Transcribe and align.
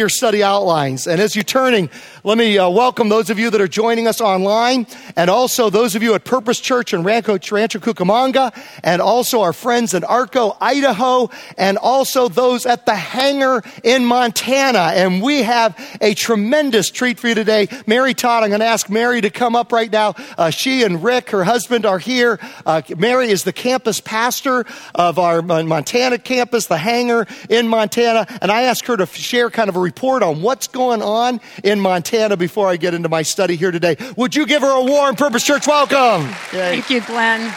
your 0.00 0.08
study 0.08 0.44
outlines. 0.44 1.08
And 1.08 1.20
as 1.20 1.34
you're 1.34 1.42
turning, 1.42 1.90
let 2.22 2.38
me 2.38 2.56
uh, 2.56 2.68
welcome 2.68 3.08
those 3.08 3.30
of 3.30 3.38
you 3.40 3.50
that 3.50 3.60
are 3.60 3.66
joining 3.66 4.06
us 4.06 4.20
online 4.20 4.86
and 5.16 5.28
also 5.28 5.70
those 5.70 5.96
of 5.96 6.04
you 6.04 6.14
at 6.14 6.24
Purpose 6.24 6.60
Church 6.60 6.94
in 6.94 7.02
Rancho, 7.02 7.36
Rancho 7.50 7.80
Cucamonga 7.80 8.56
and 8.84 9.02
also 9.02 9.40
our 9.40 9.52
friends 9.52 9.94
in 9.94 10.04
Arco, 10.04 10.56
Idaho 10.60 11.30
and 11.56 11.78
also 11.78 12.28
those 12.28 12.64
at 12.64 12.86
the 12.86 12.94
hangar 12.94 13.64
in 13.82 14.04
Montana. 14.04 14.92
And 14.94 15.20
we 15.20 15.42
have 15.42 15.76
a 16.00 16.14
tremendous 16.14 16.90
treat 16.90 17.18
for 17.18 17.26
you 17.26 17.34
today. 17.34 17.66
Mary 17.88 18.14
Todd, 18.14 18.44
I'm 18.44 18.50
going 18.50 18.60
to 18.60 18.66
ask 18.66 18.88
Mary 18.88 19.20
to 19.20 19.30
come 19.30 19.56
up 19.56 19.72
right 19.72 19.90
now. 19.90 20.14
Uh, 20.36 20.50
she 20.50 20.84
and 20.84 21.02
Rick, 21.02 21.30
her 21.30 21.42
husband, 21.42 21.84
are 21.84 21.98
here. 21.98 22.38
Uh, 22.64 22.82
Mary 22.96 23.30
is 23.30 23.42
the 23.42 23.52
campus 23.52 23.98
pastor 23.98 24.64
of 24.94 25.18
our 25.18 25.42
Montana 25.42 26.18
campus, 26.18 26.66
the 26.66 26.78
hangar 26.78 27.26
in 27.50 27.66
Montana. 27.66 28.28
And 28.40 28.52
I 28.52 28.62
asked 28.62 28.86
her 28.86 28.96
to 28.96 29.06
share 29.06 29.50
kind 29.50 29.68
of 29.68 29.74
a 29.74 29.87
report 29.88 30.22
on 30.22 30.42
what's 30.42 30.68
going 30.68 31.00
on 31.00 31.40
in 31.64 31.80
Montana 31.80 32.36
before 32.36 32.68
I 32.68 32.76
get 32.76 32.92
into 32.92 33.08
my 33.08 33.22
study 33.22 33.56
here 33.56 33.70
today. 33.70 33.96
Would 34.18 34.36
you 34.36 34.44
give 34.44 34.60
her 34.60 34.70
a 34.70 34.84
warm 34.84 35.16
Purpose 35.16 35.44
Church 35.44 35.66
welcome? 35.66 36.28
Yay. 36.52 36.76
Thank 36.76 36.90
you, 36.90 37.00
Glenn. 37.00 37.50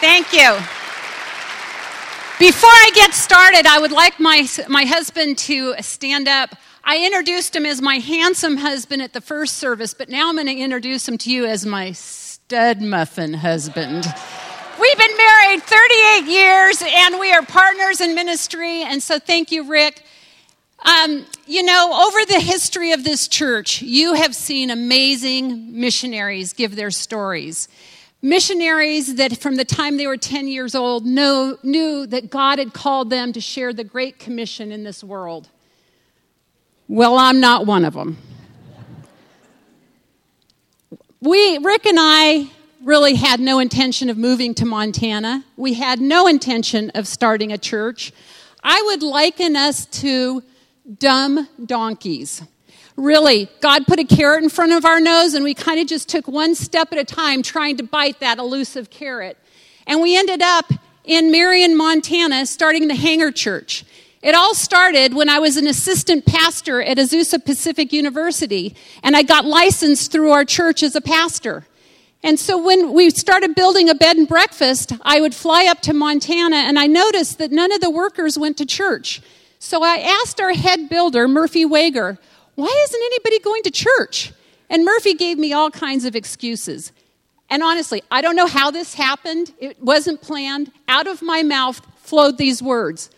Thank 0.00 0.32
you. 0.32 0.58
Before 2.40 2.68
I 2.68 2.90
get 2.96 3.14
started, 3.14 3.64
I 3.64 3.78
would 3.78 3.92
like 3.92 4.18
my, 4.18 4.48
my 4.68 4.84
husband 4.84 5.38
to 5.38 5.76
stand 5.80 6.26
up. 6.26 6.56
I 6.82 7.06
introduced 7.06 7.54
him 7.54 7.64
as 7.64 7.80
my 7.80 7.98
handsome 7.98 8.56
husband 8.56 9.00
at 9.00 9.12
the 9.12 9.20
first 9.20 9.58
service, 9.58 9.94
but 9.94 10.08
now 10.08 10.28
I'm 10.28 10.34
going 10.34 10.48
to 10.48 10.56
introduce 10.56 11.06
him 11.06 11.16
to 11.18 11.30
you 11.30 11.46
as 11.46 11.64
my 11.64 11.92
stud 11.92 12.82
muffin 12.82 13.34
husband. 13.34 14.04
We've 14.80 14.98
been 14.98 15.16
married 15.16 15.62
38 15.62 16.24
years 16.26 16.82
and 16.84 17.20
we 17.20 17.32
are 17.32 17.42
partners 17.42 18.00
in 18.00 18.16
ministry. 18.16 18.82
And 18.82 19.00
so 19.00 19.20
thank 19.20 19.52
you, 19.52 19.70
Rick. 19.70 20.02
Um, 20.84 21.26
you 21.46 21.62
know, 21.62 22.08
over 22.08 22.24
the 22.26 22.40
history 22.40 22.92
of 22.92 23.04
this 23.04 23.28
church, 23.28 23.82
you 23.82 24.14
have 24.14 24.34
seen 24.34 24.70
amazing 24.70 25.78
missionaries 25.78 26.52
give 26.52 26.74
their 26.74 26.90
stories. 26.90 27.68
Missionaries 28.20 29.14
that 29.16 29.38
from 29.38 29.56
the 29.56 29.64
time 29.64 29.96
they 29.96 30.08
were 30.08 30.16
10 30.16 30.48
years 30.48 30.74
old 30.74 31.06
know, 31.06 31.56
knew 31.62 32.06
that 32.06 32.30
God 32.30 32.58
had 32.58 32.72
called 32.72 33.10
them 33.10 33.32
to 33.32 33.40
share 33.40 33.72
the 33.72 33.84
Great 33.84 34.18
Commission 34.18 34.72
in 34.72 34.82
this 34.82 35.04
world. 35.04 35.48
Well, 36.88 37.16
I'm 37.16 37.38
not 37.38 37.64
one 37.64 37.84
of 37.84 37.94
them. 37.94 38.18
We, 41.20 41.58
Rick 41.58 41.86
and 41.86 41.98
I, 42.00 42.50
really 42.82 43.14
had 43.14 43.38
no 43.38 43.60
intention 43.60 44.10
of 44.10 44.18
moving 44.18 44.54
to 44.54 44.66
Montana. 44.66 45.44
We 45.56 45.74
had 45.74 46.00
no 46.00 46.26
intention 46.26 46.90
of 46.96 47.06
starting 47.06 47.52
a 47.52 47.58
church. 47.58 48.12
I 48.64 48.82
would 48.86 49.04
liken 49.04 49.54
us 49.54 49.86
to 49.86 50.42
dumb 50.98 51.48
donkeys. 51.64 52.42
Really, 52.96 53.48
God 53.60 53.86
put 53.86 53.98
a 53.98 54.04
carrot 54.04 54.42
in 54.42 54.50
front 54.50 54.72
of 54.72 54.84
our 54.84 55.00
nose, 55.00 55.34
and 55.34 55.44
we 55.44 55.54
kind 55.54 55.80
of 55.80 55.86
just 55.86 56.08
took 56.08 56.28
one 56.28 56.54
step 56.54 56.92
at 56.92 56.98
a 56.98 57.04
time 57.04 57.42
trying 57.42 57.78
to 57.78 57.82
bite 57.82 58.20
that 58.20 58.38
elusive 58.38 58.90
carrot. 58.90 59.38
And 59.86 60.02
we 60.02 60.16
ended 60.16 60.42
up 60.42 60.72
in 61.04 61.30
Marion, 61.30 61.76
Montana, 61.76 62.46
starting 62.46 62.88
the 62.88 62.94
Hangar 62.94 63.32
Church. 63.32 63.84
It 64.22 64.34
all 64.34 64.54
started 64.54 65.14
when 65.14 65.28
I 65.28 65.40
was 65.40 65.56
an 65.56 65.66
assistant 65.66 66.26
pastor 66.26 66.80
at 66.80 66.96
Azusa 66.96 67.44
Pacific 67.44 67.92
University, 67.92 68.76
and 69.02 69.16
I 69.16 69.22
got 69.22 69.44
licensed 69.44 70.12
through 70.12 70.30
our 70.30 70.44
church 70.44 70.82
as 70.82 70.94
a 70.94 71.00
pastor. 71.00 71.66
And 72.22 72.38
so 72.38 72.62
when 72.62 72.92
we 72.92 73.10
started 73.10 73.56
building 73.56 73.88
a 73.88 73.96
bed 73.96 74.16
and 74.16 74.28
breakfast, 74.28 74.92
I 75.02 75.20
would 75.20 75.34
fly 75.34 75.66
up 75.66 75.80
to 75.80 75.92
Montana, 75.92 76.56
and 76.56 76.78
I 76.78 76.86
noticed 76.86 77.38
that 77.38 77.50
none 77.50 77.72
of 77.72 77.80
the 77.80 77.90
workers 77.90 78.38
went 78.38 78.58
to 78.58 78.66
church. 78.66 79.20
So 79.64 79.80
I 79.84 79.98
asked 79.98 80.40
our 80.40 80.52
head 80.52 80.88
builder, 80.88 81.28
Murphy 81.28 81.64
Wager, 81.64 82.18
why 82.56 82.84
isn't 82.84 83.00
anybody 83.00 83.38
going 83.38 83.62
to 83.62 83.70
church? 83.70 84.32
And 84.68 84.84
Murphy 84.84 85.14
gave 85.14 85.38
me 85.38 85.52
all 85.52 85.70
kinds 85.70 86.04
of 86.04 86.16
excuses. 86.16 86.90
And 87.48 87.62
honestly, 87.62 88.02
I 88.10 88.22
don't 88.22 88.34
know 88.34 88.48
how 88.48 88.72
this 88.72 88.94
happened. 88.94 89.52
It 89.60 89.80
wasn't 89.80 90.20
planned. 90.20 90.72
Out 90.88 91.06
of 91.06 91.22
my 91.22 91.44
mouth 91.44 91.80
flowed 91.98 92.38
these 92.38 92.60
words 92.60 93.08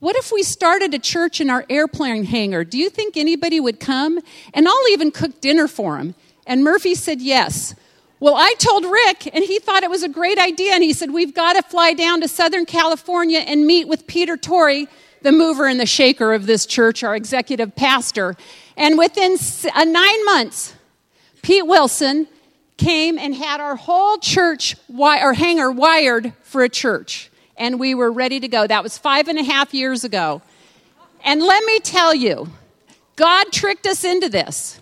What 0.00 0.16
if 0.16 0.30
we 0.30 0.42
started 0.42 0.92
a 0.92 0.98
church 0.98 1.40
in 1.40 1.48
our 1.48 1.64
airplane 1.70 2.24
hangar? 2.24 2.62
Do 2.62 2.76
you 2.76 2.90
think 2.90 3.16
anybody 3.16 3.58
would 3.58 3.80
come? 3.80 4.20
And 4.52 4.68
I'll 4.68 4.88
even 4.90 5.10
cook 5.10 5.40
dinner 5.40 5.66
for 5.66 5.96
them. 5.96 6.14
And 6.46 6.62
Murphy 6.62 6.94
said 6.94 7.22
yes. 7.22 7.74
Well, 8.20 8.34
I 8.36 8.52
told 8.58 8.84
Rick, 8.84 9.34
and 9.34 9.42
he 9.42 9.58
thought 9.58 9.82
it 9.82 9.90
was 9.90 10.02
a 10.02 10.10
great 10.10 10.38
idea. 10.38 10.74
And 10.74 10.82
he 10.82 10.92
said, 10.92 11.10
We've 11.10 11.34
got 11.34 11.54
to 11.54 11.62
fly 11.62 11.94
down 11.94 12.20
to 12.20 12.28
Southern 12.28 12.66
California 12.66 13.38
and 13.38 13.66
meet 13.66 13.88
with 13.88 14.06
Peter 14.06 14.36
Torrey 14.36 14.88
the 15.26 15.32
mover 15.32 15.66
and 15.66 15.80
the 15.80 15.86
shaker 15.86 16.32
of 16.32 16.46
this 16.46 16.66
church, 16.66 17.02
our 17.02 17.16
executive 17.16 17.74
pastor. 17.74 18.36
And 18.76 18.96
within 18.96 19.36
uh, 19.74 19.82
nine 19.82 20.24
months, 20.24 20.72
Pete 21.42 21.66
Wilson 21.66 22.28
came 22.76 23.18
and 23.18 23.34
had 23.34 23.60
our 23.60 23.74
whole 23.74 24.18
church 24.18 24.76
or 24.96 25.32
hangar 25.32 25.72
wired 25.72 26.32
for 26.42 26.62
a 26.62 26.68
church. 26.68 27.28
And 27.56 27.80
we 27.80 27.92
were 27.92 28.12
ready 28.12 28.38
to 28.38 28.46
go. 28.46 28.68
That 28.68 28.84
was 28.84 28.98
five 28.98 29.26
and 29.26 29.36
a 29.36 29.42
half 29.42 29.74
years 29.74 30.04
ago. 30.04 30.42
And 31.24 31.42
let 31.42 31.64
me 31.64 31.80
tell 31.80 32.14
you, 32.14 32.48
God 33.16 33.50
tricked 33.50 33.88
us 33.88 34.04
into 34.04 34.28
this. 34.28 34.78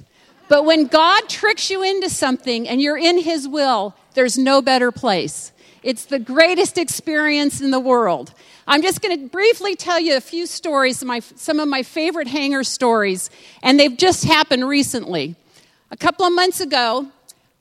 But 0.48 0.66
when 0.66 0.88
God 0.88 1.26
tricks 1.26 1.70
you 1.70 1.82
into 1.82 2.10
something 2.10 2.68
and 2.68 2.82
you're 2.82 2.98
in 2.98 3.18
His 3.18 3.48
will, 3.48 3.94
there's 4.12 4.36
no 4.36 4.60
better 4.60 4.92
place. 4.92 5.52
It's 5.84 6.06
the 6.06 6.18
greatest 6.18 6.78
experience 6.78 7.60
in 7.60 7.70
the 7.70 7.78
world. 7.78 8.32
I'm 8.66 8.80
just 8.80 9.02
going 9.02 9.20
to 9.20 9.28
briefly 9.28 9.76
tell 9.76 10.00
you 10.00 10.16
a 10.16 10.20
few 10.20 10.46
stories, 10.46 11.04
my, 11.04 11.20
some 11.20 11.60
of 11.60 11.68
my 11.68 11.82
favorite 11.82 12.26
hangar 12.26 12.64
stories, 12.64 13.28
and 13.62 13.78
they've 13.78 13.94
just 13.94 14.24
happened 14.24 14.66
recently. 14.66 15.36
A 15.90 15.96
couple 15.98 16.24
of 16.24 16.32
months 16.32 16.62
ago, 16.62 17.06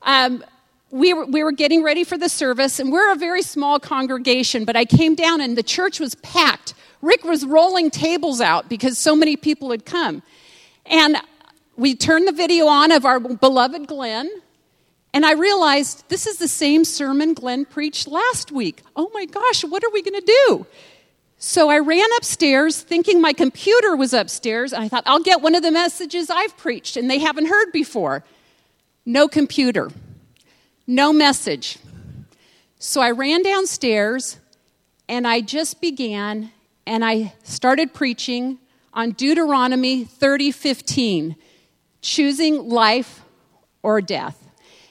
um, 0.03 0.41
we, 0.89 1.13
were, 1.13 1.25
we 1.25 1.43
were 1.43 1.51
getting 1.51 1.83
ready 1.83 2.05
for 2.05 2.17
the 2.17 2.29
service, 2.29 2.79
and 2.79 2.93
we're 2.93 3.11
a 3.11 3.17
very 3.17 3.41
small 3.41 3.77
congregation, 3.77 4.63
but 4.63 4.77
I 4.77 4.85
came 4.85 5.15
down 5.15 5.41
and 5.41 5.57
the 5.57 5.61
church 5.61 5.99
was 5.99 6.15
packed. 6.15 6.75
Rick 7.01 7.25
was 7.25 7.45
rolling 7.45 7.91
tables 7.91 8.39
out 8.39 8.69
because 8.69 8.97
so 8.97 9.17
many 9.17 9.35
people 9.35 9.69
had 9.71 9.85
come. 9.85 10.23
And 10.85 11.17
we 11.75 11.93
turned 11.93 12.25
the 12.29 12.31
video 12.31 12.67
on 12.67 12.93
of 12.93 13.03
our 13.03 13.19
beloved 13.19 13.85
Glenn, 13.87 14.29
and 15.13 15.25
I 15.25 15.33
realized 15.33 16.09
this 16.09 16.25
is 16.25 16.37
the 16.37 16.47
same 16.47 16.83
sermon 16.83 17.35
Glenn 17.35 17.65
preached 17.65 18.07
last 18.07 18.51
week. 18.51 18.81
Oh 18.95 19.11
my 19.13 19.25
gosh, 19.25 19.63
what 19.63 19.83
are 19.83 19.91
we 19.91 20.01
going 20.01 20.19
to 20.19 20.33
do? 20.47 20.65
So 21.37 21.69
I 21.69 21.79
ran 21.79 22.07
upstairs 22.17 22.81
thinking 22.81 23.21
my 23.21 23.33
computer 23.33 23.95
was 23.95 24.13
upstairs. 24.13 24.73
And 24.73 24.83
I 24.83 24.87
thought, 24.87 25.03
I'll 25.05 25.21
get 25.21 25.41
one 25.41 25.55
of 25.55 25.61
the 25.61 25.71
messages 25.71 26.29
I've 26.29 26.57
preached 26.57 26.97
and 26.97 27.09
they 27.09 27.19
haven't 27.19 27.47
heard 27.47 27.71
before. 27.71 28.23
No 29.05 29.27
computer, 29.27 29.91
no 30.87 31.13
message. 31.13 31.77
So 32.79 33.01
I 33.01 33.11
ran 33.11 33.43
downstairs 33.43 34.39
and 35.07 35.27
I 35.27 35.41
just 35.41 35.79
began 35.79 36.51
and 36.87 37.05
I 37.05 37.33
started 37.43 37.93
preaching 37.93 38.57
on 38.93 39.11
Deuteronomy 39.11 40.05
30:15, 40.05 41.35
choosing 42.01 42.69
life 42.69 43.21
or 43.81 44.01
death. 44.01 44.42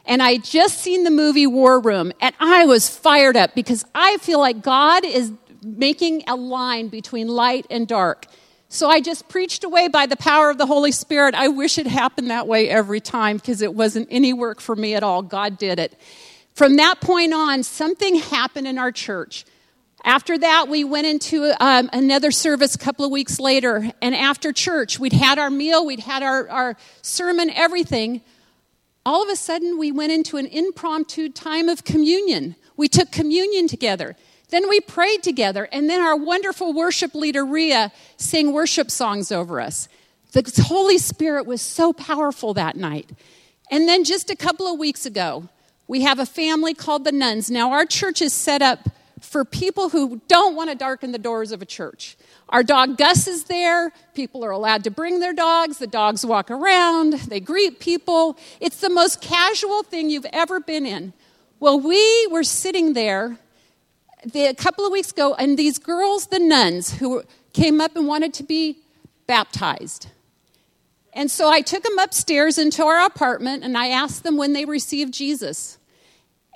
And 0.04 0.22
I 0.22 0.38
just 0.38 0.78
seen 0.78 1.04
the 1.04 1.10
movie 1.10 1.46
War 1.46 1.80
Room 1.80 2.12
and 2.20 2.34
I 2.40 2.66
was 2.66 2.88
fired 2.88 3.36
up 3.36 3.54
because 3.54 3.84
I 3.94 4.16
feel 4.18 4.40
like 4.40 4.62
God 4.62 5.04
is 5.04 5.32
making 5.62 6.24
a 6.26 6.34
line 6.34 6.88
between 6.88 7.28
light 7.28 7.66
and 7.70 7.86
dark. 7.86 8.26
So 8.68 8.88
I 8.88 9.00
just 9.00 9.28
preached 9.28 9.64
away 9.64 9.88
by 9.88 10.06
the 10.06 10.16
power 10.16 10.50
of 10.50 10.58
the 10.58 10.66
Holy 10.66 10.92
Spirit. 10.92 11.34
I 11.34 11.48
wish 11.48 11.78
it 11.78 11.86
happened 11.86 12.30
that 12.30 12.48
way 12.48 12.68
every 12.68 13.00
time 13.00 13.36
because 13.36 13.60
it 13.60 13.74
wasn't 13.74 14.08
any 14.10 14.32
work 14.32 14.60
for 14.60 14.74
me 14.74 14.94
at 14.94 15.02
all. 15.02 15.22
God 15.22 15.58
did 15.58 15.78
it. 15.78 15.94
From 16.54 16.76
that 16.76 17.00
point 17.00 17.32
on, 17.32 17.62
something 17.62 18.16
happened 18.16 18.66
in 18.66 18.78
our 18.78 18.90
church. 18.90 19.44
After 20.04 20.36
that, 20.38 20.68
we 20.68 20.84
went 20.84 21.06
into 21.06 21.54
um, 21.64 21.88
another 21.92 22.30
service 22.30 22.74
a 22.74 22.78
couple 22.78 23.04
of 23.04 23.10
weeks 23.10 23.38
later. 23.38 23.90
And 24.00 24.16
after 24.16 24.52
church, 24.52 24.98
we'd 24.98 25.12
had 25.12 25.38
our 25.38 25.50
meal, 25.50 25.86
we'd 25.86 26.00
had 26.00 26.22
our, 26.22 26.48
our 26.48 26.76
sermon, 27.02 27.50
everything. 27.50 28.22
All 29.04 29.22
of 29.22 29.28
a 29.28 29.36
sudden, 29.36 29.78
we 29.78 29.90
went 29.90 30.12
into 30.12 30.36
an 30.36 30.46
impromptu 30.46 31.28
time 31.28 31.68
of 31.68 31.84
communion. 31.84 32.54
We 32.76 32.88
took 32.88 33.10
communion 33.10 33.66
together. 33.66 34.16
Then 34.50 34.68
we 34.68 34.80
prayed 34.80 35.22
together, 35.22 35.68
and 35.72 35.88
then 35.88 36.00
our 36.00 36.16
wonderful 36.16 36.72
worship 36.74 37.14
leader, 37.14 37.44
Ria, 37.44 37.90
sang 38.16 38.52
worship 38.52 38.90
songs 38.90 39.32
over 39.32 39.60
us. 39.60 39.88
The 40.32 40.64
Holy 40.66 40.98
Spirit 40.98 41.46
was 41.46 41.62
so 41.62 41.92
powerful 41.92 42.54
that 42.54 42.76
night. 42.76 43.10
And 43.70 43.88
then 43.88 44.04
just 44.04 44.30
a 44.30 44.36
couple 44.36 44.66
of 44.70 44.78
weeks 44.78 45.06
ago, 45.06 45.48
we 45.88 46.02
have 46.02 46.18
a 46.18 46.26
family 46.26 46.74
called 46.74 47.04
the 47.04 47.12
Nuns. 47.12 47.50
Now, 47.50 47.72
our 47.72 47.86
church 47.86 48.22
is 48.22 48.32
set 48.32 48.62
up 48.62 48.88
for 49.20 49.44
people 49.44 49.88
who 49.88 50.20
don't 50.28 50.54
want 50.54 50.70
to 50.70 50.76
darken 50.76 51.12
the 51.12 51.18
doors 51.18 51.52
of 51.52 51.62
a 51.62 51.66
church. 51.66 52.16
Our 52.52 52.62
dog 52.62 52.98
Gus 52.98 53.26
is 53.26 53.44
there. 53.44 53.92
People 54.14 54.44
are 54.44 54.50
allowed 54.50 54.84
to 54.84 54.90
bring 54.90 55.20
their 55.20 55.32
dogs. 55.32 55.78
The 55.78 55.86
dogs 55.86 56.24
walk 56.24 56.50
around. 56.50 57.14
They 57.14 57.40
greet 57.40 57.80
people. 57.80 58.36
It's 58.60 58.80
the 58.80 58.90
most 58.90 59.22
casual 59.22 59.82
thing 59.82 60.10
you've 60.10 60.26
ever 60.34 60.60
been 60.60 60.84
in. 60.84 61.14
Well, 61.60 61.80
we 61.80 62.28
were 62.30 62.44
sitting 62.44 62.92
there 62.92 63.38
the, 64.24 64.46
a 64.46 64.54
couple 64.54 64.84
of 64.84 64.92
weeks 64.92 65.12
ago, 65.12 65.34
and 65.34 65.58
these 65.58 65.78
girls, 65.78 66.26
the 66.26 66.38
nuns, 66.38 66.98
who 66.98 67.22
came 67.54 67.80
up 67.80 67.96
and 67.96 68.06
wanted 68.06 68.34
to 68.34 68.42
be 68.42 68.78
baptized. 69.26 70.08
And 71.14 71.30
so 71.30 71.50
I 71.50 71.62
took 71.62 71.82
them 71.82 71.98
upstairs 71.98 72.58
into 72.58 72.84
our 72.84 73.04
apartment 73.04 73.64
and 73.64 73.76
I 73.76 73.88
asked 73.88 74.22
them 74.22 74.36
when 74.36 74.52
they 74.52 74.64
received 74.64 75.12
Jesus. 75.12 75.78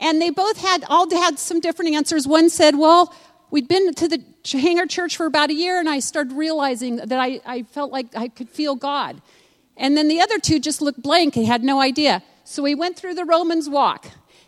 And 0.01 0.21
they 0.21 0.31
both 0.31 0.59
had 0.59 0.85
all 0.89 1.09
had 1.11 1.39
some 1.39 1.61
different 1.61 1.95
answers. 1.95 2.27
One 2.27 2.51
said, 2.51 2.77
Well, 2.77 3.15
we'd 3.51 3.69
been 3.69 3.95
to 3.95 4.09
the 4.09 4.23
hangar 4.53 4.87
church 4.87 5.17
for 5.17 5.27
about 5.27 5.51
a 5.51 5.55
year 5.55 5.79
and 5.79 5.89
I 5.89 5.99
started 5.99 6.33
realizing 6.33 6.97
that 6.97 7.19
I, 7.19 7.41
I 7.45 7.63
felt 7.63 7.93
like 7.93 8.15
I 8.17 8.29
could 8.29 8.49
feel 8.49 8.75
God. 8.75 9.21
And 9.77 9.97
then 9.97 10.09
the 10.09 10.21
other 10.21 10.39
two 10.39 10.59
just 10.59 10.81
looked 10.81 11.03
blank 11.03 11.37
and 11.37 11.47
had 11.47 11.63
no 11.63 11.81
idea. 11.81 12.23
So 12.45 12.63
we 12.63 12.75
went 12.75 12.97
through 12.97 13.15
the 13.15 13.25
Romans 13.25 13.69
walk 13.69 14.07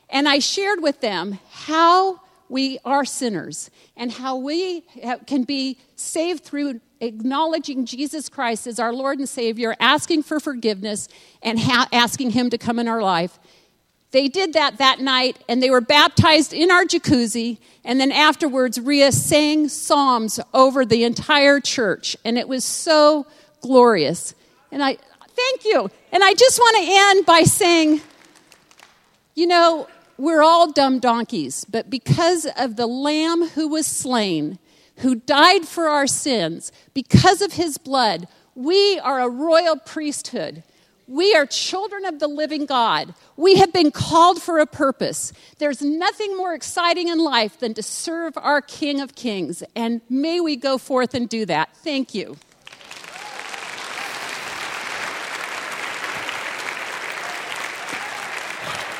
and 0.08 0.28
I 0.28 0.38
shared 0.38 0.82
with 0.82 1.00
them 1.00 1.38
how 1.50 2.20
we 2.48 2.78
are 2.84 3.04
sinners 3.04 3.70
and 3.96 4.10
how 4.10 4.36
we 4.36 4.82
can 5.26 5.44
be 5.44 5.78
saved 5.96 6.44
through 6.44 6.80
acknowledging 7.00 7.84
Jesus 7.84 8.28
Christ 8.28 8.66
as 8.66 8.78
our 8.78 8.92
Lord 8.92 9.18
and 9.18 9.28
Savior, 9.28 9.76
asking 9.78 10.22
for 10.22 10.40
forgiveness, 10.40 11.08
and 11.42 11.58
ha- 11.58 11.88
asking 11.92 12.30
Him 12.30 12.50
to 12.50 12.58
come 12.58 12.78
in 12.78 12.88
our 12.88 13.02
life. 13.02 13.38
They 14.10 14.28
did 14.28 14.54
that 14.54 14.78
that 14.78 15.00
night, 15.00 15.38
and 15.48 15.62
they 15.62 15.70
were 15.70 15.82
baptized 15.82 16.52
in 16.52 16.70
our 16.70 16.84
jacuzzi. 16.84 17.58
And 17.84 18.00
then 18.00 18.10
afterwards, 18.10 18.80
Ria 18.80 19.12
sang 19.12 19.68
psalms 19.68 20.40
over 20.54 20.84
the 20.86 21.04
entire 21.04 21.60
church, 21.60 22.16
and 22.24 22.38
it 22.38 22.48
was 22.48 22.64
so 22.64 23.26
glorious. 23.60 24.34
And 24.72 24.82
I 24.82 24.96
thank 25.28 25.64
you. 25.64 25.90
And 26.10 26.24
I 26.24 26.34
just 26.34 26.58
want 26.58 26.76
to 26.76 26.90
end 26.90 27.26
by 27.26 27.42
saying, 27.42 28.00
you 29.34 29.46
know, 29.46 29.88
we're 30.16 30.42
all 30.42 30.72
dumb 30.72 30.98
donkeys, 30.98 31.64
but 31.64 31.90
because 31.90 32.46
of 32.56 32.76
the 32.76 32.86
Lamb 32.86 33.48
who 33.50 33.68
was 33.68 33.86
slain, 33.86 34.58
who 34.96 35.14
died 35.14 35.66
for 35.66 35.86
our 35.86 36.08
sins, 36.08 36.72
because 36.92 37.40
of 37.40 37.52
his 37.52 37.78
blood, 37.78 38.26
we 38.56 38.98
are 38.98 39.20
a 39.20 39.28
royal 39.28 39.76
priesthood. 39.76 40.64
We 41.08 41.34
are 41.34 41.46
children 41.46 42.04
of 42.04 42.18
the 42.18 42.28
living 42.28 42.66
God. 42.66 43.14
We 43.38 43.56
have 43.56 43.72
been 43.72 43.90
called 43.90 44.42
for 44.42 44.58
a 44.58 44.66
purpose. 44.66 45.32
There's 45.56 45.80
nothing 45.80 46.36
more 46.36 46.52
exciting 46.52 47.08
in 47.08 47.18
life 47.18 47.58
than 47.58 47.72
to 47.74 47.82
serve 47.82 48.36
our 48.36 48.60
King 48.60 49.00
of 49.00 49.14
Kings. 49.14 49.62
And 49.74 50.02
may 50.10 50.38
we 50.38 50.54
go 50.54 50.76
forth 50.76 51.14
and 51.14 51.26
do 51.26 51.46
that. 51.46 51.74
Thank 51.78 52.14
you. 52.14 52.36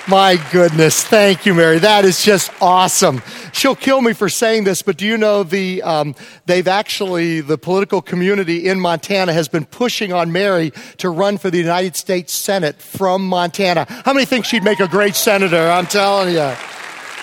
My 0.09 0.43
goodness. 0.53 1.05
Thank 1.05 1.45
you, 1.45 1.53
Mary. 1.53 1.81
That 1.81 2.07
is 2.07 2.25
just 2.25 2.51
awesome. 2.63 3.21
She'll 3.53 3.77
kill 3.77 4.01
me 4.01 4.15
for 4.15 4.31
saying 4.31 4.65
this, 4.65 4.81
but 4.81 4.97
do 4.97 5.05
you 5.05 5.19
know 5.19 5.43
the, 5.43 5.83
um, 5.83 6.15
they've 6.47 6.67
actually, 6.67 7.43
the 7.43 7.59
political 7.59 8.01
community 8.01 8.69
in 8.69 8.81
Montana 8.81 9.35
has 9.35 9.49
been 9.49 9.67
pushing 9.67 10.15
on 10.15 10.33
Mary 10.33 10.73
to 10.97 11.11
run 11.11 11.37
for 11.37 11.51
the 11.51 11.59
United 11.59 11.95
States 11.95 12.33
Senate 12.33 12.81
from 12.81 13.29
Montana. 13.29 13.87
How 14.07 14.15
many 14.15 14.25
think 14.25 14.47
she'd 14.47 14.65
make 14.65 14.81
a 14.81 14.89
great 14.89 15.15
senator? 15.15 15.69
I'm 15.69 15.87
telling 15.87 16.33
you. 16.35 16.55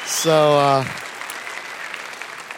So, 0.06 0.60
uh, 0.60 0.86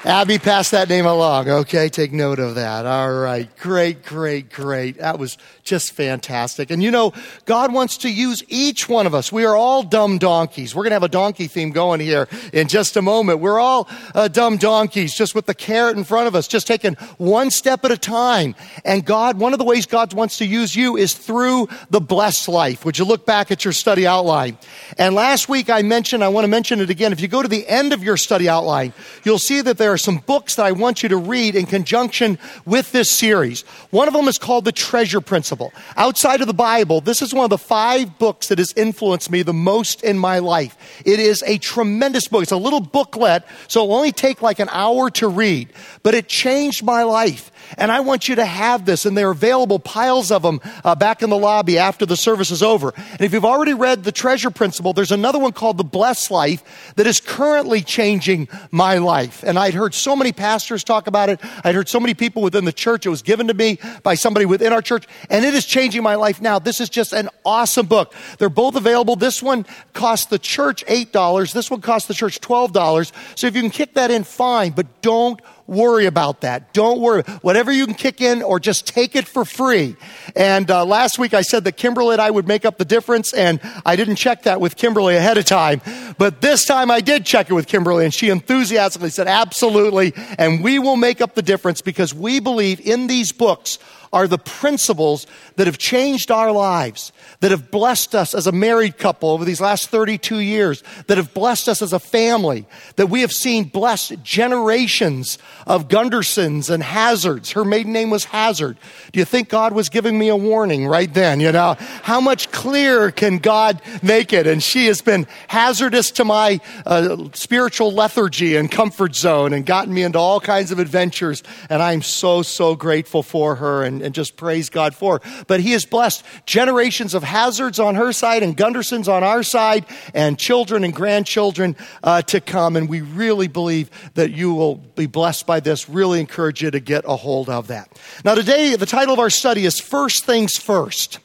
Abby, 0.03 0.39
pass 0.39 0.71
that 0.71 0.89
name 0.89 1.06
along, 1.06 1.50
okay? 1.50 1.89
Take 1.89 2.13
note 2.13 2.39
of 2.39 2.56
that. 2.56 2.85
All 2.85 3.13
right. 3.13 3.50
Great, 3.57 4.06
great, 4.06 4.50
great. 4.51 4.97
That 5.00 5.19
was 5.19 5.38
just 5.68 5.92
fantastic. 5.94 6.72
And 6.72 6.81
you 6.81 6.90
know, 6.90 7.14
God 7.46 7.74
wants 7.74 7.98
to 7.98 8.10
use 8.10 8.44
each 8.48 8.88
one 8.90 9.06
of 9.06 9.14
us. 9.14 9.31
We 9.31 9.46
are 9.46 9.56
all 9.56 9.84
dumb 9.84 10.18
donkeys. 10.18 10.74
We're 10.74 10.84
going 10.84 10.92
to 10.92 10.96
have 10.96 11.04
a 11.04 11.10
donkey 11.10 11.48
theme 11.48 11.72
going 11.72 12.00
here 12.00 12.28
in 12.54 12.68
just 12.68 12.96
a 12.98 13.02
moment. 13.02 13.40
We're 13.40 13.60
all 13.60 13.90
uh, 14.16 14.28
dumb 14.28 14.58
donkeys, 14.58 15.14
just 15.14 15.36
with 15.36 15.46
the 15.46 15.54
carrot 15.54 15.98
in 15.98 16.04
front 16.04 16.28
of 16.28 16.36
us, 16.36 16.48
just 16.48 16.68
taking 16.68 16.96
one 17.18 17.52
step 17.52 17.84
at 17.86 17.92
a 17.92 17.98
time. 17.98 18.56
And 18.86 19.06
God, 19.06 19.38
one 19.38 19.54
of 19.54 19.60
the 19.60 19.66
ways 19.66 19.86
God 19.86 20.14
wants 20.14 20.38
to 20.38 20.46
use 20.46 20.75
you 20.75 20.98
is 20.98 21.14
through 21.14 21.68
the 21.90 22.02
blessed 22.02 22.48
life. 22.48 22.86
Would 22.86 22.98
you 22.98 23.06
look 23.06 23.25
back 23.25 23.52
at 23.52 23.66
your 23.66 23.74
study 23.74 24.08
outline? 24.08 24.58
And 24.98 25.13
last 25.13 25.50
week 25.50 25.70
I 25.70 25.81
mentioned, 25.81 26.24
I 26.24 26.30
want 26.30 26.46
to 26.46 26.50
mention 26.50 26.80
it 26.80 26.90
again. 26.90 27.12
If 27.12 27.20
you 27.20 27.28
go 27.28 27.42
to 27.42 27.48
the 27.48 27.68
end 27.68 27.94
of 27.94 28.04
your 28.04 28.18
study 28.18 28.48
outline, 28.48 28.94
you'll 29.24 29.40
see 29.40 29.62
that 29.62 29.78
there 29.78 29.92
are 29.92 29.98
some 29.98 30.20
books 30.20 30.56
that 30.56 30.66
I 30.66 30.72
want 30.72 31.04
you 31.04 31.10
to 31.10 31.18
read 31.18 31.56
in 31.56 31.66
conjunction 31.66 32.40
with 32.66 32.92
this 32.92 33.12
series. 33.12 33.62
One 33.90 34.08
of 34.08 34.13
them 34.13 34.28
is 34.28 34.38
called 34.38 34.63
The 34.66 34.72
Treasure 34.72 35.22
Principle. 35.22 35.56
Outside 35.95 36.42
of 36.42 36.48
the 36.48 36.54
Bible, 36.54 37.01
this 37.01 37.21
is 37.21 37.33
one 37.33 37.44
of 37.44 37.50
the 37.50 37.57
five 37.57 38.18
books 38.19 38.48
that 38.48 38.59
has 38.59 38.74
influenced 38.74 39.30
me 39.31 39.42
the 39.42 39.54
most 39.54 40.04
in 40.04 40.18
my 40.18 40.39
life. 40.39 40.77
It 41.06 41.19
is 41.19 41.44
a 41.44 41.57
tremendous 41.57 42.27
book. 42.27 42.44
It's 42.44 42.51
a 42.51 42.57
little 42.57 42.80
booklet, 42.80 43.44
so 43.68 43.83
it'll 43.83 43.95
only 43.95 44.12
take 44.12 44.42
like 44.42 44.59
an 44.59 44.69
hour 44.71 45.09
to 45.12 45.27
read, 45.27 45.69
but 46.04 46.13
it 46.13 46.27
changed 46.27 46.83
my 46.83 47.04
life. 47.04 47.51
And 47.78 47.92
I 47.92 48.00
want 48.02 48.30
you 48.30 48.36
to 48.36 48.46
have 48.46 48.86
this, 48.86 49.06
and 49.06 49.18
they're 49.18 49.31
available, 49.31 49.80
piles 49.80 50.31
of 50.31 50.42
them, 50.42 50.62
uh, 50.84 50.96
back 50.96 51.24
in 51.24 51.30
the 51.30 51.38
lobby 51.38 51.78
after 51.78 52.06
the 52.06 52.16
service 52.16 52.52
is 52.52 52.64
over. 52.64 52.94
And 52.96 53.22
if 53.22 53.34
you've 53.34 53.46
already 53.46 53.74
read 53.74 54.04
The 54.04 54.12
Treasure 54.12 54.52
Principle, 54.52 54.94
there's 54.94 55.12
another 55.12 55.40
one 55.40 55.52
called 55.52 55.78
The 55.78 55.84
Blessed 55.84 56.31
Life 56.31 56.94
that 56.96 57.08
is 57.08 57.19
currently 57.19 57.81
changing 57.81 58.48
my 58.72 58.98
life. 58.98 59.44
And 59.44 59.58
I'd 59.58 59.74
heard 59.74 59.94
so 59.94 60.16
many 60.16 60.31
pastors 60.31 60.84
talk 60.84 61.08
about 61.08 61.30
it. 61.30 61.40
I'd 61.64 61.75
heard 61.75 61.90
so 61.90 62.00
many 62.00 62.14
people 62.14 62.42
within 62.42 62.66
the 62.66 62.72
church. 62.72 63.06
It 63.06 63.10
was 63.10 63.22
given 63.22 63.48
to 63.48 63.54
me 63.54 63.80
by 64.04 64.16
somebody 64.16 64.46
within 64.46 64.74
our 64.74 64.81
church, 64.81 65.06
and 65.30 65.44
it 65.46 65.54
is 65.54 65.66
changing 65.66 66.04
my 66.04 66.16
life 66.16 66.42
now. 66.42 66.60
This 66.60 66.80
is 66.80 66.90
just 66.90 67.13
an 67.13 67.30
awesome 67.46 67.88
book. 67.88 68.13
They're 68.38 68.50
both 68.50 68.75
available. 68.75 69.16
This 69.16 69.42
one 69.42 69.66
costs 69.94 70.28
the 70.28 70.40
church 70.40 70.86
$8. 70.86 71.54
This 71.54 71.72
one 71.72 71.81
costs 71.81 72.08
the 72.08 72.13
church 72.13 72.42
$12. 72.42 73.12
So 73.36 73.48
if 73.48 73.56
you 73.56 73.62
can 73.62 73.72
kick 73.72 73.94
that 73.96 74.12
in, 74.12 74.24
fine, 74.24 74.72
but 74.72 75.02
don't 75.02 75.42
worry 75.68 76.06
about 76.06 76.42
that. 76.42 76.74
Don't 76.74 77.00
worry. 77.00 77.24
Whatever 77.42 77.72
you 77.72 77.86
can 77.86 77.96
kick 77.96 78.22
in 78.22 78.42
or 78.42 78.60
just 78.60 78.88
take 78.88 79.16
it 79.16 79.28
for 79.28 79.46
free. 79.46 79.96
And 80.36 80.69
uh, 80.72 80.86
last 80.86 81.19
week 81.19 81.34
I 81.34 81.42
said 81.42 81.66
that 81.66 81.74
Kimberly 81.74 82.14
and 82.14 82.22
I 82.22 82.31
would 82.31 82.48
make 82.48 82.66
up 82.66 82.78
the 82.78 82.86
difference, 82.86 83.34
and 83.34 83.60
I 83.86 83.96
didn't 83.96 84.16
check 84.16 84.44
that 84.44 84.62
with 84.62 84.75
Kimberly 84.75 85.16
ahead 85.16 85.38
of 85.38 85.46
time. 85.46 85.81
But 86.18 86.42
this 86.42 86.66
time 86.66 86.90
I 86.90 87.02
did 87.02 87.25
check 87.25 87.50
it 87.50 87.54
with 87.54 87.68
Kimberly, 87.68 88.06
and 88.06 88.14
she 88.14 88.30
enthusiastically 88.30 89.10
said, 89.10 89.28
absolutely. 89.28 90.14
And 90.38 90.64
we 90.64 90.80
will 90.80 90.98
make 90.98 91.22
up 91.22 91.36
the 91.36 91.42
difference 91.42 91.81
because 91.81 92.13
we 92.13 92.40
believe 92.40 92.80
in 92.80 93.08
these 93.08 93.31
books 93.31 93.80
are 94.12 94.27
the 94.27 94.38
principles 94.38 95.27
that 95.56 95.68
have 95.68 95.77
changed 95.77 96.31
our 96.31 96.51
lives, 96.51 97.12
that 97.39 97.51
have 97.51 97.71
blessed 97.71 98.15
us 98.15 98.33
as 98.33 98.48
a 98.48 98.51
married 98.51 98.98
couple 98.98 99.30
over 99.30 99.45
these 99.45 99.62
last 99.62 99.89
32 99.89 100.39
years, 100.39 100.83
that 101.07 101.18
have 101.18 101.33
blessed 101.33 101.69
us 101.69 101.81
as 101.81 101.94
a 101.94 102.00
family, 102.00 102.65
that 102.95 103.07
we 103.07 103.21
have 103.21 103.31
seen 103.31 103.65
blessed 103.65 104.24
generations 104.24 105.38
of 105.65 105.88
Gundersons 105.88 106.69
and 106.69 106.81
Hazards. 106.81 107.51
Her 107.51 107.65
maiden 107.65 107.94
name 107.94 108.09
was 108.09 108.25
Hazard. 108.25 108.77
Do 109.12 109.19
you 109.19 109.25
think 109.25 109.50
God 109.50 109.74
was 109.74 109.89
giving 109.89 110.18
me 110.18 110.30
a 110.30 110.36
warning 110.36 110.88
right 110.88 111.13
then? 111.13 111.39
You 111.39 111.51
know, 111.51 111.75
how 111.80 112.22
much 112.22 112.51
clearer 112.51 113.12
can 113.12 113.38
God 113.38 113.82
make 114.01 114.34
it? 114.34 114.48
And 114.48 114.62
she 114.62 114.88
has 114.88 115.01
been 115.01 115.27
hazardous 115.48 116.12
to 116.12 116.25
my 116.25 116.60
uh, 116.86 117.29
spiritual 117.34 117.91
lethargy 117.91 118.55
and 118.55 118.72
comfort 118.72 119.15
zone 119.15 119.53
and 119.53 119.65
gotten 119.65 119.93
me 119.93 120.03
into 120.03 120.20
all 120.20 120.39
kinds 120.39 120.72
of 120.72 120.79
adventures. 120.79 121.43
And 121.70 121.82
I'm 121.82 122.01
so, 122.01 122.41
so 122.41 122.75
grateful 122.75 123.24
for 123.24 123.55
her. 123.55 123.84
And 123.84 123.97
and, 123.98 124.06
and 124.06 124.16
just 124.16 124.38
praise 124.38 124.70
God 124.70 124.96
for. 124.96 125.22
But 125.48 125.60
He 125.60 125.72
has 125.72 125.86
blessed 125.86 126.24
generations 126.46 127.13
of 127.13 127.24
hazards 127.24 127.80
on 127.80 127.96
her 127.96 128.13
side 128.13 128.44
and 128.44 128.56
Gundersons 128.56 129.08
on 129.08 129.24
our 129.24 129.44
side 129.44 129.86
and 130.13 130.38
children 130.38 130.84
and 130.84 130.94
grandchildren 130.94 131.75
uh, 132.04 132.22
to 132.24 132.39
come. 132.39 132.75
And 132.75 132.88
we 132.88 133.01
really 133.01 133.48
believe 133.48 133.89
that 134.13 134.32
you 134.32 134.54
will 134.54 134.75
be 134.75 135.06
blessed 135.06 135.46
by 135.46 135.60
this. 135.60 135.89
Really 135.89 136.20
encourage 136.20 136.62
you 136.62 136.72
to 136.72 136.80
get 136.80 137.04
a 137.06 137.16
hold 137.16 137.50
of 137.50 137.68
that. 137.68 137.89
Now, 138.24 138.36
today, 138.36 138.75
the 138.75 138.86
title 138.86 139.13
of 139.13 139.20
our 139.20 139.30
study 139.30 139.66
is 139.66 139.80
First 139.80 140.25
Things 140.25 140.58
First. 140.58 141.20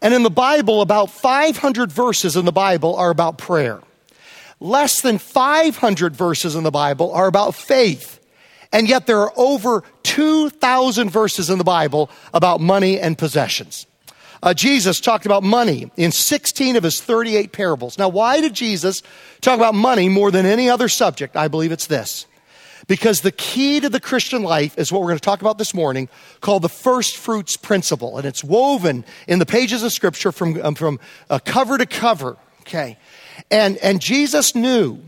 And 0.00 0.14
in 0.14 0.22
the 0.22 0.30
Bible, 0.30 0.80
about 0.80 1.10
500 1.10 1.90
verses 1.90 2.36
in 2.36 2.44
the 2.44 2.52
Bible 2.52 2.94
are 2.96 3.10
about 3.10 3.38
prayer. 3.38 3.80
Less 4.60 5.00
than 5.02 5.18
500 5.18 6.16
verses 6.16 6.56
in 6.56 6.64
the 6.64 6.70
Bible 6.70 7.12
are 7.12 7.26
about 7.26 7.54
faith. 7.54 8.18
And 8.72 8.88
yet 8.88 9.06
there 9.06 9.20
are 9.20 9.32
over 9.36 9.82
2,000 10.18 11.10
verses 11.10 11.48
in 11.48 11.58
the 11.58 11.64
Bible 11.64 12.10
about 12.34 12.60
money 12.60 12.98
and 12.98 13.16
possessions. 13.16 13.86
Uh, 14.42 14.52
Jesus 14.52 14.98
talked 14.98 15.26
about 15.26 15.44
money 15.44 15.92
in 15.96 16.10
16 16.10 16.74
of 16.74 16.82
his 16.82 17.00
38 17.00 17.52
parables. 17.52 17.98
Now, 17.98 18.08
why 18.08 18.40
did 18.40 18.52
Jesus 18.52 19.04
talk 19.42 19.54
about 19.54 19.76
money 19.76 20.08
more 20.08 20.32
than 20.32 20.44
any 20.44 20.68
other 20.68 20.88
subject? 20.88 21.36
I 21.36 21.46
believe 21.46 21.70
it's 21.70 21.86
this. 21.86 22.26
Because 22.88 23.20
the 23.20 23.30
key 23.30 23.78
to 23.78 23.88
the 23.88 24.00
Christian 24.00 24.42
life 24.42 24.76
is 24.76 24.90
what 24.90 25.02
we're 25.02 25.08
going 25.08 25.18
to 25.18 25.24
talk 25.24 25.40
about 25.40 25.56
this 25.56 25.72
morning, 25.72 26.08
called 26.40 26.62
the 26.62 26.68
first 26.68 27.16
fruits 27.16 27.56
principle. 27.56 28.18
And 28.18 28.26
it's 28.26 28.42
woven 28.42 29.04
in 29.28 29.38
the 29.38 29.46
pages 29.46 29.84
of 29.84 29.92
Scripture 29.92 30.32
from, 30.32 30.60
um, 30.60 30.74
from 30.74 30.98
uh, 31.30 31.38
cover 31.44 31.78
to 31.78 31.86
cover. 31.86 32.36
Okay. 32.62 32.98
And, 33.52 33.76
and 33.76 34.00
Jesus 34.00 34.56
knew 34.56 34.98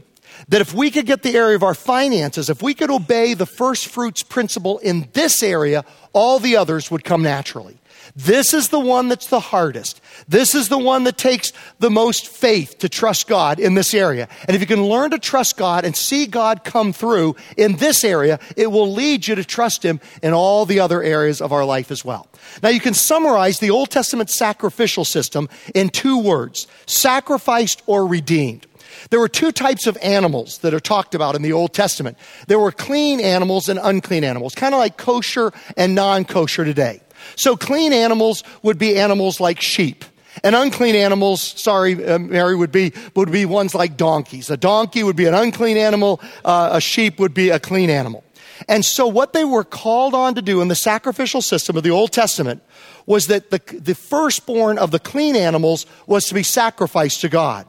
that 0.49 0.61
if 0.61 0.75
we 0.75 0.91
could 0.91 1.07
get 1.07 1.23
the 1.23 1.37
area 1.37 1.57
of 1.57 1.63
our 1.63 1.75
finances, 1.75 2.51
if 2.51 2.63
we 2.63 2.75
could 2.75 2.91
obey 2.91 3.35
the 3.35 3.47
first 3.47 3.89
fruits 3.89 4.23
principle 4.23 4.79
in 4.79 5.09
this 5.13 5.43
area, 5.43 5.85
all 6.13 6.39
the 6.39 6.57
others 6.57 6.91
would 6.91 7.05
come 7.05 7.23
naturally. 7.23 7.81
This 8.17 8.53
is 8.55 8.69
the 8.69 8.81
one 8.81 9.09
that's 9.09 9.27
the 9.27 9.41
hardest. 9.41 10.01
This 10.29 10.55
is 10.55 10.69
the 10.69 10.79
one 10.79 11.05
that 11.05 11.17
takes 11.17 11.53
the 11.79 11.91
most 11.91 12.27
faith 12.27 12.79
to 12.79 12.89
trust 12.89 13.29
God 13.29 13.61
in 13.61 13.75
this 13.75 13.95
area. 13.95 14.29
And 14.47 14.55
if 14.55 14.61
you 14.61 14.67
can 14.67 14.85
learn 14.85 15.11
to 15.13 15.19
trust 15.19 15.57
God 15.57 15.85
and 15.85 15.97
see 15.97 16.27
God 16.27 16.65
come 16.65 16.93
through 16.93 17.37
in 17.57 17.77
this 17.77 18.03
area, 18.05 18.41
it 18.57 18.71
will 18.71 18.93
lead 18.93 19.27
you 19.27 19.35
to 19.37 19.45
trust 19.45 19.85
Him 19.85 20.01
in 20.23 20.33
all 20.33 20.67
the 20.67 20.81
other 20.81 21.03
areas 21.03 21.41
of 21.41 21.53
our 21.53 21.65
life 21.65 21.91
as 21.91 22.05
well. 22.05 22.27
Now 22.63 22.71
you 22.71 22.81
can 22.81 22.95
summarize 22.95 23.59
the 23.59 23.71
Old 23.71 23.91
Testament 23.91 24.31
sacrificial 24.31 25.05
system 25.05 25.49
in 25.75 25.89
two 25.89 26.19
words 26.19 26.67
sacrificed 26.87 27.83
or 27.87 28.07
redeemed. 28.07 28.67
There 29.09 29.21
were 29.21 29.29
two 29.29 29.53
types 29.53 29.87
of 29.87 29.97
animals 30.03 30.59
that 30.59 30.75
are 30.75 30.81
talked 30.81 31.15
about 31.15 31.35
in 31.35 31.43
the 31.43 31.53
Old 31.53 31.73
Testament. 31.73 32.19
There 32.47 32.59
were 32.59 32.73
clean 32.73 33.21
animals 33.21 33.69
and 33.69 33.81
unclean 33.83 34.25
animals, 34.25 34.55
kind 34.55 34.75
of 34.75 34.79
like 34.79 34.97
kosher 34.99 35.53
and 35.77 35.95
non 35.95 36.25
kosher 36.25 36.65
today. 36.65 37.01
So 37.37 37.57
clean 37.57 37.93
animals 37.93 38.45
would 38.63 38.79
be 38.79 38.99
animals 38.99 39.41
like 39.41 39.61
sheep. 39.61 40.05
And 40.45 40.55
unclean 40.55 40.95
animals, 40.95 41.41
sorry, 41.41 42.05
uh, 42.05 42.19
Mary, 42.19 42.55
would 42.55 42.73
be, 42.73 42.93
would 43.15 43.33
be 43.33 43.47
ones 43.47 43.75
like 43.75 43.97
donkeys. 43.97 44.49
A 44.49 44.57
donkey 44.57 45.03
would 45.03 45.17
be 45.17 45.27
an 45.27 45.35
unclean 45.35 45.77
animal. 45.77 46.21
Uh, 46.45 46.71
a 46.73 46.81
sheep 46.81 47.19
would 47.19 47.35
be 47.35 47.51
a 47.51 47.59
clean 47.59 47.91
animal. 47.91 48.25
And 48.69 48.85
so 48.85 49.07
what 49.07 49.33
they 49.33 49.45
were 49.45 49.65
called 49.65 50.15
on 50.15 50.35
to 50.35 50.43
do 50.43 50.61
in 50.61 50.69
the 50.69 50.75
sacrificial 50.75 51.43
system 51.43 51.77
of 51.77 51.83
the 51.83 51.91
Old 51.91 52.13
Testament 52.13 52.63
was 53.07 53.27
that 53.27 53.51
the, 53.51 53.61
the 53.79 53.95
firstborn 53.95 54.79
of 54.79 54.91
the 54.91 54.99
clean 54.99 55.35
animals 55.35 55.87
was 56.07 56.27
to 56.27 56.35
be 56.35 56.43
sacrificed 56.43 57.23
to 57.23 57.29
God. 57.29 57.67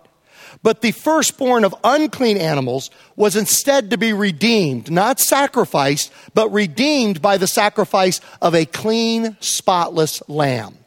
But 0.63 0.81
the 0.81 0.91
firstborn 0.91 1.63
of 1.63 1.75
unclean 1.84 2.38
animals 2.38 2.89
was 3.15 3.36
instead 3.36 3.89
to 3.89 3.98
be 3.98 4.13
redeemed, 4.13 4.91
not 4.91 5.20
sacrificed, 5.20 6.12
but 6.34 6.51
redeemed 6.51 7.22
by 7.22 7.38
the 7.38 7.48
sacrifice 7.48 8.22
of 8.41 8.55
a 8.55 8.65
clean, 8.65 9.38
spotless 9.39 10.22
lamb. 10.27 10.77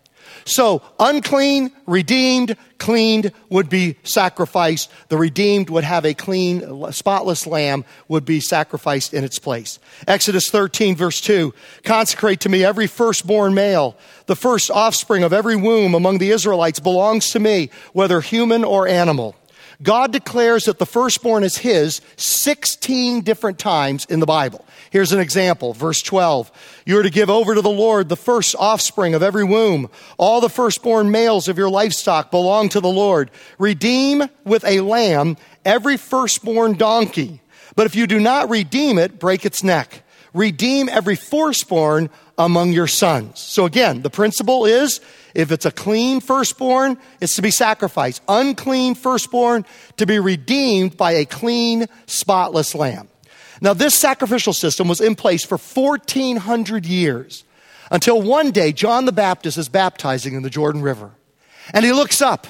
So, 0.46 0.82
unclean, 1.00 1.72
redeemed, 1.86 2.56
cleaned 2.78 3.32
would 3.48 3.70
be 3.70 3.96
sacrificed. 4.02 4.90
The 5.08 5.16
redeemed 5.16 5.70
would 5.70 5.84
have 5.84 6.04
a 6.04 6.12
clean, 6.12 6.92
spotless 6.92 7.46
lamb 7.46 7.84
would 8.08 8.26
be 8.26 8.40
sacrificed 8.40 9.14
in 9.14 9.24
its 9.24 9.38
place. 9.38 9.78
Exodus 10.06 10.50
13, 10.50 10.96
verse 10.96 11.20
2 11.22 11.54
Consecrate 11.82 12.40
to 12.40 12.50
me 12.50 12.62
every 12.62 12.86
firstborn 12.86 13.54
male. 13.54 13.96
The 14.26 14.36
first 14.36 14.70
offspring 14.70 15.22
of 15.22 15.32
every 15.32 15.56
womb 15.56 15.94
among 15.94 16.18
the 16.18 16.30
Israelites 16.30 16.80
belongs 16.80 17.30
to 17.30 17.40
me, 17.40 17.70
whether 17.94 18.20
human 18.20 18.64
or 18.64 18.86
animal. 18.86 19.34
God 19.82 20.12
declares 20.12 20.64
that 20.64 20.78
the 20.78 20.86
firstborn 20.86 21.44
is 21.44 21.58
his 21.58 22.00
16 22.16 23.22
different 23.22 23.58
times 23.58 24.04
in 24.06 24.20
the 24.20 24.26
Bible. 24.26 24.64
Here's 24.90 25.12
an 25.12 25.20
example. 25.20 25.72
Verse 25.72 26.02
12. 26.02 26.52
You 26.86 26.98
are 26.98 27.02
to 27.02 27.10
give 27.10 27.30
over 27.30 27.54
to 27.54 27.60
the 27.60 27.68
Lord 27.68 28.08
the 28.08 28.16
first 28.16 28.54
offspring 28.58 29.14
of 29.14 29.22
every 29.22 29.44
womb. 29.44 29.90
All 30.18 30.40
the 30.40 30.48
firstborn 30.48 31.10
males 31.10 31.48
of 31.48 31.58
your 31.58 31.70
livestock 31.70 32.30
belong 32.30 32.68
to 32.70 32.80
the 32.80 32.88
Lord. 32.88 33.30
Redeem 33.58 34.24
with 34.44 34.64
a 34.64 34.80
lamb 34.80 35.36
every 35.64 35.96
firstborn 35.96 36.74
donkey. 36.74 37.40
But 37.76 37.86
if 37.86 37.96
you 37.96 38.06
do 38.06 38.20
not 38.20 38.50
redeem 38.50 38.98
it, 38.98 39.18
break 39.18 39.44
its 39.44 39.64
neck. 39.64 40.02
Redeem 40.32 40.88
every 40.88 41.16
firstborn 41.16 42.10
among 42.38 42.72
your 42.72 42.86
sons. 42.86 43.40
So 43.40 43.66
again, 43.66 44.02
the 44.02 44.10
principle 44.10 44.64
is 44.64 45.00
if 45.34 45.50
it's 45.50 45.66
a 45.66 45.70
clean 45.70 46.20
firstborn, 46.20 46.96
it's 47.20 47.36
to 47.36 47.42
be 47.42 47.50
sacrificed. 47.50 48.22
Unclean 48.28 48.94
firstborn 48.94 49.66
to 49.96 50.06
be 50.06 50.18
redeemed 50.18 50.96
by 50.96 51.12
a 51.12 51.24
clean, 51.24 51.86
spotless 52.06 52.74
lamb. 52.74 53.08
Now, 53.60 53.74
this 53.74 53.94
sacrificial 53.94 54.52
system 54.52 54.88
was 54.88 55.00
in 55.00 55.14
place 55.14 55.44
for 55.44 55.58
1400 55.58 56.86
years 56.86 57.44
until 57.90 58.20
one 58.20 58.50
day 58.50 58.72
John 58.72 59.04
the 59.04 59.12
Baptist 59.12 59.58
is 59.58 59.68
baptizing 59.68 60.34
in 60.34 60.42
the 60.42 60.50
Jordan 60.50 60.82
River. 60.82 61.10
And 61.72 61.84
he 61.84 61.92
looks 61.92 62.20
up 62.20 62.46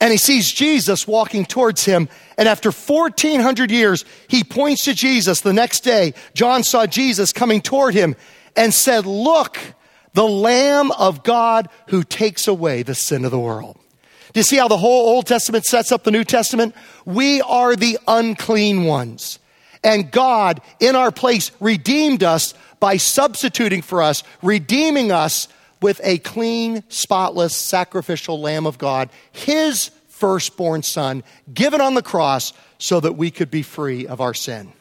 and 0.00 0.12
he 0.12 0.18
sees 0.18 0.50
Jesus 0.50 1.06
walking 1.06 1.44
towards 1.44 1.84
him. 1.84 2.08
And 2.36 2.48
after 2.48 2.70
1400 2.70 3.70
years, 3.70 4.04
he 4.28 4.44
points 4.44 4.84
to 4.84 4.94
Jesus 4.94 5.40
the 5.40 5.52
next 5.52 5.80
day. 5.80 6.14
John 6.34 6.62
saw 6.62 6.86
Jesus 6.86 7.32
coming 7.32 7.60
toward 7.60 7.94
him 7.94 8.16
and 8.56 8.72
said, 8.72 9.06
Look, 9.06 9.58
the 10.18 10.26
Lamb 10.26 10.90
of 10.90 11.22
God 11.22 11.68
who 11.90 12.02
takes 12.02 12.48
away 12.48 12.82
the 12.82 12.96
sin 12.96 13.24
of 13.24 13.30
the 13.30 13.38
world. 13.38 13.78
Do 14.32 14.40
you 14.40 14.42
see 14.42 14.56
how 14.56 14.66
the 14.66 14.76
whole 14.76 15.10
Old 15.10 15.28
Testament 15.28 15.64
sets 15.64 15.92
up 15.92 16.02
the 16.02 16.10
New 16.10 16.24
Testament? 16.24 16.74
We 17.04 17.40
are 17.42 17.76
the 17.76 18.00
unclean 18.08 18.82
ones. 18.82 19.38
And 19.84 20.10
God, 20.10 20.60
in 20.80 20.96
our 20.96 21.12
place, 21.12 21.52
redeemed 21.60 22.24
us 22.24 22.54
by 22.80 22.96
substituting 22.96 23.80
for 23.80 24.02
us, 24.02 24.24
redeeming 24.42 25.12
us 25.12 25.46
with 25.80 26.00
a 26.02 26.18
clean, 26.18 26.82
spotless, 26.88 27.54
sacrificial 27.54 28.40
Lamb 28.40 28.66
of 28.66 28.76
God, 28.76 29.10
His 29.30 29.92
firstborn 30.08 30.82
Son, 30.82 31.22
given 31.54 31.80
on 31.80 31.94
the 31.94 32.02
cross 32.02 32.52
so 32.78 32.98
that 32.98 33.12
we 33.12 33.30
could 33.30 33.52
be 33.52 33.62
free 33.62 34.08
of 34.08 34.20
our 34.20 34.34
sin. 34.34 34.72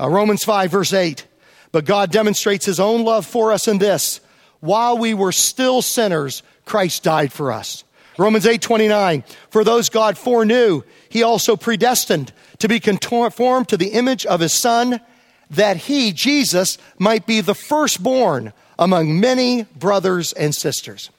Uh, 0.00 0.08
Romans 0.08 0.44
5, 0.44 0.70
verse 0.70 0.94
8. 0.94 1.26
But 1.72 1.84
God 1.84 2.10
demonstrates 2.10 2.64
His 2.64 2.80
own 2.80 3.04
love 3.04 3.26
for 3.26 3.52
us 3.52 3.68
in 3.68 3.76
this 3.76 4.22
while 4.60 4.98
we 4.98 5.14
were 5.14 5.32
still 5.32 5.82
sinners, 5.82 6.42
Christ 6.64 7.02
died 7.02 7.32
for 7.32 7.52
us. 7.52 7.84
Romans 8.18 8.46
8:29 8.46 9.24
For 9.50 9.64
those 9.64 9.88
God 9.88 10.18
foreknew, 10.18 10.82
he 11.08 11.22
also 11.22 11.56
predestined 11.56 12.32
to 12.58 12.68
be 12.68 12.80
conformed 12.80 13.68
to 13.68 13.76
the 13.76 13.92
image 13.92 14.26
of 14.26 14.40
his 14.40 14.52
son 14.52 15.00
that 15.50 15.76
he 15.76 16.12
Jesus 16.12 16.76
might 16.98 17.26
be 17.26 17.40
the 17.40 17.54
firstborn 17.54 18.52
among 18.78 19.18
many 19.20 19.64
brothers 19.76 20.32
and 20.32 20.54
sisters. 20.54 21.10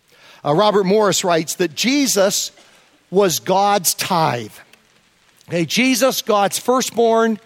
Uh, 0.45 0.53
Robert 0.53 0.83
Morris 0.85 1.23
writes 1.23 1.55
that 1.55 1.75
Jesus 1.75 2.51
was 3.09 3.39
God's 3.39 3.93
tithe. 3.93 4.53
Okay, 5.47 5.65
Jesus, 5.65 6.21
God's 6.21 6.59
firstborn, 6.59 7.39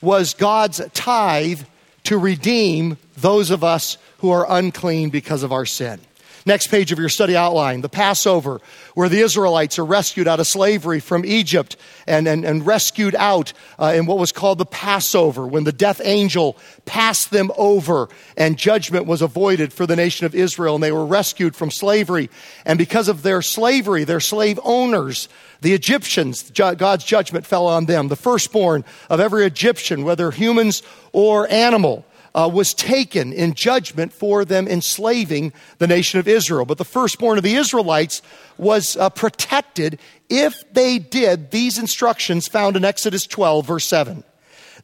was 0.00 0.34
God's 0.34 0.80
tithe 0.94 1.60
to 2.04 2.18
redeem 2.18 2.96
those 3.16 3.50
of 3.50 3.64
us 3.64 3.98
who 4.18 4.30
are 4.30 4.46
unclean 4.48 5.10
because 5.10 5.42
of 5.42 5.52
our 5.52 5.66
sin. 5.66 6.00
Next 6.46 6.66
page 6.66 6.92
of 6.92 6.98
your 6.98 7.08
study 7.08 7.34
outline, 7.34 7.80
the 7.80 7.88
Passover, 7.88 8.60
where 8.92 9.08
the 9.08 9.20
Israelites 9.20 9.78
are 9.78 9.84
rescued 9.84 10.28
out 10.28 10.40
of 10.40 10.46
slavery 10.46 11.00
from 11.00 11.24
Egypt 11.24 11.76
and, 12.06 12.28
and, 12.28 12.44
and 12.44 12.66
rescued 12.66 13.14
out 13.14 13.54
uh, 13.78 13.94
in 13.96 14.04
what 14.04 14.18
was 14.18 14.30
called 14.30 14.58
the 14.58 14.66
Passover, 14.66 15.46
when 15.46 15.64
the 15.64 15.72
death 15.72 16.02
angel 16.04 16.58
passed 16.84 17.30
them 17.30 17.50
over 17.56 18.10
and 18.36 18.58
judgment 18.58 19.06
was 19.06 19.22
avoided 19.22 19.72
for 19.72 19.86
the 19.86 19.96
nation 19.96 20.26
of 20.26 20.34
Israel 20.34 20.74
and 20.74 20.84
they 20.84 20.92
were 20.92 21.06
rescued 21.06 21.56
from 21.56 21.70
slavery. 21.70 22.28
And 22.66 22.78
because 22.78 23.08
of 23.08 23.22
their 23.22 23.40
slavery, 23.40 24.04
their 24.04 24.20
slave 24.20 24.60
owners, 24.64 25.30
the 25.62 25.72
Egyptians, 25.72 26.50
God's 26.50 27.04
judgment 27.04 27.46
fell 27.46 27.66
on 27.66 27.86
them. 27.86 28.08
The 28.08 28.16
firstborn 28.16 28.84
of 29.08 29.18
every 29.18 29.46
Egyptian, 29.46 30.04
whether 30.04 30.30
humans 30.30 30.82
or 31.12 31.50
animal, 31.50 32.04
uh, 32.34 32.50
was 32.52 32.74
taken 32.74 33.32
in 33.32 33.54
judgment 33.54 34.12
for 34.12 34.44
them 34.44 34.66
enslaving 34.66 35.52
the 35.78 35.86
nation 35.86 36.18
of 36.18 36.26
Israel. 36.26 36.64
But 36.64 36.78
the 36.78 36.84
firstborn 36.84 37.38
of 37.38 37.44
the 37.44 37.54
Israelites 37.54 38.22
was 38.58 38.96
uh, 38.96 39.10
protected 39.10 39.98
if 40.28 40.54
they 40.72 40.98
did 40.98 41.50
these 41.50 41.78
instructions 41.78 42.48
found 42.48 42.76
in 42.76 42.84
Exodus 42.84 43.26
12, 43.26 43.66
verse 43.66 43.86
7. 43.86 44.24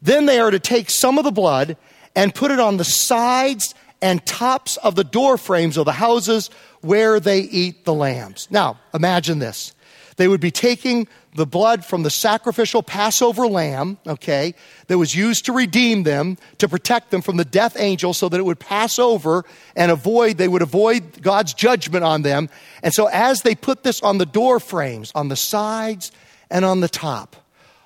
Then 0.01 0.25
they 0.25 0.39
are 0.39 0.51
to 0.51 0.59
take 0.59 0.89
some 0.89 1.17
of 1.17 1.23
the 1.23 1.31
blood 1.31 1.77
and 2.15 2.33
put 2.33 2.51
it 2.51 2.59
on 2.59 2.77
the 2.77 2.85
sides 2.85 3.75
and 4.01 4.25
tops 4.25 4.77
of 4.77 4.95
the 4.95 5.03
door 5.03 5.37
frames 5.37 5.77
of 5.77 5.85
the 5.85 5.91
houses 5.91 6.49
where 6.81 7.19
they 7.19 7.41
eat 7.41 7.85
the 7.85 7.93
lambs. 7.93 8.47
Now, 8.49 8.79
imagine 8.93 9.39
this. 9.39 9.73
They 10.17 10.27
would 10.27 10.41
be 10.41 10.51
taking 10.51 11.07
the 11.33 11.45
blood 11.45 11.85
from 11.85 12.03
the 12.03 12.09
sacrificial 12.09 12.83
Passover 12.83 13.47
lamb, 13.47 13.97
okay, 14.05 14.53
that 14.87 14.97
was 14.97 15.15
used 15.15 15.45
to 15.45 15.53
redeem 15.53 16.03
them, 16.03 16.37
to 16.57 16.67
protect 16.67 17.11
them 17.11 17.21
from 17.21 17.37
the 17.37 17.45
death 17.45 17.77
angel 17.79 18.13
so 18.13 18.27
that 18.29 18.39
it 18.39 18.43
would 18.43 18.59
pass 18.59 18.99
over 18.99 19.45
and 19.75 19.91
avoid, 19.91 20.37
they 20.37 20.47
would 20.47 20.61
avoid 20.61 21.21
God's 21.21 21.53
judgment 21.53 22.03
on 22.03 22.23
them. 22.23 22.49
And 22.83 22.93
so 22.93 23.07
as 23.07 23.43
they 23.43 23.55
put 23.55 23.83
this 23.83 24.01
on 24.01 24.17
the 24.17 24.25
door 24.25 24.59
frames, 24.59 25.11
on 25.15 25.29
the 25.29 25.37
sides 25.37 26.11
and 26.49 26.65
on 26.65 26.81
the 26.81 26.89
top, 26.89 27.37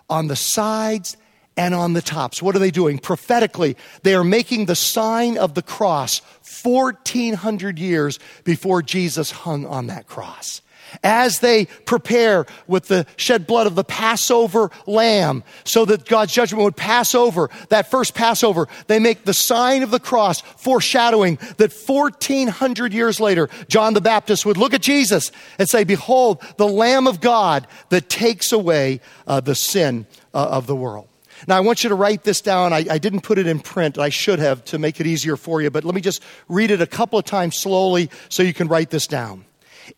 on 0.09 0.27
the 0.27 0.35
sides 0.35 1.15
and 1.55 1.75
on 1.75 1.93
the 1.93 2.01
tops, 2.01 2.41
what 2.41 2.55
are 2.55 2.59
they 2.59 2.71
doing? 2.71 2.97
Prophetically, 2.97 3.77
they 4.01 4.15
are 4.15 4.23
making 4.23 4.65
the 4.65 4.75
sign 4.75 5.37
of 5.37 5.53
the 5.53 5.61
cross 5.61 6.21
1400 6.63 7.77
years 7.77 8.19
before 8.43 8.81
Jesus 8.81 9.29
hung 9.29 9.67
on 9.67 9.87
that 9.87 10.07
cross 10.07 10.61
as 11.03 11.39
they 11.39 11.65
prepare 11.65 12.45
with 12.67 12.87
the 12.87 13.05
shed 13.17 13.47
blood 13.47 13.67
of 13.67 13.75
the 13.75 13.83
Passover 13.83 14.71
lamb 14.85 15.43
so 15.63 15.85
that 15.85 16.05
God's 16.05 16.33
judgment 16.33 16.63
would 16.63 16.75
pass 16.75 17.15
over 17.15 17.49
that 17.69 17.89
first 17.89 18.15
Passover, 18.15 18.67
they 18.87 18.99
make 18.99 19.25
the 19.25 19.33
sign 19.33 19.83
of 19.83 19.91
the 19.91 19.99
cross 19.99 20.41
foreshadowing 20.41 21.37
that 21.57 21.73
1400 21.73 22.93
years 22.93 23.19
later, 23.19 23.49
John 23.67 23.93
the 23.93 24.01
Baptist 24.01 24.45
would 24.45 24.57
look 24.57 24.73
at 24.73 24.81
Jesus 24.81 25.31
and 25.59 25.67
say, 25.67 25.83
behold, 25.83 26.41
the 26.57 26.67
Lamb 26.67 27.07
of 27.07 27.21
God 27.21 27.67
that 27.89 28.09
takes 28.09 28.51
away 28.51 29.01
uh, 29.27 29.41
the 29.41 29.55
sin 29.55 30.05
uh, 30.33 30.47
of 30.51 30.67
the 30.67 30.75
world. 30.75 31.07
Now, 31.47 31.57
I 31.57 31.59
want 31.59 31.83
you 31.83 31.89
to 31.89 31.95
write 31.95 32.23
this 32.23 32.41
down. 32.41 32.73
I, 32.73 32.85
I, 32.89 32.97
didn't 32.97 33.21
put 33.21 33.37
it 33.37 33.45
in 33.45 33.59
print. 33.59 33.97
I 33.97 34.09
should 34.09 34.39
have 34.39 34.63
to 34.65 34.79
make 34.79 34.99
it 34.99 35.07
easier 35.07 35.35
for 35.35 35.61
you, 35.61 35.69
but 35.69 35.83
let 35.83 35.93
me 35.93 36.01
just 36.01 36.23
read 36.47 36.71
it 36.71 36.81
a 36.81 36.87
couple 36.87 37.19
of 37.19 37.25
times 37.25 37.57
slowly 37.57 38.09
so 38.29 38.41
you 38.41 38.53
can 38.53 38.67
write 38.67 38.89
this 38.89 39.05
down. 39.05 39.45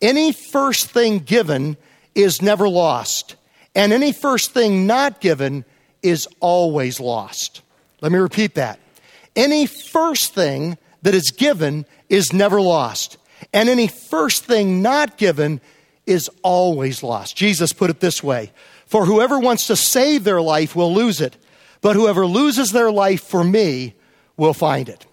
Any 0.02 0.32
first 0.32 0.90
thing 0.90 1.20
given 1.20 1.78
is 2.16 2.42
never 2.42 2.68
lost, 2.68 3.36
and 3.76 3.94
any 3.94 4.12
first 4.12 4.54
thing 4.54 4.88
not 4.88 5.22
given 5.22 5.66
is 6.02 6.28
always 6.40 7.00
lost. 7.00 7.62
Let 8.02 8.12
me 8.12 8.20
repeat 8.20 8.56
that. 8.56 8.80
Any 9.36 9.66
first 9.66 10.34
thing 10.34 10.78
that 11.04 11.14
is 11.14 11.32
given 11.32 11.86
is 12.10 12.34
never 12.34 12.60
lost, 12.60 13.18
and 13.54 13.70
any 13.70 13.88
first 13.88 14.46
thing 14.46 14.82
not 14.82 15.18
given 15.18 15.62
is 16.06 16.30
always 16.42 17.04
lost. 17.04 17.36
Jesus 17.36 17.74
put 17.74 17.90
it 17.90 18.00
this 18.00 18.24
way 18.24 18.52
For 18.88 19.06
whoever 19.06 19.40
wants 19.40 19.68
to 19.68 19.76
save 19.76 20.24
their 20.24 20.42
life 20.42 20.76
will 20.76 20.94
lose 20.94 21.22
it, 21.22 21.38
but 21.82 21.96
whoever 21.96 22.26
loses 22.26 22.72
their 22.72 22.92
life 22.92 23.22
for 23.22 23.44
me 23.44 23.94
will 24.38 24.54
find 24.54 24.90
it. 24.90 25.06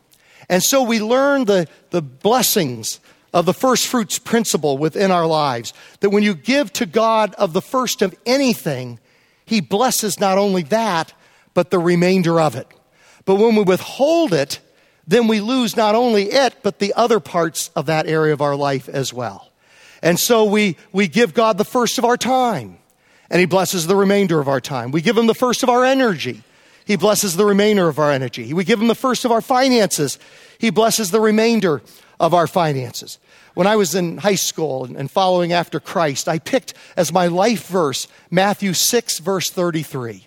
And 0.48 0.62
so 0.62 0.82
we 0.82 1.00
learn 1.00 1.44
the, 1.46 1.68
the 1.90 2.02
blessings 2.02 3.00
of 3.34 3.46
the 3.46 3.52
first 3.52 3.88
fruits 3.88 4.18
principle 4.18 4.78
within 4.78 5.10
our 5.10 5.26
lives. 5.26 5.74
That 6.00 6.10
when 6.10 6.22
you 6.22 6.34
give 6.34 6.72
to 6.74 6.86
God 6.86 7.34
of 7.34 7.52
the 7.52 7.60
first 7.60 8.00
of 8.00 8.14
anything, 8.24 9.00
He 9.44 9.60
blesses 9.60 10.20
not 10.20 10.38
only 10.38 10.62
that, 10.62 11.12
but 11.52 11.70
the 11.70 11.80
remainder 11.80 12.40
of 12.40 12.54
it. 12.54 12.68
But 13.24 13.34
when 13.34 13.56
we 13.56 13.64
withhold 13.64 14.32
it, 14.32 14.60
then 15.06 15.26
we 15.26 15.40
lose 15.40 15.76
not 15.76 15.96
only 15.96 16.30
it, 16.30 16.54
but 16.62 16.78
the 16.78 16.94
other 16.94 17.20
parts 17.20 17.70
of 17.74 17.86
that 17.86 18.06
area 18.06 18.32
of 18.32 18.40
our 18.40 18.56
life 18.56 18.88
as 18.88 19.12
well. 19.12 19.50
And 20.00 20.18
so 20.18 20.44
we, 20.44 20.76
we 20.92 21.08
give 21.08 21.34
God 21.34 21.58
the 21.58 21.64
first 21.64 21.98
of 21.98 22.04
our 22.04 22.16
time, 22.16 22.78
and 23.28 23.40
He 23.40 23.46
blesses 23.46 23.88
the 23.88 23.96
remainder 23.96 24.38
of 24.38 24.46
our 24.46 24.60
time. 24.60 24.92
We 24.92 25.02
give 25.02 25.18
Him 25.18 25.26
the 25.26 25.34
first 25.34 25.64
of 25.64 25.68
our 25.68 25.84
energy. 25.84 26.44
He 26.84 26.94
blesses 26.96 27.36
the 27.36 27.46
remainder 27.46 27.88
of 27.88 27.98
our 27.98 28.12
energy. 28.12 28.54
We 28.54 28.62
give 28.62 28.80
Him 28.80 28.88
the 28.88 28.94
first 28.94 29.24
of 29.24 29.32
our 29.32 29.40
finances. 29.40 30.20
He 30.58 30.70
blesses 30.70 31.10
the 31.10 31.20
remainder 31.20 31.82
of 32.20 32.34
our 32.34 32.46
finances. 32.46 33.18
When 33.54 33.66
I 33.66 33.76
was 33.76 33.94
in 33.94 34.18
high 34.18 34.34
school 34.34 34.84
and 34.84 35.10
following 35.10 35.52
after 35.52 35.78
Christ, 35.78 36.28
I 36.28 36.38
picked 36.38 36.74
as 36.96 37.12
my 37.12 37.28
life 37.28 37.68
verse 37.68 38.08
Matthew 38.30 38.72
6, 38.72 39.18
verse 39.20 39.50
33. 39.50 40.26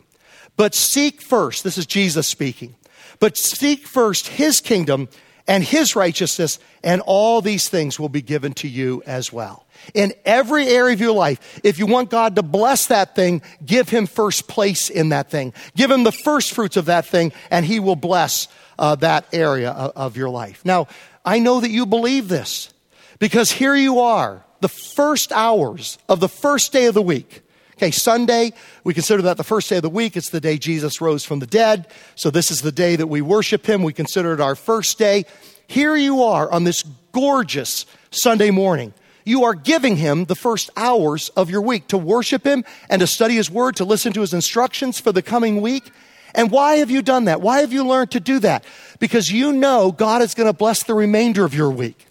But 0.56 0.74
seek 0.74 1.22
first, 1.22 1.64
this 1.64 1.78
is 1.78 1.86
Jesus 1.86 2.28
speaking, 2.28 2.76
but 3.20 3.38
seek 3.38 3.86
first 3.86 4.28
his 4.28 4.60
kingdom 4.60 5.10
and 5.48 5.64
his 5.64 5.96
righteousness, 5.96 6.60
and 6.84 7.02
all 7.06 7.42
these 7.42 7.70
things 7.70 8.00
will 8.00 8.10
be 8.10 8.22
given 8.22 8.54
to 8.54 8.68
you 8.68 9.02
as 9.06 9.32
well. 9.32 9.66
In 9.94 10.14
every 10.26 10.68
area 10.68 10.94
of 10.94 11.00
your 11.00 11.14
life, 11.14 11.62
if 11.64 11.80
you 11.80 11.86
want 11.86 12.10
God 12.10 12.36
to 12.36 12.44
bless 12.44 12.88
that 12.88 13.16
thing, 13.16 13.42
give 13.66 13.88
him 13.88 14.08
first 14.08 14.48
place 14.50 14.90
in 14.90 15.10
that 15.10 15.30
thing. 15.30 15.54
Give 15.76 15.90
him 15.90 16.04
the 16.04 16.12
first 16.12 16.54
fruits 16.54 16.76
of 16.76 16.86
that 16.86 17.06
thing, 17.06 17.32
and 17.50 17.66
he 17.66 17.80
will 17.80 17.96
bless 17.96 18.50
uh, 18.78 18.96
that 18.96 19.26
area 19.32 19.72
of, 19.72 19.92
of 19.96 20.18
your 20.18 20.30
life. 20.30 20.66
Now, 20.66 20.88
I 21.28 21.40
know 21.40 21.60
that 21.60 21.72
you 21.72 21.86
believe 21.86 22.30
this 22.30 22.74
because 23.20 23.52
here 23.52 23.76
you 23.76 24.00
are, 24.00 24.46
the 24.62 24.70
first 24.70 25.34
hours 25.34 25.98
of 26.08 26.22
the 26.22 26.30
first 26.30 26.72
day 26.72 26.86
of 26.86 26.94
the 26.94 27.02
week. 27.02 27.42
Okay, 27.74 27.92
Sunday, 27.92 28.54
we 28.86 28.94
consider 28.94 29.22
that 29.24 29.36
the 29.36 29.44
first 29.44 29.70
day 29.70 29.76
of 29.76 29.82
the 29.82 29.90
week. 29.90 30.16
It's 30.16 30.30
the 30.30 30.40
day 30.40 30.58
Jesus 30.58 31.02
rose 31.02 31.26
from 31.26 31.40
the 31.40 31.46
dead. 31.46 31.88
So 32.16 32.32
this 32.32 32.50
is 32.50 32.62
the 32.62 32.72
day 32.72 32.96
that 32.96 33.08
we 33.08 33.22
worship 33.22 33.66
him. 33.66 33.84
We 33.84 33.92
consider 33.92 34.34
it 34.34 34.40
our 34.40 34.56
first 34.56 34.98
day. 34.98 35.26
Here 35.68 35.98
you 35.98 36.24
are 36.24 36.50
on 36.50 36.64
this 36.64 36.84
gorgeous 37.12 37.86
Sunday 38.10 38.50
morning. 38.50 38.94
You 39.26 39.44
are 39.44 39.54
giving 39.54 39.98
him 39.98 40.26
the 40.26 40.36
first 40.36 40.70
hours 40.78 41.28
of 41.36 41.50
your 41.50 41.62
week 41.62 41.90
to 41.90 41.98
worship 41.98 42.46
him 42.46 42.64
and 42.90 43.02
to 43.02 43.06
study 43.06 43.36
his 43.36 43.52
word, 43.52 43.76
to 43.76 43.84
listen 43.84 44.14
to 44.14 44.22
his 44.22 44.34
instructions 44.34 44.98
for 44.98 45.12
the 45.12 45.22
coming 45.22 45.60
week. 45.60 45.92
And 46.38 46.52
why 46.52 46.76
have 46.76 46.92
you 46.92 47.02
done 47.02 47.26
that? 47.26 47.42
Why 47.42 47.60
have 47.62 47.74
you 47.74 47.86
learned 47.86 48.12
to 48.12 48.20
do 48.20 48.40
that? 48.40 48.64
Because 49.00 49.30
you 49.32 49.52
know 49.52 49.92
God 49.92 50.22
is 50.22 50.36
going 50.36 50.48
to 50.48 50.54
bless 50.54 50.84
the 50.84 50.94
remainder 50.94 51.44
of 51.44 51.54
your 51.54 51.72
week. 51.72 52.06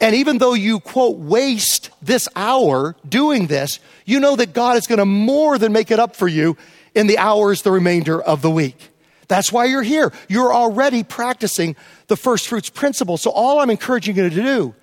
And 0.00 0.14
even 0.14 0.38
though 0.38 0.54
you, 0.54 0.80
quote, 0.80 1.18
waste 1.18 1.90
this 2.02 2.26
hour 2.34 2.96
doing 3.06 3.46
this, 3.46 3.78
you 4.06 4.18
know 4.18 4.34
that 4.36 4.54
God 4.54 4.78
is 4.78 4.86
going 4.86 4.98
to 4.98 5.04
more 5.06 5.58
than 5.58 5.72
make 5.72 5.90
it 5.90 5.98
up 5.98 6.16
for 6.16 6.26
you 6.26 6.56
in 6.94 7.06
the 7.06 7.18
hours 7.18 7.62
the 7.62 7.70
remainder 7.70 8.20
of 8.20 8.42
the 8.42 8.50
week. 8.50 8.90
That's 9.28 9.52
why 9.52 9.66
you're 9.66 9.82
here. 9.82 10.12
You're 10.28 10.54
already 10.54 11.02
practicing 11.02 11.76
the 12.06 12.16
first 12.16 12.48
fruits 12.48 12.70
principle. 12.70 13.18
So 13.18 13.30
all 13.30 13.60
I'm 13.60 13.70
encouraging 13.70 14.16
you 14.16 14.28
to 14.28 14.34
do 14.34 14.74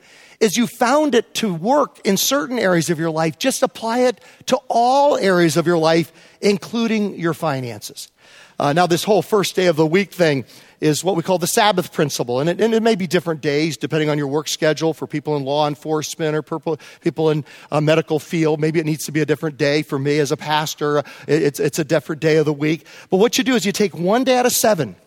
is 0.43 0.57
you 0.57 0.67
found 0.67 1.15
it 1.15 1.33
to 1.35 1.53
work 1.53 1.99
in 2.03 2.17
certain 2.17 2.59
areas 2.59 2.89
of 2.89 2.99
your 2.99 3.09
life. 3.09 3.39
Just 3.39 3.63
apply 3.63 3.99
it 3.99 4.19
to 4.47 4.57
all 4.67 5.15
areas 5.17 5.55
of 5.55 5.65
your 5.65 5.77
life, 5.77 6.11
including 6.41 7.17
your 7.17 7.33
finances. 7.33 8.11
Uh, 8.59 8.73
now, 8.73 8.85
this 8.85 9.05
whole 9.05 9.21
first 9.21 9.55
day 9.55 9.67
of 9.67 9.77
the 9.77 9.85
week 9.85 10.11
thing 10.11 10.43
is 10.81 11.01
what 11.01 11.15
we 11.15 11.23
call 11.23 11.37
the 11.37 11.47
Sabbath 11.47 11.93
principle. 11.93 12.41
And 12.41 12.49
it, 12.49 12.59
and 12.59 12.73
it 12.73 12.83
may 12.83 12.95
be 12.95 13.07
different 13.07 13.39
days 13.39 13.77
depending 13.77 14.09
on 14.09 14.17
your 14.17 14.27
work 14.27 14.49
schedule 14.49 14.93
for 14.93 15.07
people 15.07 15.37
in 15.37 15.45
law 15.45 15.65
enforcement 15.65 16.35
or 16.35 16.41
people 16.41 17.29
in 17.29 17.45
a 17.71 17.79
medical 17.79 18.19
field. 18.19 18.59
Maybe 18.59 18.81
it 18.81 18.85
needs 18.85 19.05
to 19.05 19.13
be 19.13 19.21
a 19.21 19.25
different 19.25 19.55
day. 19.55 19.81
For 19.81 19.97
me 19.97 20.19
as 20.19 20.33
a 20.33 20.37
pastor, 20.37 21.03
it's, 21.25 21.61
it's 21.61 21.79
a 21.79 21.85
different 21.85 22.21
day 22.21 22.35
of 22.35 22.45
the 22.45 22.53
week. 22.53 22.85
But 23.09 23.17
what 23.17 23.37
you 23.37 23.45
do 23.45 23.55
is 23.55 23.65
you 23.65 23.71
take 23.71 23.97
one 23.97 24.25
day 24.25 24.37
out 24.37 24.45
of 24.45 24.51
seven 24.51 24.97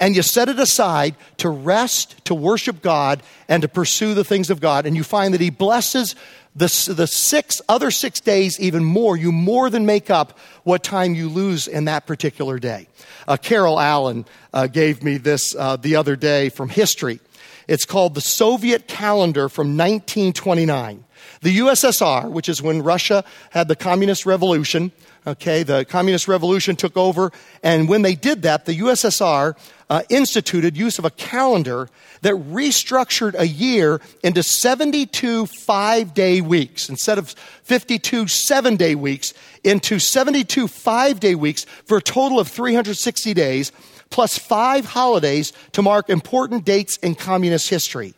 and 0.00 0.14
you 0.14 0.22
set 0.22 0.48
it 0.48 0.58
aside 0.58 1.14
to 1.38 1.48
rest, 1.48 2.24
to 2.26 2.34
worship 2.34 2.82
God, 2.82 3.22
and 3.48 3.62
to 3.62 3.68
pursue 3.68 4.14
the 4.14 4.24
things 4.24 4.50
of 4.50 4.60
God. 4.60 4.86
And 4.86 4.96
you 4.96 5.04
find 5.04 5.34
that 5.34 5.40
He 5.40 5.50
blesses 5.50 6.14
the, 6.54 6.92
the 6.94 7.06
six 7.06 7.62
other 7.68 7.90
six 7.90 8.20
days 8.20 8.58
even 8.60 8.84
more. 8.84 9.16
You 9.16 9.32
more 9.32 9.70
than 9.70 9.86
make 9.86 10.10
up 10.10 10.38
what 10.64 10.82
time 10.82 11.14
you 11.14 11.28
lose 11.28 11.68
in 11.68 11.84
that 11.84 12.06
particular 12.06 12.58
day. 12.58 12.88
Uh, 13.26 13.36
Carol 13.36 13.78
Allen 13.78 14.26
uh, 14.52 14.66
gave 14.66 15.02
me 15.02 15.18
this 15.18 15.54
uh, 15.54 15.76
the 15.76 15.96
other 15.96 16.16
day 16.16 16.48
from 16.48 16.68
history. 16.68 17.20
It's 17.68 17.84
called 17.84 18.14
the 18.14 18.22
Soviet 18.22 18.88
calendar 18.88 19.48
from 19.48 19.76
1929. 19.76 21.04
The 21.42 21.58
USSR, 21.58 22.30
which 22.30 22.48
is 22.48 22.62
when 22.62 22.82
Russia 22.82 23.24
had 23.50 23.68
the 23.68 23.76
communist 23.76 24.26
revolution, 24.26 24.90
okay, 25.26 25.62
the 25.62 25.84
communist 25.84 26.28
revolution 26.28 26.76
took 26.76 26.96
over, 26.96 27.32
and 27.62 27.88
when 27.88 28.02
they 28.02 28.14
did 28.14 28.42
that, 28.42 28.64
the 28.64 28.78
USSR 28.78 29.56
uh, 29.90 30.02
instituted 30.08 30.76
use 30.76 30.98
of 30.98 31.04
a 31.04 31.10
calendar 31.10 31.88
that 32.22 32.34
restructured 32.34 33.34
a 33.38 33.46
year 33.46 34.00
into 34.22 34.42
72 34.42 35.46
five 35.46 36.14
day 36.14 36.40
weeks 36.40 36.88
instead 36.88 37.18
of 37.18 37.30
52 37.64 38.28
seven 38.28 38.76
day 38.76 38.94
weeks 38.94 39.32
into 39.64 39.98
72 39.98 40.68
five 40.68 41.20
day 41.20 41.34
weeks 41.34 41.64
for 41.86 41.98
a 41.98 42.02
total 42.02 42.38
of 42.38 42.48
360 42.48 43.34
days 43.34 43.72
plus 44.10 44.38
five 44.38 44.84
holidays 44.86 45.52
to 45.72 45.82
mark 45.82 46.08
important 46.08 46.64
dates 46.64 46.96
in 46.98 47.14
communist 47.14 47.68
history. 47.68 48.14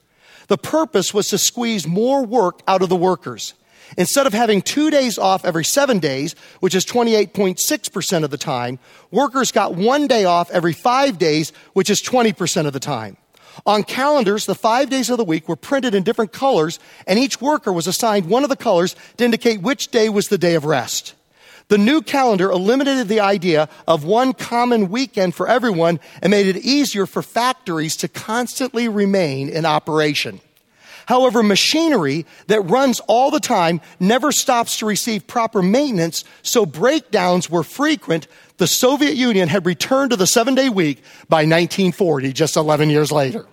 The 0.49 0.59
purpose 0.59 1.15
was 1.15 1.29
to 1.29 1.39
squeeze 1.39 1.87
more 1.87 2.25
work 2.25 2.61
out 2.67 2.83
of 2.83 2.89
the 2.89 2.97
workers. 2.97 3.55
Instead 3.99 4.27
of 4.27 4.33
having 4.33 4.63
two 4.63 4.91
days 4.91 5.19
off 5.19 5.45
every 5.45 5.65
seven 5.65 5.99
days, 5.99 6.35
which 6.61 6.75
is 6.75 6.85
28.6% 6.85 8.25
of 8.25 8.31
the 8.31 8.39
time, 8.39 8.79
workers 9.11 9.53
got 9.53 9.75
one 9.75 10.07
day 10.07 10.25
off 10.25 10.51
every 10.51 10.73
five 10.73 11.19
days, 11.19 11.53
which 11.73 11.91
is 11.91 12.03
20% 12.03 12.67
of 12.67 12.73
the 12.73 12.81
time. 12.81 13.17
On 13.67 13.83
calendars, 13.83 14.47
the 14.47 14.55
five 14.55 14.91
days 14.91 15.11
of 15.11 15.19
the 15.19 15.25
week 15.25 15.49
were 15.49 15.57
printed 15.57 15.95
in 15.95 16.03
different 16.03 16.33
colors, 16.33 16.79
and 17.07 17.19
each 17.19 17.41
worker 17.41 17.73
was 17.73 17.87
assigned 17.87 18.27
one 18.27 18.45
of 18.45 18.49
the 18.49 18.57
colors 18.57 18.95
to 19.17 19.25
indicate 19.25 19.61
which 19.61 19.89
day 19.89 20.09
was 20.09 20.29
the 20.29 20.39
day 20.39 20.55
of 20.55 20.65
rest. 20.65 21.15
The 21.69 21.79
new 21.79 22.03
calendar 22.03 22.51
eliminated 22.51 23.07
the 23.09 23.21
idea 23.21 23.69
of 23.87 24.03
one 24.03 24.33
common 24.33 24.89
weekend 24.89 25.37
for 25.37 25.47
everyone 25.47 26.01
and 26.21 26.31
made 26.31 26.47
it 26.47 26.57
easier 26.57 27.07
for 27.07 27.23
factories 27.23 27.97
to 27.99 28.09
constantly 28.09 28.89
remain 28.89 29.49
in 29.49 29.65
operation. 29.65 30.41
However, 31.11 31.43
machinery 31.43 32.25
that 32.47 32.61
runs 32.61 33.01
all 33.09 33.33
the 33.33 33.41
time 33.41 33.81
never 33.99 34.31
stops 34.31 34.79
to 34.79 34.87
receive 34.87 35.27
proper 35.27 35.61
maintenance, 35.61 36.23
so 36.43 36.65
breakdowns 36.65 37.51
were 37.51 37.65
frequent. 37.65 38.29
The 38.59 38.69
Soviet 38.69 39.17
Union 39.17 39.49
had 39.49 39.67
returned 39.67 40.13
to 40.13 40.17
the 40.17 40.29
seven 40.29 40.55
day 40.55 40.69
week 40.69 41.03
by 41.29 41.39
1940, 41.39 42.33
just 42.33 42.57
11 42.57 42.91
years 42.91 43.11
later. 43.11 43.47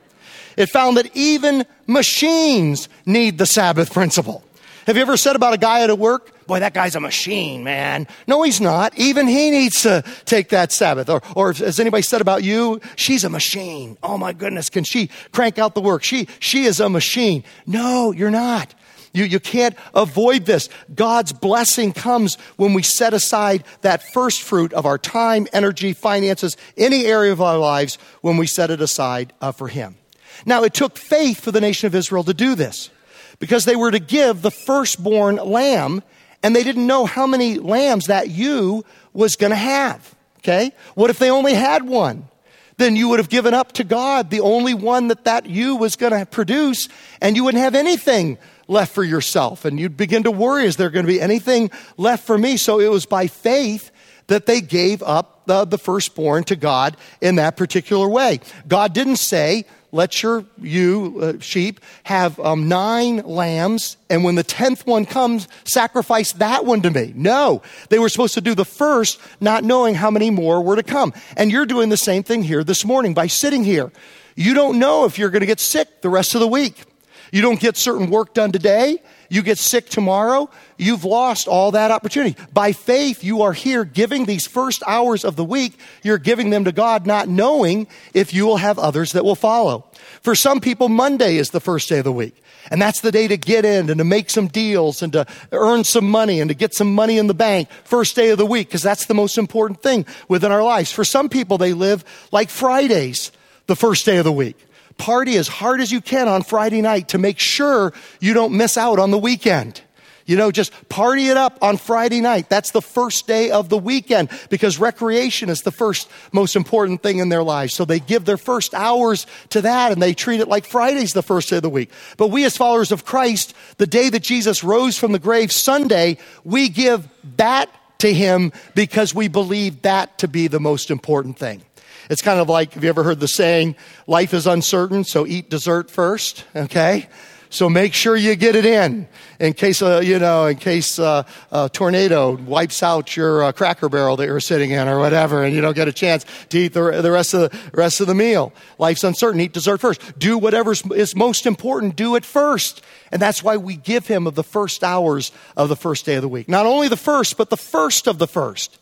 It 0.55 0.67
found 0.67 0.97
that 0.97 1.09
even 1.15 1.65
machines 1.87 2.89
need 3.07 3.39
the 3.39 3.47
Sabbath 3.47 3.91
principle. 3.91 4.43
Have 4.85 4.95
you 4.95 5.01
ever 5.01 5.17
said 5.17 5.35
about 5.35 5.55
a 5.55 5.57
guy 5.57 5.81
at 5.81 5.97
work, 5.97 6.31
boy, 6.47 6.59
that 6.61 6.73
guy's 6.73 6.95
a 6.95 6.99
machine, 6.99 7.63
man. 7.63 8.07
No, 8.25 8.41
he's 8.43 8.61
not. 8.61 8.97
Even 8.97 9.27
he 9.27 9.51
needs 9.51 9.81
to 9.83 10.03
take 10.25 10.49
that 10.49 10.71
Sabbath. 10.71 11.09
Or, 11.09 11.21
or 11.35 11.53
has 11.53 11.79
anybody 11.79 12.03
said 12.03 12.21
about 12.21 12.43
you, 12.43 12.81
she's 12.95 13.23
a 13.23 13.29
machine. 13.29 13.97
Oh 14.01 14.17
my 14.17 14.33
goodness, 14.33 14.69
can 14.69 14.83
she 14.83 15.09
crank 15.31 15.59
out 15.59 15.75
the 15.75 15.81
work? 15.81 16.03
She, 16.03 16.27
she 16.39 16.63
is 16.63 16.79
a 16.79 16.89
machine. 16.89 17.43
No, 17.65 18.11
you're 18.11 18.31
not. 18.31 18.73
You, 19.13 19.25
you 19.25 19.39
can't 19.39 19.75
avoid 19.95 20.45
this. 20.45 20.69
God's 20.93 21.33
blessing 21.33 21.91
comes 21.91 22.35
when 22.55 22.73
we 22.73 22.83
set 22.83 23.13
aside 23.13 23.63
that 23.81 24.03
first 24.13 24.43
fruit 24.43 24.73
of 24.73 24.85
our 24.85 24.97
time, 24.97 25.47
energy, 25.53 25.93
finances, 25.93 26.55
any 26.77 27.05
area 27.05 27.31
of 27.31 27.41
our 27.41 27.57
lives, 27.57 27.97
when 28.21 28.37
we 28.37 28.45
set 28.45 28.69
it 28.69 28.79
aside 28.79 29.33
uh, 29.41 29.51
for 29.51 29.67
Him. 29.69 29.97
Now, 30.45 30.63
it 30.63 30.73
took 30.73 30.97
faith 30.97 31.39
for 31.39 31.51
the 31.51 31.61
nation 31.61 31.87
of 31.87 31.95
Israel 31.95 32.23
to 32.25 32.33
do 32.33 32.53
this 32.53 32.91
because 33.39 33.65
they 33.65 33.75
were 33.75 33.91
to 33.91 33.99
give 33.99 34.41
the 34.41 34.51
firstborn 34.51 35.37
lamb 35.37 36.03
and 36.47 36.55
they 36.55 36.63
didn't 36.63 36.87
know 36.87 37.05
how 37.05 37.27
many 37.27 37.59
lambs 37.59 38.05
that 38.05 38.29
ewe 38.29 38.85
was 39.11 39.35
going 39.35 39.49
to 39.49 39.57
have. 39.57 40.15
Okay? 40.37 40.71
What 40.95 41.09
if 41.09 41.19
they 41.19 41.29
only 41.29 41.53
had 41.53 41.83
one? 41.83 42.29
Then 42.77 42.95
you 42.95 43.09
would 43.09 43.19
have 43.19 43.27
given 43.27 43.53
up 43.53 43.73
to 43.73 43.83
God 43.83 44.29
the 44.29 44.39
only 44.39 44.73
one 44.73 45.09
that 45.09 45.25
that 45.25 45.45
ewe 45.45 45.75
was 45.75 45.97
going 45.97 46.13
to 46.17 46.25
produce, 46.25 46.87
and 47.21 47.35
you 47.35 47.43
wouldn't 47.43 47.61
have 47.61 47.75
anything 47.75 48.37
left 48.69 48.95
for 48.95 49.03
yourself. 49.03 49.65
And 49.65 49.77
you'd 49.77 49.97
begin 49.97 50.23
to 50.23 50.31
worry, 50.31 50.63
is 50.63 50.77
there 50.77 50.89
going 50.89 51.05
to 51.05 51.11
be 51.11 51.19
anything 51.19 51.69
left 51.97 52.25
for 52.25 52.37
me? 52.37 52.55
So 52.55 52.79
it 52.79 52.89
was 52.89 53.05
by 53.05 53.27
faith 53.27 53.91
that 54.27 54.45
they 54.45 54.61
gave 54.61 55.03
up 55.03 55.47
the, 55.47 55.65
the 55.65 55.77
firstborn 55.77 56.45
to 56.45 56.55
God 56.55 56.95
in 57.19 57.35
that 57.35 57.57
particular 57.57 58.07
way. 58.07 58.39
God 58.69 58.93
didn't 58.93 59.17
say, 59.17 59.65
let 59.91 60.21
your 60.21 60.45
ewe 60.61 61.19
uh, 61.21 61.39
sheep 61.39 61.79
have 62.03 62.39
um, 62.39 62.67
nine 62.67 63.17
lambs 63.17 63.97
and 64.09 64.23
when 64.23 64.35
the 64.35 64.43
tenth 64.43 64.85
one 64.85 65.05
comes 65.05 65.47
sacrifice 65.63 66.33
that 66.33 66.65
one 66.65 66.81
to 66.81 66.91
me. 66.91 67.13
No. 67.15 67.61
They 67.89 67.99
were 67.99 68.09
supposed 68.09 68.33
to 68.33 68.41
do 68.41 68.55
the 68.55 68.65
first 68.65 69.19
not 69.39 69.63
knowing 69.63 69.95
how 69.95 70.11
many 70.11 70.29
more 70.29 70.61
were 70.61 70.75
to 70.75 70.83
come. 70.83 71.13
And 71.35 71.51
you're 71.51 71.65
doing 71.65 71.89
the 71.89 71.97
same 71.97 72.23
thing 72.23 72.43
here 72.43 72.63
this 72.63 72.83
morning 72.83 73.13
by 73.13 73.27
sitting 73.27 73.63
here. 73.63 73.91
You 74.35 74.53
don't 74.53 74.77
know 74.77 75.05
if 75.05 75.17
you're 75.17 75.29
going 75.29 75.41
to 75.41 75.47
get 75.47 75.59
sick 75.59 76.01
the 76.01 76.09
rest 76.09 76.35
of 76.35 76.41
the 76.41 76.47
week 76.47 76.83
you 77.31 77.41
don't 77.41 77.59
get 77.59 77.77
certain 77.77 78.09
work 78.09 78.33
done 78.33 78.51
today 78.51 78.99
you 79.29 79.41
get 79.41 79.57
sick 79.57 79.89
tomorrow, 79.89 80.49
you've 80.77 81.03
lost 81.03 81.47
all 81.47 81.71
that 81.71 81.91
opportunity. 81.91 82.35
By 82.53 82.71
faith, 82.71 83.23
you 83.23 83.41
are 83.41 83.53
here 83.53 83.83
giving 83.83 84.25
these 84.25 84.47
first 84.47 84.83
hours 84.87 85.25
of 85.25 85.35
the 85.35 85.43
week, 85.43 85.79
you're 86.03 86.17
giving 86.17 86.49
them 86.49 86.65
to 86.65 86.71
God, 86.71 87.05
not 87.05 87.27
knowing 87.27 87.87
if 88.13 88.33
you 88.33 88.45
will 88.45 88.57
have 88.57 88.79
others 88.79 89.13
that 89.13 89.25
will 89.25 89.35
follow. 89.35 89.85
For 90.21 90.35
some 90.35 90.59
people, 90.59 90.89
Monday 90.89 91.37
is 91.37 91.49
the 91.49 91.59
first 91.59 91.89
day 91.89 91.99
of 91.99 92.05
the 92.05 92.11
week. 92.11 92.41
And 92.69 92.81
that's 92.81 92.99
the 92.99 93.13
day 93.13 93.29
to 93.29 93.37
get 93.37 93.63
in 93.63 93.89
and 93.89 93.97
to 93.97 94.03
make 94.03 94.29
some 94.29 94.47
deals 94.47 95.01
and 95.01 95.13
to 95.13 95.25
earn 95.53 95.85
some 95.85 96.09
money 96.09 96.41
and 96.41 96.49
to 96.49 96.55
get 96.55 96.73
some 96.73 96.93
money 96.93 97.17
in 97.17 97.27
the 97.27 97.33
bank 97.33 97.69
first 97.85 98.13
day 98.13 98.31
of 98.31 98.37
the 98.37 98.45
week 98.45 98.67
because 98.67 98.83
that's 98.83 99.05
the 99.05 99.13
most 99.13 99.37
important 99.37 99.81
thing 99.81 100.05
within 100.27 100.51
our 100.51 100.63
lives. 100.63 100.91
For 100.91 101.05
some 101.05 101.29
people, 101.29 101.57
they 101.57 101.71
live 101.71 102.03
like 102.33 102.49
Fridays 102.49 103.31
the 103.67 103.75
first 103.77 104.05
day 104.05 104.17
of 104.17 104.25
the 104.25 104.33
week 104.33 104.66
party 104.97 105.37
as 105.37 105.47
hard 105.47 105.81
as 105.81 105.91
you 105.91 106.01
can 106.01 106.27
on 106.27 106.43
Friday 106.43 106.81
night 106.81 107.09
to 107.09 107.17
make 107.17 107.39
sure 107.39 107.93
you 108.19 108.33
don't 108.33 108.53
miss 108.53 108.77
out 108.77 108.99
on 108.99 109.11
the 109.11 109.17
weekend. 109.17 109.81
You 110.27 110.35
know, 110.35 110.51
just 110.51 110.73
party 110.89 111.29
it 111.29 111.37
up 111.37 111.57
on 111.61 111.77
Friday 111.77 112.19
night. 112.19 112.49
That's 112.49 112.71
the 112.71 112.81
first 112.81 113.27
day 113.27 113.49
of 113.49 113.69
the 113.69 113.77
weekend 113.77 114.29
because 114.49 114.77
recreation 114.77 115.47
is 115.47 115.61
the 115.61 115.71
first 115.71 116.09
most 116.33 116.57
important 116.57 117.01
thing 117.01 117.19
in 117.19 117.29
their 117.29 117.43
lives. 117.43 117.73
So 117.73 117.85
they 117.85 118.01
give 118.01 118.25
their 118.25 118.37
first 118.37 118.73
hours 118.73 119.25
to 119.49 119.61
that 119.61 119.93
and 119.93 120.01
they 120.01 120.13
treat 120.13 120.41
it 120.41 120.49
like 120.49 120.65
Friday's 120.65 121.13
the 121.13 121.23
first 121.23 121.49
day 121.49 121.55
of 121.55 121.63
the 121.63 121.69
week. 121.69 121.89
But 122.17 122.27
we 122.27 122.43
as 122.43 122.57
followers 122.57 122.91
of 122.91 123.05
Christ, 123.05 123.53
the 123.77 123.87
day 123.87 124.09
that 124.09 124.21
Jesus 124.21 124.65
rose 124.65 124.97
from 124.97 125.13
the 125.13 125.19
grave, 125.19 125.49
Sunday, 125.49 126.17
we 126.43 126.67
give 126.67 127.07
that 127.37 127.69
to 127.99 128.13
him 128.13 128.51
because 128.75 129.15
we 129.15 129.29
believe 129.29 129.81
that 129.83 130.17
to 130.19 130.27
be 130.27 130.47
the 130.47 130.59
most 130.59 130.91
important 130.91 131.39
thing. 131.39 131.63
It's 132.09 132.21
kind 132.21 132.39
of 132.39 132.49
like, 132.49 132.73
have 132.73 132.83
you 132.83 132.89
ever 132.89 133.03
heard 133.03 133.19
the 133.19 133.27
saying, 133.27 133.75
life 134.05 134.33
is 134.33 134.47
uncertain, 134.47 135.03
so 135.03 135.25
eat 135.25 135.49
dessert 135.49 135.91
first, 135.91 136.45
okay? 136.55 137.07
So 137.49 137.69
make 137.69 137.93
sure 137.93 138.15
you 138.15 138.35
get 138.35 138.55
it 138.55 138.65
in 138.65 139.07
in 139.39 139.53
case, 139.53 139.81
uh, 139.81 140.01
you 140.03 140.19
know, 140.19 140.47
in 140.47 140.57
case 140.57 140.99
uh, 140.99 141.23
a 141.51 141.69
tornado 141.69 142.35
wipes 142.35 142.83
out 142.83 143.15
your 143.15 143.43
uh, 143.43 143.51
cracker 143.51 143.87
barrel 143.87 144.17
that 144.17 144.25
you're 144.25 144.39
sitting 144.39 144.71
in 144.71 144.87
or 144.87 144.99
whatever, 144.99 145.43
and 145.43 145.55
you 145.55 145.61
don't 145.61 145.75
get 145.75 145.87
a 145.87 145.93
chance 145.93 146.25
to 146.49 146.57
eat 146.57 146.73
the, 146.73 147.01
the 147.01 147.11
rest 147.11 147.33
of 147.33 147.51
the 147.51 147.59
rest 147.73 148.01
of 148.01 148.07
the 148.07 148.15
meal. 148.15 148.51
Life's 148.77 149.03
uncertain. 149.03 149.39
Eat 149.39 149.53
dessert 149.53 149.79
first. 149.79 150.19
Do 150.19 150.37
whatever 150.37 150.73
is 150.93 151.15
most 151.15 151.45
important. 151.45 151.95
Do 151.95 152.15
it 152.15 152.25
first. 152.25 152.83
And 153.11 153.21
that's 153.21 153.41
why 153.41 153.55
we 153.55 153.77
give 153.77 154.07
him 154.07 154.27
of 154.27 154.35
the 154.35 154.43
first 154.43 154.83
hours 154.83 155.31
of 155.55 155.69
the 155.69 155.77
first 155.77 156.05
day 156.05 156.15
of 156.15 156.21
the 156.21 156.27
week. 156.27 156.49
Not 156.49 156.65
only 156.65 156.89
the 156.89 156.97
first, 156.97 157.37
but 157.37 157.49
the 157.49 157.57
first 157.57 158.07
of 158.07 158.17
the 158.17 158.27
first. 158.27 158.77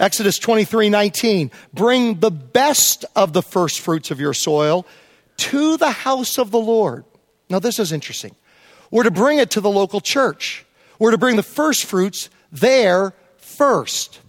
Exodus 0.00 0.38
23 0.38 0.88
19. 0.88 1.50
Bring 1.72 2.20
the 2.20 2.30
best 2.30 3.04
of 3.16 3.32
the 3.32 3.42
first 3.42 3.80
fruits 3.80 4.10
of 4.10 4.20
your 4.20 4.34
soil 4.34 4.86
to 5.38 5.76
the 5.76 5.90
house 5.90 6.38
of 6.38 6.50
the 6.50 6.58
Lord. 6.58 7.04
Now, 7.50 7.58
this 7.58 7.78
is 7.78 7.92
interesting. 7.92 8.34
We're 8.90 9.04
to 9.04 9.10
bring 9.10 9.38
it 9.38 9.50
to 9.52 9.60
the 9.60 9.70
local 9.70 10.00
church. 10.00 10.64
We're 10.98 11.10
to 11.12 11.18
bring 11.18 11.36
the 11.36 11.42
first 11.42 11.84
fruits 11.84 12.30
there 12.50 13.14
first. 13.36 14.20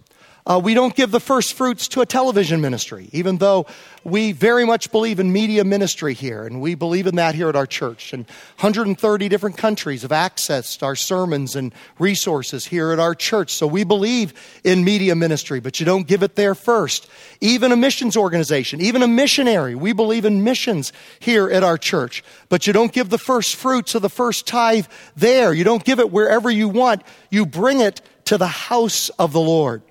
Uh, 0.50 0.58
we 0.58 0.74
don't 0.74 0.96
give 0.96 1.12
the 1.12 1.20
first 1.20 1.52
fruits 1.52 1.86
to 1.86 2.00
a 2.00 2.06
television 2.06 2.60
ministry, 2.60 3.08
even 3.12 3.36
though 3.36 3.66
we 4.02 4.32
very 4.32 4.66
much 4.66 4.90
believe 4.90 5.20
in 5.20 5.32
media 5.32 5.62
ministry 5.62 6.12
here, 6.12 6.44
and 6.44 6.60
we 6.60 6.74
believe 6.74 7.06
in 7.06 7.14
that 7.14 7.36
here 7.36 7.48
at 7.48 7.54
our 7.54 7.66
church. 7.66 8.12
And 8.12 8.26
130 8.58 9.28
different 9.28 9.56
countries 9.56 10.02
have 10.02 10.10
accessed 10.10 10.82
our 10.82 10.96
sermons 10.96 11.54
and 11.54 11.72
resources 12.00 12.66
here 12.66 12.90
at 12.90 12.98
our 12.98 13.14
church. 13.14 13.52
So 13.52 13.68
we 13.68 13.84
believe 13.84 14.32
in 14.64 14.82
media 14.82 15.14
ministry, 15.14 15.60
but 15.60 15.78
you 15.78 15.86
don't 15.86 16.08
give 16.08 16.24
it 16.24 16.34
there 16.34 16.56
first. 16.56 17.08
Even 17.40 17.70
a 17.70 17.76
missions 17.76 18.16
organization, 18.16 18.80
even 18.80 19.04
a 19.04 19.08
missionary, 19.08 19.76
we 19.76 19.92
believe 19.92 20.24
in 20.24 20.42
missions 20.42 20.92
here 21.20 21.48
at 21.48 21.62
our 21.62 21.78
church, 21.78 22.24
but 22.48 22.66
you 22.66 22.72
don't 22.72 22.90
give 22.90 23.08
the 23.08 23.18
first 23.18 23.54
fruits 23.54 23.94
of 23.94 24.02
the 24.02 24.10
first 24.10 24.48
tithe 24.48 24.86
there. 25.14 25.52
You 25.52 25.62
don't 25.62 25.84
give 25.84 26.00
it 26.00 26.10
wherever 26.10 26.50
you 26.50 26.68
want. 26.68 27.04
You 27.30 27.46
bring 27.46 27.78
it 27.78 28.00
to 28.24 28.36
the 28.36 28.48
house 28.48 29.10
of 29.10 29.32
the 29.32 29.40
Lord. 29.40 29.82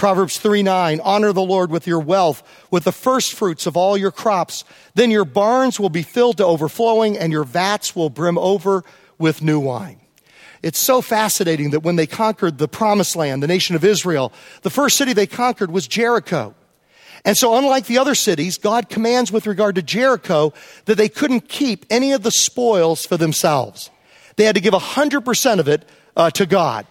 Proverbs 0.00 0.38
3 0.38 0.62
9, 0.62 1.00
honor 1.04 1.30
the 1.34 1.42
Lord 1.42 1.70
with 1.70 1.86
your 1.86 2.00
wealth, 2.00 2.42
with 2.70 2.84
the 2.84 2.90
first 2.90 3.34
fruits 3.34 3.66
of 3.66 3.76
all 3.76 3.98
your 3.98 4.10
crops. 4.10 4.64
Then 4.94 5.10
your 5.10 5.26
barns 5.26 5.78
will 5.78 5.90
be 5.90 6.02
filled 6.02 6.38
to 6.38 6.46
overflowing, 6.46 7.18
and 7.18 7.30
your 7.30 7.44
vats 7.44 7.94
will 7.94 8.08
brim 8.08 8.38
over 8.38 8.82
with 9.18 9.42
new 9.42 9.60
wine. 9.60 10.00
It's 10.62 10.78
so 10.78 11.02
fascinating 11.02 11.72
that 11.72 11.80
when 11.80 11.96
they 11.96 12.06
conquered 12.06 12.56
the 12.56 12.66
promised 12.66 13.14
land, 13.14 13.42
the 13.42 13.46
nation 13.46 13.76
of 13.76 13.84
Israel, 13.84 14.32
the 14.62 14.70
first 14.70 14.96
city 14.96 15.12
they 15.12 15.26
conquered 15.26 15.70
was 15.70 15.86
Jericho. 15.86 16.54
And 17.26 17.36
so, 17.36 17.58
unlike 17.58 17.84
the 17.84 17.98
other 17.98 18.14
cities, 18.14 18.56
God 18.56 18.88
commands 18.88 19.30
with 19.30 19.46
regard 19.46 19.74
to 19.74 19.82
Jericho 19.82 20.54
that 20.86 20.94
they 20.94 21.10
couldn't 21.10 21.50
keep 21.50 21.84
any 21.90 22.12
of 22.12 22.22
the 22.22 22.30
spoils 22.30 23.04
for 23.04 23.18
themselves. 23.18 23.90
They 24.36 24.44
had 24.46 24.54
to 24.54 24.62
give 24.62 24.72
100% 24.72 25.58
of 25.58 25.68
it 25.68 25.86
uh, 26.16 26.30
to 26.30 26.46
God. 26.46 26.86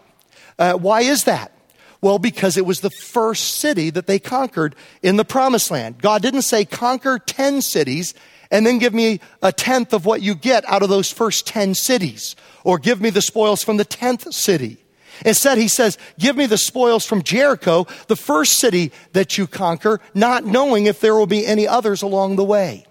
Uh, 0.60 0.74
why 0.74 1.02
is 1.02 1.24
that? 1.24 1.54
Well, 2.01 2.19
because 2.19 2.55
it 2.55 2.65
was 2.65 2.79
the 2.79 2.89
first 2.89 3.55
city 3.55 3.89
that 3.89 4.07
they 4.07 4.19
conquered 4.19 4.75
in 5.03 5.17
the 5.17 5.25
promised 5.25 5.69
land. 5.69 6.01
God 6.01 6.21
didn't 6.21 6.43
say 6.43 6.63
conquer 6.63 7.19
10 7.19 7.62
cities 7.62 8.13
and 8.51 8.65
then 8.65 8.79
give 8.79 8.93
me 8.93 9.19
a 9.41 9.51
tenth 9.51 9.93
of 9.93 10.05
what 10.05 10.21
you 10.21 10.33
get 10.33 10.67
out 10.67 10.81
of 10.81 10.89
those 10.89 11.12
first 11.12 11.45
10 11.45 11.75
cities 11.75 12.35
or 12.63 12.79
give 12.79 13.01
me 13.01 13.09
the 13.09 13.21
spoils 13.21 13.63
from 13.63 13.77
the 13.77 13.85
10th 13.85 14.33
city. 14.33 14.77
Instead, 15.25 15.57
he 15.57 15.67
says, 15.67 15.97
give 16.17 16.38
me 16.38 16.45
the 16.45 16.57
spoils 16.57 17.05
from 17.05 17.21
Jericho, 17.21 17.85
the 18.07 18.15
first 18.15 18.53
city 18.53 18.91
that 19.12 19.38
you 19.38 19.47
conquer, 19.47 19.99
not 20.13 20.45
knowing 20.45 20.85
if 20.85 21.01
there 21.01 21.15
will 21.15 21.27
be 21.27 21.45
any 21.45 21.67
others 21.67 22.01
along 22.01 22.38
the 22.38 22.43
way. 22.43 22.85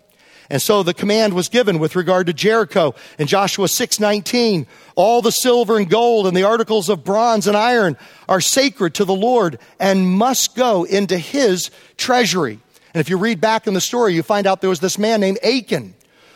And 0.50 0.62
so 0.62 0.82
the 0.82 0.94
command 0.94 1.34
was 1.34 1.48
given 1.48 1.78
with 1.78 1.94
regard 1.94 2.26
to 2.26 2.32
Jericho 2.32 2.94
in 3.18 3.26
Joshua 3.26 3.68
6:19. 3.68 4.66
All 4.94 5.20
the 5.20 5.32
silver 5.32 5.76
and 5.76 5.88
gold 5.88 6.26
and 6.26 6.36
the 6.36 6.44
articles 6.44 6.88
of 6.88 7.04
bronze 7.04 7.46
and 7.46 7.56
iron 7.56 7.96
are 8.28 8.40
sacred 8.40 8.94
to 8.94 9.04
the 9.04 9.14
Lord 9.14 9.58
and 9.78 10.08
must 10.08 10.54
go 10.54 10.84
into 10.84 11.18
his 11.18 11.70
treasury. 11.96 12.60
And 12.94 13.00
if 13.00 13.10
you 13.10 13.18
read 13.18 13.40
back 13.40 13.66
in 13.66 13.74
the 13.74 13.80
story, 13.80 14.14
you 14.14 14.22
find 14.22 14.46
out 14.46 14.62
there 14.62 14.70
was 14.70 14.80
this 14.80 14.98
man 14.98 15.20
named 15.20 15.38
Achan 15.44 15.94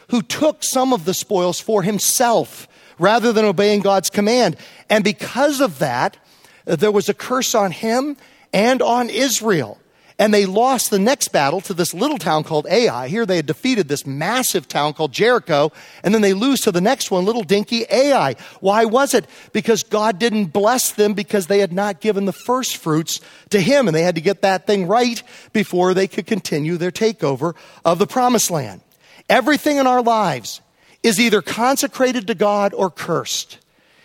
who 0.08 0.20
took 0.20 0.62
some 0.62 0.92
of 0.92 1.06
the 1.06 1.14
spoils 1.14 1.58
for 1.58 1.82
himself 1.82 2.68
rather 2.98 3.32
than 3.32 3.46
obeying 3.46 3.80
God's 3.80 4.10
command. 4.10 4.56
And 4.90 5.02
because 5.02 5.60
of 5.62 5.78
that, 5.78 6.18
there 6.66 6.92
was 6.92 7.08
a 7.08 7.14
curse 7.14 7.54
on 7.54 7.70
him 7.70 8.18
and 8.52 8.82
on 8.82 9.08
Israel. 9.08 9.78
And 10.22 10.32
they 10.32 10.46
lost 10.46 10.90
the 10.90 11.00
next 11.00 11.32
battle 11.32 11.60
to 11.62 11.74
this 11.74 11.92
little 11.92 12.16
town 12.16 12.44
called 12.44 12.68
Ai. 12.70 13.08
Here 13.08 13.26
they 13.26 13.34
had 13.34 13.46
defeated 13.46 13.88
this 13.88 14.06
massive 14.06 14.68
town 14.68 14.92
called 14.92 15.10
Jericho. 15.10 15.72
And 16.04 16.14
then 16.14 16.22
they 16.22 16.32
lose 16.32 16.60
to 16.60 16.70
the 16.70 16.80
next 16.80 17.10
one, 17.10 17.24
little 17.24 17.42
dinky 17.42 17.86
Ai. 17.90 18.36
Why 18.60 18.84
was 18.84 19.14
it? 19.14 19.26
Because 19.52 19.82
God 19.82 20.20
didn't 20.20 20.52
bless 20.52 20.92
them 20.92 21.14
because 21.14 21.48
they 21.48 21.58
had 21.58 21.72
not 21.72 22.00
given 22.00 22.24
the 22.24 22.32
first 22.32 22.76
fruits 22.76 23.20
to 23.50 23.60
Him. 23.60 23.88
And 23.88 23.96
they 23.96 24.04
had 24.04 24.14
to 24.14 24.20
get 24.20 24.42
that 24.42 24.64
thing 24.64 24.86
right 24.86 25.20
before 25.52 25.92
they 25.92 26.06
could 26.06 26.28
continue 26.28 26.76
their 26.76 26.92
takeover 26.92 27.56
of 27.84 27.98
the 27.98 28.06
promised 28.06 28.48
land. 28.48 28.80
Everything 29.28 29.78
in 29.78 29.88
our 29.88 30.02
lives 30.04 30.60
is 31.02 31.18
either 31.18 31.42
consecrated 31.42 32.28
to 32.28 32.36
God 32.36 32.74
or 32.74 32.90
cursed. 32.90 33.58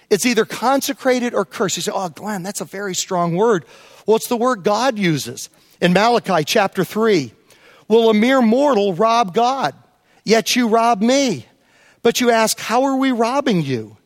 It's 0.10 0.25
either 0.25 0.45
consecrated 0.45 1.36
or 1.36 1.45
cursed. 1.45 1.77
You 1.77 1.84
say, 1.84 1.91
oh, 1.93 2.10
Glenn, 2.10 2.41
that's 2.41 2.62
a 2.62 2.65
very 2.65 2.95
strong 2.95 3.36
word. 3.36 3.65
Well, 4.08 4.15
it's 4.15 4.30
the 4.30 4.36
word 4.36 4.63
God 4.63 4.97
uses. 4.97 5.51
In 5.82 5.94
Malachi 5.94 6.44
chapter 6.44 6.84
3, 6.84 7.32
will 7.88 8.10
a 8.10 8.13
mere 8.13 8.42
mortal 8.42 8.94
rob 8.94 9.34
God? 9.34 9.76
Yet 10.24 10.56
you 10.56 10.68
rob 10.68 11.02
me. 11.02 11.46
But 12.02 12.20
you 12.20 12.32
ask, 12.32 12.60
how 12.60 12.84
are 12.84 12.98
we 12.98 13.12
robbing 13.12 13.62
you? 13.62 13.98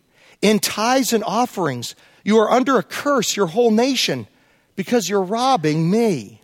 In 0.42 0.60
tithes 0.60 1.14
and 1.14 1.24
offerings, 1.24 1.96
you 2.24 2.38
are 2.40 2.52
under 2.52 2.78
a 2.78 2.84
curse, 2.84 3.36
your 3.36 3.48
whole 3.48 3.72
nation, 3.72 4.28
because 4.76 5.08
you're 5.08 5.22
robbing 5.22 5.90
me. 5.90 6.42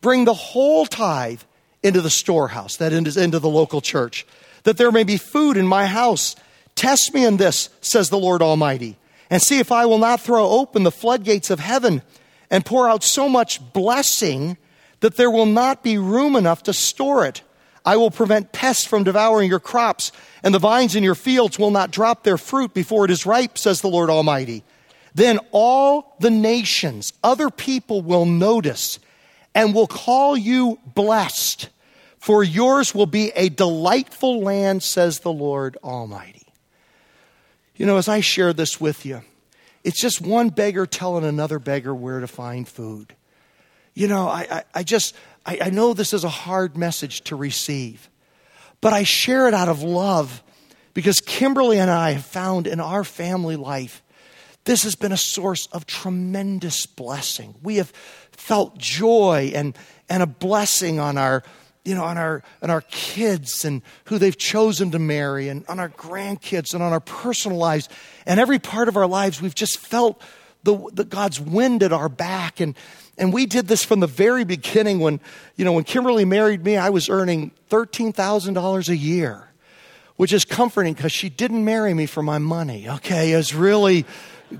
Bring 0.00 0.24
the 0.24 0.34
whole 0.34 0.86
tithe 0.86 1.40
into 1.82 2.00
the 2.00 2.10
storehouse, 2.10 2.76
that 2.76 2.92
is 2.92 3.16
into 3.16 3.38
the 3.38 3.48
local 3.48 3.80
church, 3.80 4.26
that 4.64 4.76
there 4.76 4.92
may 4.92 5.04
be 5.04 5.16
food 5.16 5.56
in 5.56 5.66
my 5.66 5.86
house. 5.86 6.36
Test 6.74 7.14
me 7.14 7.24
in 7.24 7.36
this, 7.36 7.70
says 7.80 8.10
the 8.10 8.18
Lord 8.18 8.42
Almighty, 8.42 8.96
and 9.30 9.40
see 9.40 9.58
if 9.58 9.72
I 9.72 9.86
will 9.86 9.98
not 9.98 10.20
throw 10.20 10.48
open 10.48 10.82
the 10.82 10.90
floodgates 10.90 11.50
of 11.50 11.60
heaven 11.60 12.02
and 12.50 12.64
pour 12.64 12.88
out 12.88 13.02
so 13.02 13.28
much 13.28 13.72
blessing 13.72 14.56
that 15.00 15.16
there 15.16 15.30
will 15.30 15.46
not 15.46 15.82
be 15.82 15.98
room 15.98 16.36
enough 16.36 16.62
to 16.64 16.72
store 16.72 17.24
it. 17.24 17.42
I 17.84 17.96
will 17.96 18.10
prevent 18.10 18.52
pests 18.52 18.84
from 18.84 19.04
devouring 19.04 19.48
your 19.48 19.60
crops, 19.60 20.12
and 20.42 20.52
the 20.54 20.58
vines 20.58 20.94
in 20.94 21.02
your 21.02 21.14
fields 21.14 21.58
will 21.58 21.70
not 21.70 21.90
drop 21.90 22.22
their 22.22 22.38
fruit 22.38 22.74
before 22.74 23.04
it 23.04 23.10
is 23.10 23.24
ripe, 23.24 23.56
says 23.56 23.80
the 23.80 23.88
Lord 23.88 24.10
Almighty. 24.10 24.64
Then 25.14 25.38
all 25.52 26.16
the 26.20 26.30
nations, 26.30 27.12
other 27.24 27.50
people 27.50 28.02
will 28.02 28.26
notice 28.26 28.98
and 29.54 29.74
will 29.74 29.86
call 29.86 30.36
you 30.36 30.78
blessed, 30.94 31.68
for 32.18 32.44
yours 32.44 32.94
will 32.94 33.06
be 33.06 33.30
a 33.34 33.48
delightful 33.48 34.40
land, 34.40 34.82
says 34.82 35.20
the 35.20 35.32
Lord 35.32 35.76
Almighty. 35.82 36.46
You 37.76 37.86
know, 37.86 37.96
as 37.96 38.08
I 38.08 38.20
share 38.20 38.52
this 38.52 38.80
with 38.80 39.06
you, 39.06 39.22
it's 39.88 39.98
just 39.98 40.20
one 40.20 40.50
beggar 40.50 40.84
telling 40.84 41.24
another 41.24 41.58
beggar 41.58 41.94
where 41.94 42.20
to 42.20 42.26
find 42.26 42.68
food. 42.68 43.14
You 43.94 44.06
know, 44.06 44.28
I, 44.28 44.46
I, 44.50 44.64
I 44.74 44.82
just, 44.82 45.16
I, 45.46 45.60
I 45.62 45.70
know 45.70 45.94
this 45.94 46.12
is 46.12 46.24
a 46.24 46.28
hard 46.28 46.76
message 46.76 47.22
to 47.22 47.36
receive, 47.36 48.10
but 48.82 48.92
I 48.92 49.04
share 49.04 49.48
it 49.48 49.54
out 49.54 49.70
of 49.70 49.82
love 49.82 50.42
because 50.92 51.20
Kimberly 51.20 51.78
and 51.78 51.90
I 51.90 52.10
have 52.10 52.26
found 52.26 52.66
in 52.66 52.80
our 52.80 53.02
family 53.02 53.56
life, 53.56 54.02
this 54.64 54.82
has 54.82 54.94
been 54.94 55.12
a 55.12 55.16
source 55.16 55.68
of 55.68 55.86
tremendous 55.86 56.84
blessing. 56.84 57.54
We 57.62 57.76
have 57.76 57.88
felt 58.32 58.76
joy 58.76 59.52
and, 59.54 59.74
and 60.10 60.22
a 60.22 60.26
blessing 60.26 61.00
on 61.00 61.16
our, 61.16 61.42
you 61.84 61.94
know, 61.94 62.04
on 62.04 62.18
our, 62.18 62.42
on 62.62 62.70
our 62.70 62.82
kids 62.82 63.64
and 63.64 63.82
who 64.04 64.18
they've 64.18 64.36
chosen 64.36 64.90
to 64.90 64.98
marry 64.98 65.48
and 65.48 65.64
on 65.68 65.80
our 65.80 65.88
grandkids 65.88 66.74
and 66.74 66.82
on 66.82 66.92
our 66.92 67.00
personal 67.00 67.58
lives. 67.58 67.88
And 68.26 68.38
every 68.38 68.58
part 68.58 68.88
of 68.88 68.96
our 68.96 69.06
lives, 69.06 69.40
we've 69.40 69.54
just 69.54 69.78
felt 69.78 70.20
the, 70.64 70.76
the 70.92 71.04
God's 71.04 71.40
wind 71.40 71.82
at 71.82 71.92
our 71.92 72.08
back. 72.08 72.60
And, 72.60 72.74
and 73.16 73.32
we 73.32 73.46
did 73.46 73.68
this 73.68 73.84
from 73.84 74.00
the 74.00 74.06
very 74.06 74.44
beginning 74.44 75.00
when, 75.00 75.20
you 75.56 75.64
know, 75.64 75.72
when 75.72 75.84
Kimberly 75.84 76.24
married 76.24 76.64
me, 76.64 76.76
I 76.76 76.90
was 76.90 77.08
earning 77.08 77.52
$13,000 77.70 78.88
a 78.88 78.96
year, 78.96 79.48
which 80.16 80.32
is 80.32 80.44
comforting 80.44 80.94
because 80.94 81.12
she 81.12 81.28
didn't 81.28 81.64
marry 81.64 81.94
me 81.94 82.06
for 82.06 82.22
my 82.22 82.38
money. 82.38 82.88
Okay. 82.88 83.32
It's 83.32 83.54
really 83.54 84.04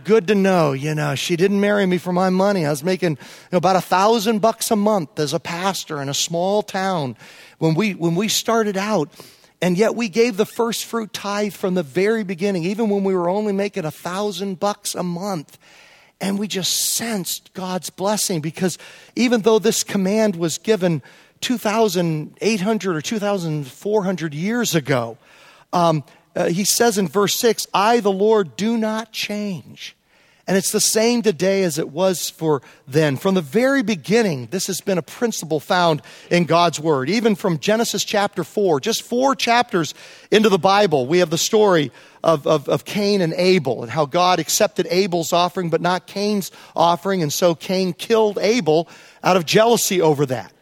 good 0.05 0.29
to 0.29 0.35
know, 0.35 0.73
you 0.73 0.95
know, 0.95 1.15
she 1.15 1.37
didn't 1.37 1.61
marry 1.61 1.87
me 1.87 1.99
for 1.99 2.13
my 2.13 2.31
money. 2.31 2.67
I 2.67 2.71
was 2.71 2.85
making 2.85 3.13
you 3.13 3.17
know, 3.53 3.59
about 3.59 3.77
a 3.77 3.81
thousand 3.81 4.41
bucks 4.41 4.71
a 4.71 4.77
month 4.77 5.19
as 5.19 5.33
a 5.33 5.41
pastor 5.41 6.01
in 6.03 6.09
a 6.09 6.15
small 6.15 6.63
town 6.63 7.17
when 7.59 7.75
we, 7.75 7.95
when 7.95 8.15
we 8.15 8.29
started 8.29 8.77
out. 8.77 9.11
And 9.61 9.77
yet 9.77 9.95
we 9.95 10.09
gave 10.09 10.37
the 10.37 10.47
first 10.47 10.85
fruit 10.85 11.13
tithe 11.13 11.53
from 11.53 11.75
the 11.75 11.83
very 11.83 12.23
beginning, 12.23 12.65
even 12.65 12.91
when 12.91 13.03
we 13.03 13.15
were 13.15 13.29
only 13.29 13.53
making 13.53 13.85
a 13.85 13.91
thousand 13.91 14.61
bucks 14.61 14.95
a 14.95 15.03
month. 15.03 15.59
And 16.21 16.39
we 16.39 16.49
just 16.49 16.95
sensed 16.95 17.53
God's 17.55 17.91
blessing 17.91 18.41
because 18.41 18.79
even 19.17 19.43
though 19.43 19.59
this 19.59 19.83
command 19.83 20.37
was 20.37 20.59
given 20.59 21.03
2,800 21.41 22.97
or 22.97 23.01
2,400 23.01 24.35
years 24.35 24.75
ago, 24.75 25.19
um, 25.73 26.05
uh, 26.39 26.47
he 26.47 26.65
says 26.65 26.99
in 26.99 27.09
verse 27.09 27.35
6, 27.35 27.67
I, 27.75 27.99
the 27.99 28.13
Lord, 28.13 28.57
do 28.57 28.79
not 28.79 29.11
change. 29.11 29.97
And 30.47 30.57
it's 30.57 30.71
the 30.71 30.81
same 30.81 31.21
today 31.21 31.65
as 31.65 31.79
it 31.79 31.91
was 31.91 32.31
for 32.31 32.63
then. 32.87 33.17
From 33.17 33.35
the 33.35 33.43
very 33.43 33.83
beginning, 33.83 34.47
this 34.47 34.69
has 34.69 34.81
been 34.81 34.99
a 34.99 35.03
principle 35.03 35.59
found 35.59 36.01
in 36.31 36.45
God's 36.45 36.79
Word. 36.79 37.11
Even 37.11 37.35
from 37.35 37.59
Genesis 37.59 38.05
chapter 38.05 38.45
4, 38.45 38.79
just 38.79 39.03
four 39.03 39.35
chapters 39.35 39.95
into 40.31 40.49
the 40.49 40.59
Bible, 40.59 41.07
we 41.07 41.19
have 41.19 41.29
the 41.29 41.37
story 41.37 41.91
of, 42.23 42.47
of, 42.47 42.69
of, 42.69 42.85
Cain 42.85 43.21
and 43.21 43.35
Abel 43.35 43.83
and 43.83 43.91
how 43.91 44.07
God 44.07 44.39
accepted 44.39 44.87
Abel's 44.91 45.33
offering 45.33 45.71
but 45.71 45.81
not 45.81 46.07
Cain's 46.07 46.53
offering. 46.75 47.23
And 47.23 47.33
so 47.33 47.57
Cain 47.57 47.93
killed 47.93 48.39
Abel 48.41 48.89
out 49.25 49.37
of 49.37 49.45
jealousy 49.45 50.01
over 50.01 50.25
that. 50.27 50.53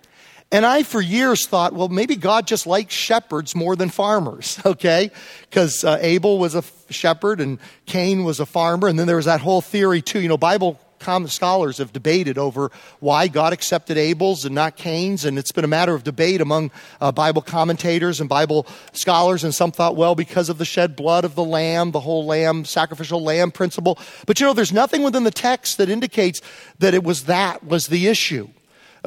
And 0.53 0.65
I, 0.65 0.85
for 0.85 1.01
years, 1.01 1.47
thought, 1.47 1.73
well, 1.73 1.89
maybe 1.89 2.15
God 2.15 2.47
just 2.47 2.69
likes 2.69 2.95
shepherds 2.95 3.57
more 3.57 3.75
than 3.75 3.89
farmers, 3.89 4.61
okay? 4.67 5.11
Because 5.43 5.83
uh, 5.83 5.99
Abel 6.01 6.39
was 6.39 6.55
a 6.55 6.63
shepherd 6.89 7.41
and 7.41 7.59
Cain 7.87 8.23
was 8.23 8.39
a 8.39 8.47
farmer. 8.47 8.87
And 8.87 8.99
then 8.99 9.07
there 9.09 9.17
was 9.17 9.25
that 9.25 9.41
whole 9.41 9.61
theory, 9.61 10.03
too. 10.03 10.21
You 10.21 10.29
know, 10.29 10.37
Bible 10.37 10.79
scholars 11.27 11.79
have 11.79 11.93
debated 11.93 12.37
over 12.39 12.71
why 12.99 13.29
God 13.29 13.53
accepted 13.53 13.97
Abel's 13.97 14.45
and 14.45 14.55
not 14.55 14.77
Cain's, 14.77 15.25
and 15.25 15.39
it's 15.39 15.53
been 15.53 15.65
a 15.65 15.69
matter 15.69 15.95
of 15.95 16.03
debate 16.03 16.41
among 16.41 16.73
uh, 17.01 17.13
Bible 17.13 17.43
commentators 17.43 18.21
and 18.21 18.29
Bible 18.29 18.67
scholars. 18.93 19.45
And 19.45 19.55
some 19.55 19.71
thought, 19.71 19.95
well, 19.95 20.15
because 20.15 20.49
of 20.49 20.59
the 20.59 20.65
shed 20.65 20.97
blood 20.97 21.25
of 21.25 21.35
the 21.35 21.45
lamb, 21.45 21.93
the 21.93 22.01
whole 22.01 22.25
lamb, 22.25 22.65
sacrificial 22.65 23.23
lamb 23.23 23.53
principle. 23.53 23.99
But 24.27 24.41
you 24.41 24.47
know, 24.47 24.53
there's 24.53 24.73
nothing 24.73 25.03
within 25.03 25.25
the 25.25 25.31
text 25.31 25.79
that 25.79 25.89
indicates 25.89 26.41
that 26.79 26.95
it 26.95 27.05
was 27.05 27.25
that 27.25 27.65
was 27.65 27.87
the 27.87 28.09
issue. 28.09 28.49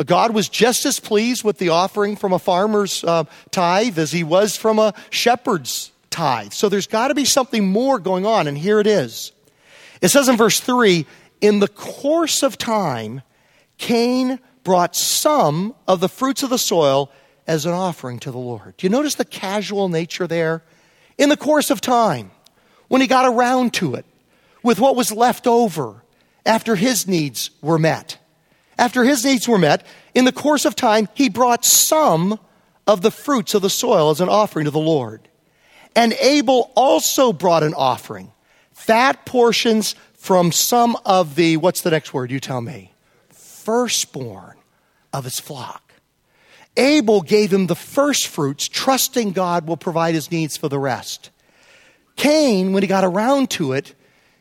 God 0.06 0.34
was 0.34 0.48
just 0.48 0.86
as 0.86 1.00
pleased 1.00 1.44
with 1.44 1.58
the 1.58 1.70
offering 1.70 2.16
from 2.16 2.32
a 2.32 2.40
farmer's 2.40 3.04
uh, 3.04 3.26
tithe 3.52 4.00
as 4.00 4.12
he 4.12 4.24
was 4.24 4.56
from 4.56 4.80
a 4.80 4.94
shepherd's 5.10 5.92
tithe. 6.10 6.54
So 6.54 6.70
there's 6.70 6.88
got 6.88 7.10
to 7.10 7.16
be 7.16 7.26
something 7.26 7.68
more 7.68 8.00
going 8.00 8.26
on, 8.26 8.48
and 8.48 8.58
here 8.58 8.80
it 8.80 8.88
is. 8.88 9.32
It 10.02 10.10
says 10.10 10.30
in 10.30 10.38
verse 10.38 10.60
3 10.60 11.06
In 11.42 11.60
the 11.60 11.68
course 11.68 12.44
of 12.44 12.58
time, 12.58 13.22
Cain 13.78 14.40
brought 14.64 14.96
some 14.96 15.76
of 15.88 16.00
the 16.00 16.10
fruits 16.10 16.44
of 16.44 16.50
the 16.50 16.58
soil 16.58 17.12
as 17.48 17.66
an 17.66 17.74
offering 17.74 18.20
to 18.20 18.32
the 18.32 18.38
Lord. 18.38 18.76
Do 18.78 18.86
you 18.86 18.90
notice 18.90 19.16
the 19.16 19.26
casual 19.26 19.90
nature 19.90 20.28
there? 20.28 20.64
In 21.18 21.30
the 21.30 21.38
course 21.38 21.70
of 21.70 21.82
time, 21.82 22.32
when 22.88 23.02
he 23.02 23.08
got 23.08 23.26
around 23.26 23.74
to 23.76 23.96
it, 23.96 24.06
with 24.64 24.80
what 24.80 24.96
was 24.96 25.12
left 25.12 25.48
over 25.48 26.04
after 26.46 26.76
his 26.76 27.08
needs 27.08 27.52
were 27.62 27.80
met. 27.80 28.18
After 28.80 29.04
his 29.04 29.26
needs 29.26 29.46
were 29.46 29.58
met, 29.58 29.86
in 30.16 30.24
the 30.24 30.32
course 30.32 30.64
of 30.64 30.74
time, 30.74 31.10
he 31.14 31.28
brought 31.28 31.66
some 31.66 32.40
of 32.88 33.02
the 33.02 33.12
fruits 33.12 33.54
of 33.54 33.62
the 33.62 33.70
soil 33.70 34.10
as 34.10 34.22
an 34.22 34.30
offering 34.30 34.64
to 34.64 34.72
the 34.72 34.80
Lord. 34.80 35.28
And 35.98 36.14
Abel 36.14 36.72
also 36.76 37.34
brought 37.34 37.62
an 37.62 37.74
offering, 37.74 38.32
fat 38.72 39.26
portions 39.26 39.96
from 40.14 40.54
some 40.54 40.98
of 41.06 41.36
the, 41.36 41.58
what's 41.58 41.82
the 41.82 41.92
next 41.92 42.14
word? 42.14 42.32
You 42.32 42.40
tell 42.40 42.62
me. 42.62 42.94
Firstborn 43.32 44.56
of 45.12 45.26
his 45.26 45.42
flock. 45.42 45.92
Abel 46.78 47.22
gave 47.22 47.52
him 47.52 47.68
the 47.68 47.76
first 47.76 48.28
fruits, 48.28 48.70
trusting 48.70 49.34
God 49.34 49.68
will 49.68 49.76
provide 49.76 50.16
his 50.16 50.32
needs 50.32 50.56
for 50.56 50.70
the 50.70 50.80
rest. 50.80 51.32
Cain, 52.16 52.72
when 52.72 52.82
he 52.82 52.88
got 52.88 53.04
around 53.04 53.50
to 53.52 53.74
it, 53.74 53.94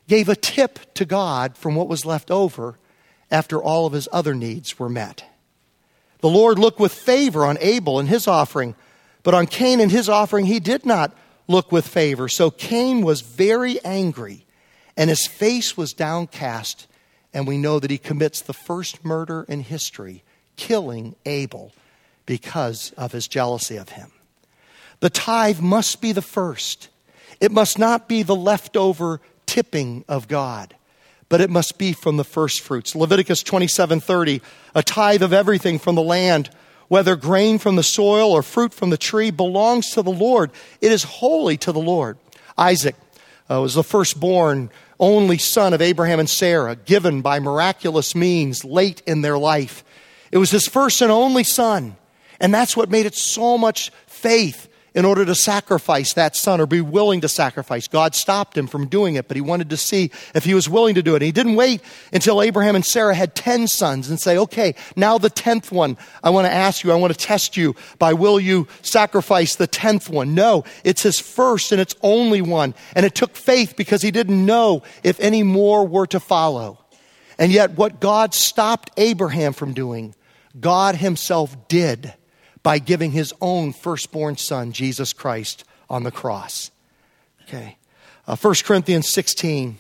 gave 0.07 0.29
a 0.29 0.37
tip 0.37 0.79
to 0.95 1.05
God 1.05 1.57
from 1.57 1.75
what 1.75 1.89
was 1.89 2.07
left 2.07 2.31
over 2.31 2.79
after 3.31 3.63
all 3.63 3.87
of 3.87 3.93
his 3.93 4.09
other 4.13 4.35
needs 4.35 4.79
were 4.79 4.89
met. 4.89 5.25
The 6.21 6.29
Lord 6.29 6.59
looked 6.59 6.81
with 6.81 6.93
favor 6.93 7.45
on 7.45 7.59
Abel 7.61 7.99
and 7.99 8.09
his 8.09 8.27
offering, 8.27 8.75
but 9.23 9.35
on 9.35 9.47
Cain 9.47 9.81
and 9.81 9.91
his 9.91 10.09
offering 10.09 10.47
he 10.47 10.61
did 10.61 10.85
not 10.85 11.17
look 11.47 11.71
with 11.71 11.87
favor. 11.87 12.29
So 12.29 12.51
Cain 12.51 13.03
was 13.03 13.21
very 13.21 13.83
angry, 13.85 14.45
and 14.97 15.11
his 15.11 15.27
face 15.27 15.77
was 15.77 15.93
downcast, 15.93 16.87
and 17.33 17.47
we 17.47 17.59
know 17.59 17.79
that 17.79 17.91
he 17.91 17.99
commits 17.99 18.41
the 18.41 18.53
first 18.53 19.05
murder 19.05 19.45
in 19.49 19.61
history, 19.61 20.23
killing 20.57 21.15
Abel 21.25 21.73
because 22.27 22.93
of 22.97 23.13
his 23.13 23.29
jealousy 23.29 23.77
of 23.77 23.91
him. 23.91 24.11
The 25.01 25.11
tithe 25.11 25.61
must 25.61 26.01
be 26.01 26.13
the 26.13 26.23
first. 26.23 26.89
It 27.41 27.53
must 27.53 27.79
not 27.79 28.09
be 28.09 28.25
the 28.25 28.35
leftover 28.35 29.21
tipping 29.47 30.05
of 30.09 30.27
God 30.27 30.75
but 31.29 31.41
it 31.41 31.51
must 31.51 31.79
be 31.79 31.93
from 31.93 32.17
the 32.17 32.25
first 32.25 32.61
fruits. 32.61 32.95
Leviticus 32.95 33.43
27:30, 33.43 34.41
a 34.75 34.83
tithe 34.83 35.23
of 35.23 35.33
everything 35.33 35.79
from 35.79 35.95
the 35.95 36.03
land, 36.03 36.51
whether 36.89 37.17
grain 37.17 37.59
from 37.59 37.77
the 37.77 37.83
soil 37.83 38.33
or 38.33 38.43
fruit 38.43 38.73
from 38.73 38.91
the 38.91 38.97
tree 38.97 39.31
belongs 39.31 39.91
to 39.91 40.03
the 40.03 40.11
Lord. 40.11 40.51
It 40.81 40.93
is 40.93 41.05
holy 41.05 41.57
to 41.59 41.73
the 41.73 41.81
Lord. 41.81 42.17
Isaac 42.57 42.97
uh, 43.51 43.61
was 43.61 43.75
the 43.75 43.85
firstborn 43.85 44.71
only 45.01 45.39
son 45.39 45.75
of 45.75 45.83
Abraham 45.83 46.19
and 46.19 46.29
Sarah, 46.29 46.75
given 46.77 47.21
by 47.23 47.39
miraculous 47.41 48.15
means 48.15 48.65
late 48.65 49.03
in 49.07 49.23
their 49.23 49.39
life. 49.39 49.85
It 50.33 50.39
was 50.39 50.51
his 50.51 50.67
first 50.67 51.01
and 51.01 51.13
only 51.13 51.45
son, 51.45 51.97
and 52.41 52.53
that's 52.53 52.77
what 52.77 52.91
made 52.91 53.07
it 53.07 53.15
so 53.15 53.57
much 53.57 53.93
faith 54.07 54.69
in 54.95 55.05
order 55.05 55.25
to 55.25 55.35
sacrifice 55.35 56.15
that 56.15 56.35
son 56.35 56.61
or 56.61 56.67
be 56.67 56.81
willing 56.81 57.21
to 57.21 57.29
sacrifice. 57.29 57.89
God 57.89 58.15
stopped 58.15 58.57
him 58.57 58.67
from 58.67 58.87
doing 58.87 59.15
it, 59.15 59.29
but 59.29 59.37
he 59.37 59.41
wanted 59.41 59.71
to 59.71 59.77
see 59.77 60.11
if 60.35 60.45
he 60.45 60.55
was 60.55 60.69
willing 60.69 60.95
to 60.95 61.03
do 61.03 61.15
it. 61.15 61.23
he 61.23 61.33
didn't 61.33 61.57
wait 61.57 61.81
until 62.13 62.43
Abraham 62.43 62.75
and 62.75 62.85
Sarah 62.85 63.15
had 63.15 63.35
10 63.35 63.69
sons 63.69 64.09
and 64.09 64.21
say, 64.21 64.39
okay, 64.39 64.75
now 64.97 65.19
the 65.19 65.31
10th 65.31 65.71
one, 65.71 65.97
I 66.23 66.31
want 66.31 66.47
to 66.47 66.53
ask 66.53 66.83
you, 66.83 66.93
I 66.93 66.97
want 66.97 67.13
to 67.13 67.19
test 67.19 67.57
you 67.57 67.75
by 67.99 68.13
will 68.15 68.41
you 68.41 68.67
sacrifice 68.83 69.57
the 69.57 69.69
10th 69.69 70.09
one? 70.09 70.35
No, 70.35 70.65
it's 70.85 71.03
his 71.03 71.21
first 71.21 71.73
and 71.73 71.81
it's 71.81 71.95
only 72.03 72.43
one. 72.43 72.75
And 72.95 73.05
it 73.05 73.15
took 73.15 73.37
faith 73.37 73.75
because 73.77 74.03
he 74.03 74.11
didn't 74.11 74.45
know 74.45 74.83
if 75.03 75.21
any 75.21 75.43
more 75.43 75.87
were 75.87 76.07
to 76.09 76.21
follow. 76.21 76.85
And 77.39 77.53
yet 77.53 77.73
what 77.73 78.01
God 78.01 78.35
stopped 78.35 78.91
Abraham 78.97 79.53
from 79.53 79.73
doing, 79.73 80.15
God 80.59 80.97
himself 80.97 81.69
did 81.69 82.15
by 82.69 82.79
giving 82.79 83.13
his 83.13 83.33
own 83.41 83.73
firstborn 83.73 84.37
son, 84.37 84.73
Jesus 84.73 85.15
Christ, 85.15 85.65
on 85.89 86.03
the 86.03 86.11
cross. 86.11 86.71
Okay. 87.45 87.79
Uh, 88.27 88.37
1 88.37 88.55
Corinthians 88.63 89.09
16. 89.09 89.79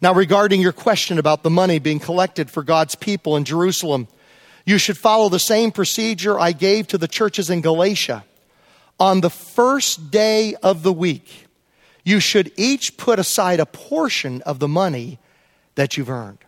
Now, 0.00 0.12
regarding 0.12 0.60
your 0.60 0.72
question 0.72 1.20
about 1.20 1.44
the 1.44 1.50
money 1.50 1.78
being 1.78 2.00
collected 2.00 2.50
for 2.50 2.64
God's 2.64 2.96
people 2.96 3.36
in 3.36 3.44
Jerusalem, 3.44 4.08
You 4.64 4.78
should 4.78 4.98
follow 4.98 5.28
the 5.28 5.38
same 5.38 5.70
procedure 5.70 6.36
I 6.36 6.50
gave 6.50 6.88
to 6.88 6.98
the 6.98 7.06
churches 7.06 7.50
in 7.50 7.60
Galatia. 7.60 8.24
On 8.98 9.20
the 9.20 9.30
first 9.30 10.10
day 10.10 10.56
of 10.60 10.82
the 10.82 10.92
week, 10.92 11.46
you 12.02 12.18
should 12.18 12.50
each 12.56 12.96
put 12.96 13.20
aside 13.20 13.60
a 13.60 13.66
portion 13.66 14.42
of 14.42 14.58
the 14.58 14.66
money 14.66 15.20
that 15.76 15.96
you've 15.96 16.10
earned. 16.10 16.38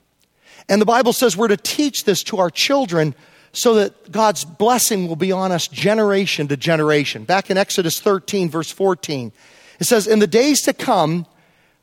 And 0.68 0.82
the 0.82 0.84
Bible 0.84 1.12
says 1.12 1.36
we're 1.36 1.46
to 1.46 1.56
teach 1.56 2.02
this 2.02 2.24
to 2.24 2.38
our 2.38 2.50
children 2.50 3.14
so 3.56 3.74
that 3.76 4.12
God's 4.12 4.44
blessing 4.44 5.08
will 5.08 5.16
be 5.16 5.32
on 5.32 5.50
us 5.50 5.66
generation 5.66 6.48
to 6.48 6.56
generation. 6.58 7.24
Back 7.24 7.50
in 7.50 7.56
Exodus 7.56 7.98
13, 8.00 8.50
verse 8.50 8.70
14, 8.70 9.32
it 9.80 9.84
says, 9.84 10.06
In 10.06 10.18
the 10.18 10.26
days 10.26 10.60
to 10.62 10.74
come, 10.74 11.26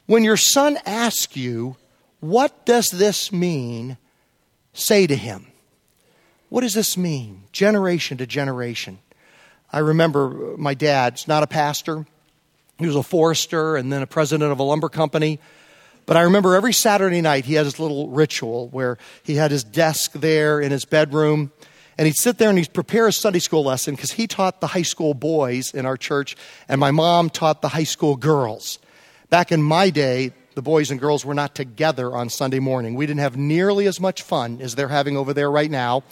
when 0.05 0.23
your 0.23 0.37
son 0.37 0.77
asks 0.85 1.35
you, 1.35 1.75
What 2.19 2.65
does 2.65 2.91
this 2.91 3.31
mean? 3.31 3.97
say 4.73 5.07
to 5.07 5.15
him, 5.15 5.47
What 6.49 6.61
does 6.61 6.73
this 6.73 6.97
mean? 6.97 7.43
Generation 7.51 8.17
to 8.17 8.27
generation. 8.27 8.99
I 9.71 9.79
remember 9.79 10.55
my 10.57 10.75
dad's 10.75 11.27
not 11.27 11.41
a 11.41 11.47
pastor, 11.47 12.05
he 12.77 12.85
was 12.85 12.95
a 12.95 13.03
forester 13.03 13.75
and 13.75 13.91
then 13.91 14.01
a 14.03 14.07
president 14.07 14.51
of 14.51 14.59
a 14.59 14.63
lumber 14.63 14.89
company. 14.89 15.39
But 16.05 16.17
I 16.17 16.21
remember 16.21 16.55
every 16.55 16.73
Saturday 16.73 17.21
night 17.21 17.45
he 17.45 17.53
had 17.53 17.65
his 17.65 17.79
little 17.79 18.09
ritual 18.09 18.67
where 18.69 18.97
he 19.23 19.35
had 19.35 19.51
his 19.51 19.63
desk 19.63 20.11
there 20.13 20.59
in 20.59 20.71
his 20.71 20.85
bedroom. 20.85 21.51
And 21.97 22.07
he'd 22.07 22.15
sit 22.15 22.39
there 22.39 22.49
and 22.49 22.57
he'd 22.57 22.73
prepare 22.73 23.05
his 23.05 23.17
Sunday 23.17 23.39
school 23.39 23.63
lesson 23.63 23.95
because 23.95 24.11
he 24.11 24.25
taught 24.25 24.61
the 24.61 24.67
high 24.67 24.81
school 24.81 25.13
boys 25.13 25.73
in 25.73 25.85
our 25.85 25.95
church, 25.95 26.35
and 26.67 26.79
my 26.79 26.89
mom 26.89 27.29
taught 27.29 27.61
the 27.61 27.69
high 27.69 27.83
school 27.83 28.15
girls. 28.15 28.79
Back 29.29 29.51
in 29.51 29.61
my 29.61 29.91
day, 29.91 30.33
the 30.55 30.61
boys 30.61 30.89
and 30.89 30.99
girls 30.99 31.23
were 31.23 31.35
not 31.35 31.55
together 31.55 32.15
on 32.15 32.29
Sunday 32.29 32.59
morning. 32.59 32.95
We 32.95 33.05
didn't 33.05 33.19
have 33.19 33.37
nearly 33.37 33.85
as 33.85 33.99
much 33.99 34.23
fun 34.23 34.59
as 34.61 34.75
they're 34.75 34.87
having 34.87 35.17
over 35.17 35.33
there 35.33 35.51
right 35.51 35.69
now. 35.69 36.03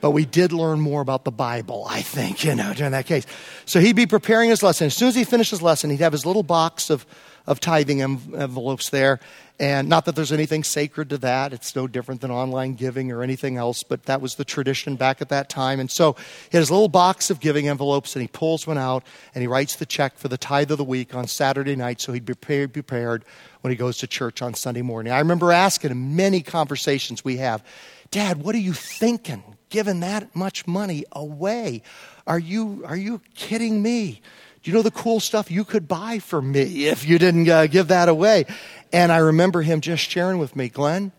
But 0.00 0.10
we 0.10 0.26
did 0.26 0.52
learn 0.52 0.80
more 0.80 1.00
about 1.00 1.24
the 1.24 1.30
Bible, 1.30 1.86
I 1.88 2.02
think, 2.02 2.44
you 2.44 2.54
know, 2.54 2.74
during 2.74 2.92
that 2.92 3.06
case. 3.06 3.24
So 3.64 3.80
he'd 3.80 3.96
be 3.96 4.06
preparing 4.06 4.50
his 4.50 4.62
lesson. 4.62 4.88
As 4.88 4.94
soon 4.94 5.08
as 5.08 5.14
he 5.14 5.24
finished 5.24 5.50
his 5.50 5.62
lesson, 5.62 5.90
he'd 5.90 6.00
have 6.00 6.12
his 6.12 6.26
little 6.26 6.42
box 6.42 6.90
of, 6.90 7.06
of 7.46 7.60
tithing 7.60 8.02
envelopes 8.02 8.90
there. 8.90 9.20
And 9.60 9.88
not 9.88 10.04
that 10.06 10.16
there's 10.16 10.32
anything 10.32 10.64
sacred 10.64 11.10
to 11.10 11.18
that. 11.18 11.52
It's 11.52 11.76
no 11.76 11.86
different 11.86 12.20
than 12.20 12.30
online 12.30 12.74
giving 12.74 13.12
or 13.12 13.22
anything 13.22 13.56
else, 13.56 13.84
but 13.84 14.04
that 14.04 14.20
was 14.20 14.34
the 14.34 14.44
tradition 14.44 14.96
back 14.96 15.22
at 15.22 15.28
that 15.28 15.48
time. 15.48 15.78
And 15.78 15.90
so 15.90 16.14
he 16.14 16.56
had 16.56 16.60
his 16.60 16.70
little 16.72 16.88
box 16.88 17.30
of 17.30 17.38
giving 17.38 17.68
envelopes 17.68 18.16
and 18.16 18.22
he 18.22 18.28
pulls 18.28 18.66
one 18.66 18.78
out 18.78 19.04
and 19.34 19.42
he 19.42 19.46
writes 19.46 19.76
the 19.76 19.86
check 19.86 20.18
for 20.18 20.26
the 20.26 20.38
tithe 20.38 20.72
of 20.72 20.78
the 20.78 20.84
week 20.84 21.14
on 21.14 21.28
Saturday 21.28 21.76
night 21.76 22.00
so 22.00 22.12
he'd 22.12 22.26
be 22.26 22.34
prepared, 22.34 22.72
prepared 22.72 23.24
when 23.60 23.70
he 23.70 23.76
goes 23.76 23.98
to 23.98 24.08
church 24.08 24.42
on 24.42 24.54
Sunday 24.54 24.82
morning. 24.82 25.12
I 25.12 25.20
remember 25.20 25.52
asking 25.52 25.92
him 25.92 26.16
many 26.16 26.42
conversations 26.42 27.24
we 27.24 27.36
have, 27.36 27.64
Dad, 28.10 28.42
what 28.42 28.54
are 28.54 28.58
you 28.58 28.72
thinking? 28.72 29.54
giving 29.74 29.98
that 29.98 30.36
much 30.36 30.68
money 30.68 31.04
away. 31.10 31.82
Are 32.28 32.38
you, 32.38 32.84
are 32.86 32.96
you 32.96 33.20
kidding 33.34 33.82
me? 33.82 34.22
Do 34.64 34.70
you 34.70 34.76
know 34.78 34.82
the 34.82 34.90
cool 34.90 35.20
stuff 35.20 35.50
you 35.50 35.62
could 35.62 35.86
buy 35.86 36.20
for 36.20 36.40
me 36.40 36.86
if 36.86 37.06
you 37.06 37.18
didn't 37.18 37.50
uh, 37.50 37.66
give 37.66 37.88
that 37.88 38.08
away? 38.08 38.46
And 38.94 39.12
I 39.12 39.18
remember 39.18 39.60
him 39.60 39.82
just 39.82 40.08
sharing 40.08 40.38
with 40.38 40.56
me, 40.56 40.70
Glenn, 40.70 41.12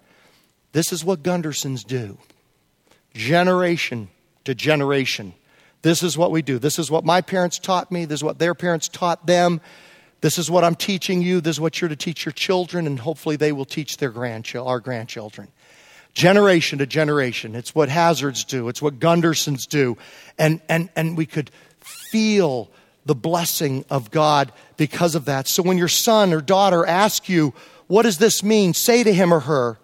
this 0.71 0.91
is 0.91 1.05
what 1.05 1.21
Gundersons 1.21 1.85
do. 1.85 2.17
Generation 3.13 4.09
to 4.45 4.55
generation. 4.55 5.35
This 5.83 6.01
is 6.01 6.17
what 6.17 6.31
we 6.31 6.41
do. 6.41 6.57
This 6.57 6.79
is 6.79 6.89
what 6.89 7.05
my 7.05 7.21
parents 7.21 7.59
taught 7.59 7.91
me. 7.91 8.05
This 8.05 8.21
is 8.21 8.23
what 8.23 8.39
their 8.39 8.55
parents 8.55 8.87
taught 8.87 9.27
them. 9.27 9.61
This 10.21 10.39
is 10.39 10.49
what 10.49 10.63
I'm 10.63 10.73
teaching 10.73 11.21
you. 11.21 11.39
This 11.39 11.57
is 11.57 11.61
what 11.61 11.79
you're 11.79 11.89
to 11.89 11.95
teach 11.95 12.25
your 12.25 12.33
children, 12.33 12.87
and 12.87 12.99
hopefully 12.99 13.35
they 13.35 13.51
will 13.51 13.63
teach 13.63 13.97
their 13.97 14.09
grandchildren, 14.09 14.67
our 14.67 14.79
grandchildren 14.79 15.49
generation 16.15 16.79
to 16.79 16.85
generation. 16.87 17.55
It's 17.55 17.75
what 17.75 17.89
Hazards 17.89 18.45
do, 18.45 18.69
it's 18.69 18.81
what 18.81 18.99
Gundersons 18.99 19.67
do. 19.67 19.97
And, 20.39 20.61
and, 20.67 20.89
and 20.95 21.15
we 21.15 21.25
could 21.25 21.51
feel 22.09 22.71
the 23.05 23.15
blessing 23.15 23.85
of 23.89 24.11
God 24.11 24.51
because 24.77 25.15
of 25.15 25.25
that. 25.25 25.47
So 25.47 25.63
when 25.63 25.77
your 25.77 25.87
son 25.87 26.33
or 26.33 26.41
daughter 26.41 26.85
asks 26.85 27.29
you, 27.29 27.53
What 27.87 28.03
does 28.03 28.17
this 28.17 28.43
mean? 28.43 28.73
say 28.73 29.03
to 29.03 29.13
him 29.13 29.33
or 29.33 29.41
her, 29.41 29.77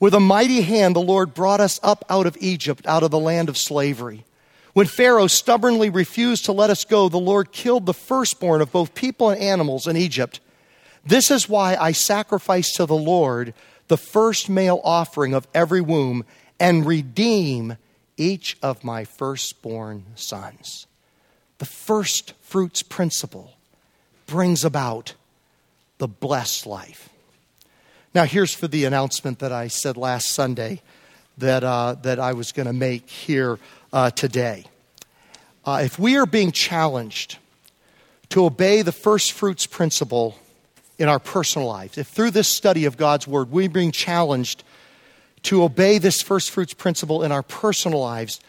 With 0.00 0.14
a 0.14 0.20
mighty 0.20 0.62
hand, 0.62 0.96
the 0.96 1.00
Lord 1.00 1.34
brought 1.34 1.60
us 1.60 1.78
up 1.82 2.04
out 2.08 2.26
of 2.26 2.36
Egypt, 2.40 2.86
out 2.86 3.02
of 3.02 3.10
the 3.10 3.18
land 3.18 3.48
of 3.48 3.58
slavery. 3.58 4.24
When 4.72 4.86
Pharaoh 4.86 5.28
stubbornly 5.28 5.88
refused 5.88 6.46
to 6.46 6.52
let 6.52 6.70
us 6.70 6.84
go, 6.84 7.08
the 7.08 7.16
Lord 7.16 7.52
killed 7.52 7.86
the 7.86 7.94
firstborn 7.94 8.60
of 8.60 8.72
both 8.72 8.94
people 8.94 9.30
and 9.30 9.40
animals 9.40 9.86
in 9.86 9.96
Egypt. 9.96 10.40
This 11.06 11.30
is 11.30 11.48
why 11.48 11.76
I 11.76 11.92
sacrifice 11.92 12.72
to 12.72 12.86
the 12.86 12.96
Lord 12.96 13.54
the 13.88 13.96
first 13.96 14.48
male 14.48 14.80
offering 14.82 15.34
of 15.34 15.46
every 15.54 15.80
womb 15.80 16.24
and 16.58 16.86
redeem 16.86 17.76
each 18.16 18.56
of 18.62 18.82
my 18.82 19.04
firstborn 19.04 20.06
sons. 20.14 20.86
The 21.58 21.64
first 21.64 22.34
fruits 22.42 22.82
principle 22.82 23.54
brings 24.26 24.64
about 24.64 25.14
the 25.98 26.08
blessed 26.08 26.66
life. 26.66 27.08
Now, 28.14 28.24
here's 28.24 28.54
for 28.54 28.68
the 28.68 28.84
announcement 28.84 29.40
that 29.40 29.52
I 29.52 29.68
said 29.68 29.96
last 29.96 30.28
Sunday 30.30 30.82
that, 31.38 31.64
uh, 31.64 31.96
that 32.02 32.20
I 32.20 32.32
was 32.32 32.52
going 32.52 32.66
to 32.66 32.72
make 32.72 33.10
here 33.10 33.58
uh, 33.92 34.10
today. 34.10 34.64
Uh, 35.64 35.80
if 35.84 35.98
we 35.98 36.16
are 36.16 36.26
being 36.26 36.52
challenged 36.52 37.38
to 38.30 38.44
obey 38.44 38.82
the 38.82 38.92
first 38.92 39.32
fruits 39.32 39.66
principle 39.66 40.38
in 40.98 41.08
our 41.08 41.18
personal 41.18 41.66
lives, 41.66 41.98
if 41.98 42.06
through 42.06 42.30
this 42.30 42.48
study 42.48 42.84
of 42.84 42.96
God's 42.96 43.26
Word 43.26 43.50
we're 43.50 43.68
being 43.68 43.92
challenged 43.92 44.62
to 45.44 45.62
obey 45.62 45.98
this 45.98 46.22
first 46.22 46.50
fruits 46.50 46.74
principle 46.74 47.22
in 47.22 47.32
our 47.32 47.42
personal 47.42 48.00
lives, 48.00 48.40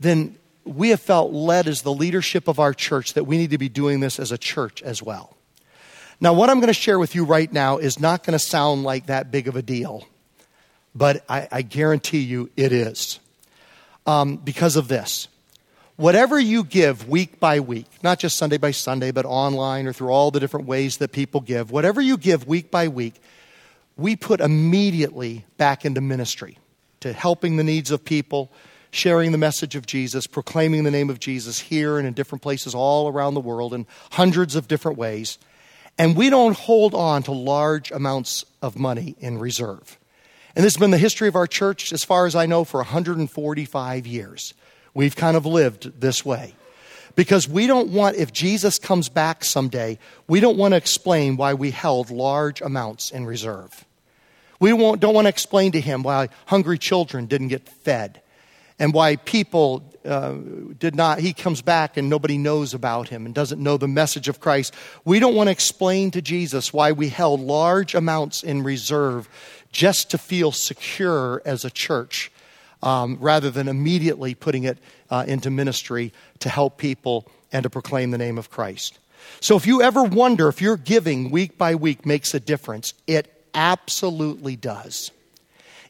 then 0.00 0.36
we 0.64 0.90
have 0.90 1.00
felt 1.00 1.32
led 1.32 1.66
as 1.66 1.82
the 1.82 1.92
leadership 1.92 2.48
of 2.48 2.58
our 2.58 2.72
church 2.72 3.14
that 3.14 3.24
we 3.24 3.36
need 3.36 3.50
to 3.50 3.58
be 3.58 3.68
doing 3.68 4.00
this 4.00 4.18
as 4.18 4.32
a 4.32 4.38
church 4.38 4.82
as 4.82 5.02
well. 5.02 5.36
Now, 6.20 6.34
what 6.34 6.50
I'm 6.50 6.58
going 6.60 6.68
to 6.68 6.74
share 6.74 6.98
with 6.98 7.14
you 7.14 7.24
right 7.24 7.52
now 7.52 7.78
is 7.78 7.98
not 7.98 8.24
going 8.24 8.38
to 8.38 8.44
sound 8.44 8.84
like 8.84 9.06
that 9.06 9.30
big 9.30 9.48
of 9.48 9.56
a 9.56 9.62
deal, 9.62 10.06
but 10.94 11.24
I, 11.28 11.48
I 11.50 11.62
guarantee 11.62 12.20
you 12.20 12.50
it 12.56 12.72
is. 12.72 13.18
Um, 14.06 14.36
because 14.36 14.76
of 14.76 14.88
this 14.88 15.28
whatever 15.96 16.38
you 16.40 16.64
give 16.64 17.08
week 17.08 17.38
by 17.38 17.60
week, 17.60 17.86
not 18.02 18.18
just 18.18 18.36
Sunday 18.36 18.56
by 18.56 18.70
Sunday, 18.70 19.10
but 19.12 19.24
online 19.24 19.86
or 19.86 19.92
through 19.92 20.10
all 20.10 20.30
the 20.30 20.40
different 20.40 20.66
ways 20.66 20.96
that 20.96 21.12
people 21.12 21.40
give, 21.40 21.70
whatever 21.70 22.00
you 22.00 22.16
give 22.16 22.46
week 22.46 22.70
by 22.70 22.88
week, 22.88 23.20
we 23.96 24.16
put 24.16 24.40
immediately 24.40 25.44
back 25.58 25.84
into 25.84 26.00
ministry 26.00 26.58
to 27.00 27.12
helping 27.12 27.56
the 27.56 27.64
needs 27.64 27.90
of 27.90 28.04
people, 28.04 28.50
sharing 28.92 29.32
the 29.32 29.38
message 29.38 29.74
of 29.74 29.86
Jesus, 29.86 30.26
proclaiming 30.26 30.84
the 30.84 30.90
name 30.90 31.08
of 31.08 31.18
Jesus 31.18 31.58
here 31.58 31.98
and 31.98 32.06
in 32.06 32.12
different 32.12 32.42
places 32.42 32.74
all 32.74 33.08
around 33.08 33.32
the 33.34 33.40
world 33.40 33.72
in 33.72 33.86
hundreds 34.12 34.54
of 34.54 34.68
different 34.68 34.98
ways. 34.98 35.38
And 35.98 36.14
we 36.14 36.28
don't 36.30 36.56
hold 36.56 36.94
on 36.94 37.22
to 37.24 37.32
large 37.32 37.90
amounts 37.90 38.44
of 38.60 38.78
money 38.78 39.16
in 39.18 39.38
reserve. 39.38 39.98
And 40.54 40.62
this 40.62 40.74
has 40.74 40.80
been 40.80 40.90
the 40.90 40.98
history 40.98 41.26
of 41.26 41.36
our 41.36 41.46
church, 41.46 41.92
as 41.92 42.04
far 42.04 42.26
as 42.26 42.34
I 42.34 42.44
know, 42.44 42.64
for 42.64 42.78
145 42.78 44.06
years. 44.06 44.52
We've 44.92 45.16
kind 45.16 45.38
of 45.38 45.46
lived 45.46 46.00
this 46.00 46.24
way. 46.24 46.54
Because 47.16 47.48
we 47.48 47.66
don't 47.66 47.90
want, 47.90 48.16
if 48.16 48.32
Jesus 48.32 48.78
comes 48.78 49.08
back 49.08 49.42
someday, 49.44 49.98
we 50.28 50.40
don't 50.40 50.58
want 50.58 50.72
to 50.72 50.76
explain 50.76 51.36
why 51.36 51.54
we 51.54 51.70
held 51.70 52.10
large 52.10 52.60
amounts 52.60 53.10
in 53.10 53.24
reserve. 53.24 53.86
We 54.60 54.70
don't 54.70 55.02
want 55.02 55.24
to 55.24 55.30
explain 55.30 55.72
to 55.72 55.80
him 55.80 56.02
why 56.02 56.28
hungry 56.46 56.78
children 56.78 57.26
didn't 57.26 57.48
get 57.48 57.68
fed 57.68 58.21
and 58.78 58.92
why 58.92 59.16
people 59.16 59.82
uh, 60.04 60.34
did 60.78 60.94
not, 60.94 61.20
he 61.20 61.32
comes 61.32 61.62
back 61.62 61.96
and 61.96 62.08
nobody 62.08 62.38
knows 62.38 62.74
about 62.74 63.08
him 63.08 63.26
and 63.26 63.34
doesn't 63.34 63.62
know 63.62 63.76
the 63.76 63.88
message 63.88 64.28
of 64.28 64.40
Christ. 64.40 64.74
We 65.04 65.20
don't 65.20 65.34
want 65.34 65.48
to 65.48 65.52
explain 65.52 66.10
to 66.12 66.22
Jesus 66.22 66.72
why 66.72 66.92
we 66.92 67.08
held 67.08 67.40
large 67.40 67.94
amounts 67.94 68.42
in 68.42 68.62
reserve 68.62 69.28
just 69.70 70.10
to 70.10 70.18
feel 70.18 70.52
secure 70.52 71.40
as 71.44 71.64
a 71.64 71.70
church 71.70 72.30
um, 72.82 73.16
rather 73.20 73.50
than 73.50 73.68
immediately 73.68 74.34
putting 74.34 74.64
it 74.64 74.78
uh, 75.10 75.24
into 75.26 75.50
ministry 75.50 76.12
to 76.40 76.48
help 76.48 76.78
people 76.78 77.26
and 77.52 77.62
to 77.62 77.70
proclaim 77.70 78.10
the 78.10 78.18
name 78.18 78.38
of 78.38 78.50
Christ. 78.50 78.98
So 79.40 79.56
if 79.56 79.66
you 79.66 79.82
ever 79.82 80.02
wonder 80.02 80.48
if 80.48 80.60
your 80.60 80.76
giving 80.76 81.30
week 81.30 81.56
by 81.56 81.74
week 81.74 82.04
makes 82.04 82.34
a 82.34 82.40
difference, 82.40 82.94
it 83.06 83.32
absolutely 83.54 84.56
does. 84.56 85.10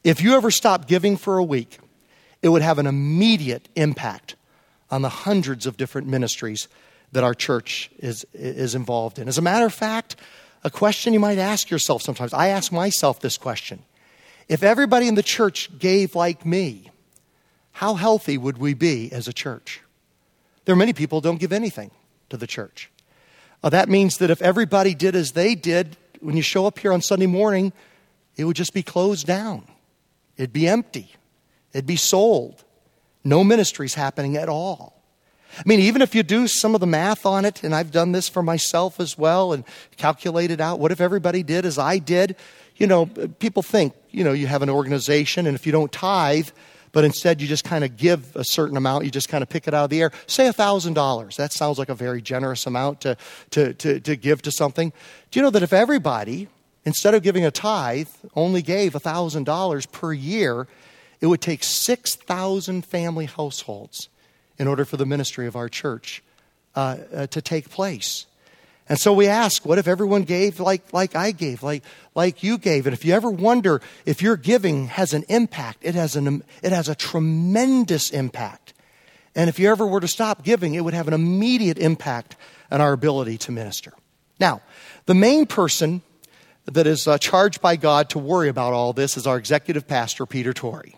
If 0.04 0.20
you 0.20 0.34
ever 0.34 0.50
stop 0.50 0.86
giving 0.86 1.16
for 1.16 1.38
a 1.38 1.44
week, 1.44 1.78
it 2.42 2.48
would 2.48 2.62
have 2.62 2.78
an 2.78 2.86
immediate 2.86 3.68
impact 3.76 4.34
on 4.90 5.02
the 5.02 5.08
hundreds 5.08 5.66
of 5.66 5.76
different 5.76 6.08
ministries 6.08 6.68
that 7.12 7.24
our 7.24 7.34
church 7.34 7.90
is, 7.98 8.26
is 8.34 8.74
involved 8.74 9.18
in. 9.18 9.28
As 9.28 9.38
a 9.38 9.42
matter 9.42 9.64
of 9.64 9.72
fact, 9.72 10.16
a 10.64 10.70
question 10.70 11.12
you 11.12 11.20
might 11.20 11.38
ask 11.38 11.70
yourself 11.70 12.02
sometimes, 12.02 12.32
I 12.32 12.48
ask 12.48 12.72
myself 12.72 13.20
this 13.20 13.38
question 13.38 13.82
if 14.48 14.62
everybody 14.62 15.08
in 15.08 15.14
the 15.14 15.22
church 15.22 15.70
gave 15.78 16.14
like 16.14 16.44
me, 16.44 16.90
how 17.72 17.94
healthy 17.94 18.36
would 18.36 18.58
we 18.58 18.74
be 18.74 19.10
as 19.12 19.28
a 19.28 19.32
church? 19.32 19.80
There 20.64 20.72
are 20.72 20.76
many 20.76 20.92
people 20.92 21.20
who 21.20 21.22
don't 21.22 21.40
give 21.40 21.52
anything 21.52 21.90
to 22.28 22.36
the 22.36 22.46
church. 22.46 22.90
Uh, 23.62 23.70
that 23.70 23.88
means 23.88 24.18
that 24.18 24.30
if 24.30 24.42
everybody 24.42 24.94
did 24.94 25.14
as 25.14 25.32
they 25.32 25.54
did, 25.54 25.96
when 26.20 26.36
you 26.36 26.42
show 26.42 26.66
up 26.66 26.78
here 26.78 26.92
on 26.92 27.00
Sunday 27.00 27.26
morning, 27.26 27.72
it 28.36 28.44
would 28.44 28.56
just 28.56 28.74
be 28.74 28.82
closed 28.82 29.26
down. 29.26 29.64
It'd 30.36 30.52
be 30.52 30.68
empty. 30.68 31.14
It'd 31.72 31.86
be 31.86 31.96
sold. 31.96 32.64
no 33.24 33.44
ministries 33.44 33.94
happening 33.94 34.36
at 34.36 34.48
all. 34.48 35.02
I 35.58 35.62
mean, 35.66 35.80
even 35.80 36.00
if 36.02 36.14
you 36.14 36.22
do 36.22 36.48
some 36.48 36.74
of 36.74 36.80
the 36.80 36.86
math 36.86 37.26
on 37.26 37.44
it, 37.44 37.62
and 37.62 37.74
I've 37.74 37.90
done 37.90 38.12
this 38.12 38.28
for 38.28 38.42
myself 38.42 38.98
as 38.98 39.18
well 39.18 39.52
and 39.52 39.64
calculated 39.96 40.60
out 40.60 40.80
what 40.80 40.92
if 40.92 41.00
everybody 41.00 41.42
did 41.42 41.66
as 41.66 41.78
I 41.78 41.98
did? 41.98 42.36
You 42.76 42.86
know, 42.86 43.06
people 43.06 43.62
think, 43.62 43.94
you 44.10 44.24
know, 44.24 44.32
you 44.32 44.46
have 44.46 44.62
an 44.62 44.70
organization, 44.70 45.46
and 45.46 45.54
if 45.54 45.66
you 45.66 45.72
don't 45.72 45.92
tithe, 45.92 46.48
but 46.92 47.04
instead 47.04 47.40
you 47.40 47.46
just 47.46 47.64
kind 47.64 47.84
of 47.84 47.96
give 47.96 48.34
a 48.34 48.44
certain 48.44 48.76
amount, 48.76 49.04
you 49.04 49.10
just 49.10 49.28
kind 49.28 49.42
of 49.42 49.48
pick 49.48 49.68
it 49.68 49.74
out 49.74 49.84
of 49.84 49.90
the 49.90 50.00
air. 50.00 50.10
Say 50.26 50.44
$1,000. 50.44 51.36
That 51.36 51.52
sounds 51.52 51.78
like 51.78 51.88
a 51.88 51.94
very 51.94 52.22
generous 52.22 52.66
amount 52.66 53.02
to, 53.02 53.16
to, 53.50 53.74
to, 53.74 54.00
to 54.00 54.16
give 54.16 54.42
to 54.42 54.50
something. 54.50 54.92
Do 55.30 55.38
you 55.38 55.42
know 55.42 55.50
that 55.50 55.62
if 55.62 55.72
everybody, 55.72 56.48
instead 56.84 57.14
of 57.14 57.22
giving 57.22 57.44
a 57.44 57.50
tithe, 57.50 58.08
only 58.34 58.62
gave 58.62 58.94
$1,000 58.94 59.92
per 59.92 60.12
year, 60.12 60.66
it 61.22 61.26
would 61.26 61.40
take 61.40 61.62
6,000 61.62 62.84
family 62.84 63.26
households 63.26 64.08
in 64.58 64.66
order 64.66 64.84
for 64.84 64.96
the 64.96 65.06
ministry 65.06 65.46
of 65.46 65.54
our 65.54 65.68
church 65.68 66.22
uh, 66.74 66.96
uh, 67.14 67.26
to 67.28 67.40
take 67.40 67.70
place. 67.70 68.26
And 68.88 68.98
so 68.98 69.12
we 69.12 69.28
ask, 69.28 69.64
what 69.64 69.78
if 69.78 69.86
everyone 69.86 70.22
gave 70.22 70.58
like, 70.58 70.92
like 70.92 71.14
I 71.14 71.30
gave, 71.30 71.62
like, 71.62 71.84
like 72.16 72.42
you 72.42 72.58
gave? 72.58 72.86
And 72.86 72.92
if 72.92 73.04
you 73.04 73.14
ever 73.14 73.30
wonder 73.30 73.80
if 74.04 74.20
your 74.20 74.36
giving 74.36 74.88
has 74.88 75.12
an 75.12 75.24
impact, 75.28 75.78
it 75.82 75.94
has, 75.94 76.16
an, 76.16 76.42
it 76.60 76.72
has 76.72 76.88
a 76.88 76.94
tremendous 76.96 78.10
impact. 78.10 78.74
And 79.36 79.48
if 79.48 79.60
you 79.60 79.70
ever 79.70 79.86
were 79.86 80.00
to 80.00 80.08
stop 80.08 80.42
giving, 80.42 80.74
it 80.74 80.80
would 80.80 80.92
have 80.92 81.06
an 81.06 81.14
immediate 81.14 81.78
impact 81.78 82.34
on 82.68 82.80
our 82.80 82.92
ability 82.92 83.38
to 83.38 83.52
minister. 83.52 83.92
Now, 84.40 84.60
the 85.06 85.14
main 85.14 85.46
person 85.46 86.02
that 86.64 86.88
is 86.88 87.06
uh, 87.06 87.16
charged 87.16 87.62
by 87.62 87.76
God 87.76 88.10
to 88.10 88.18
worry 88.18 88.48
about 88.48 88.72
all 88.72 88.92
this 88.92 89.16
is 89.16 89.26
our 89.26 89.36
executive 89.36 89.86
pastor, 89.86 90.26
Peter 90.26 90.52
Torrey. 90.52 90.96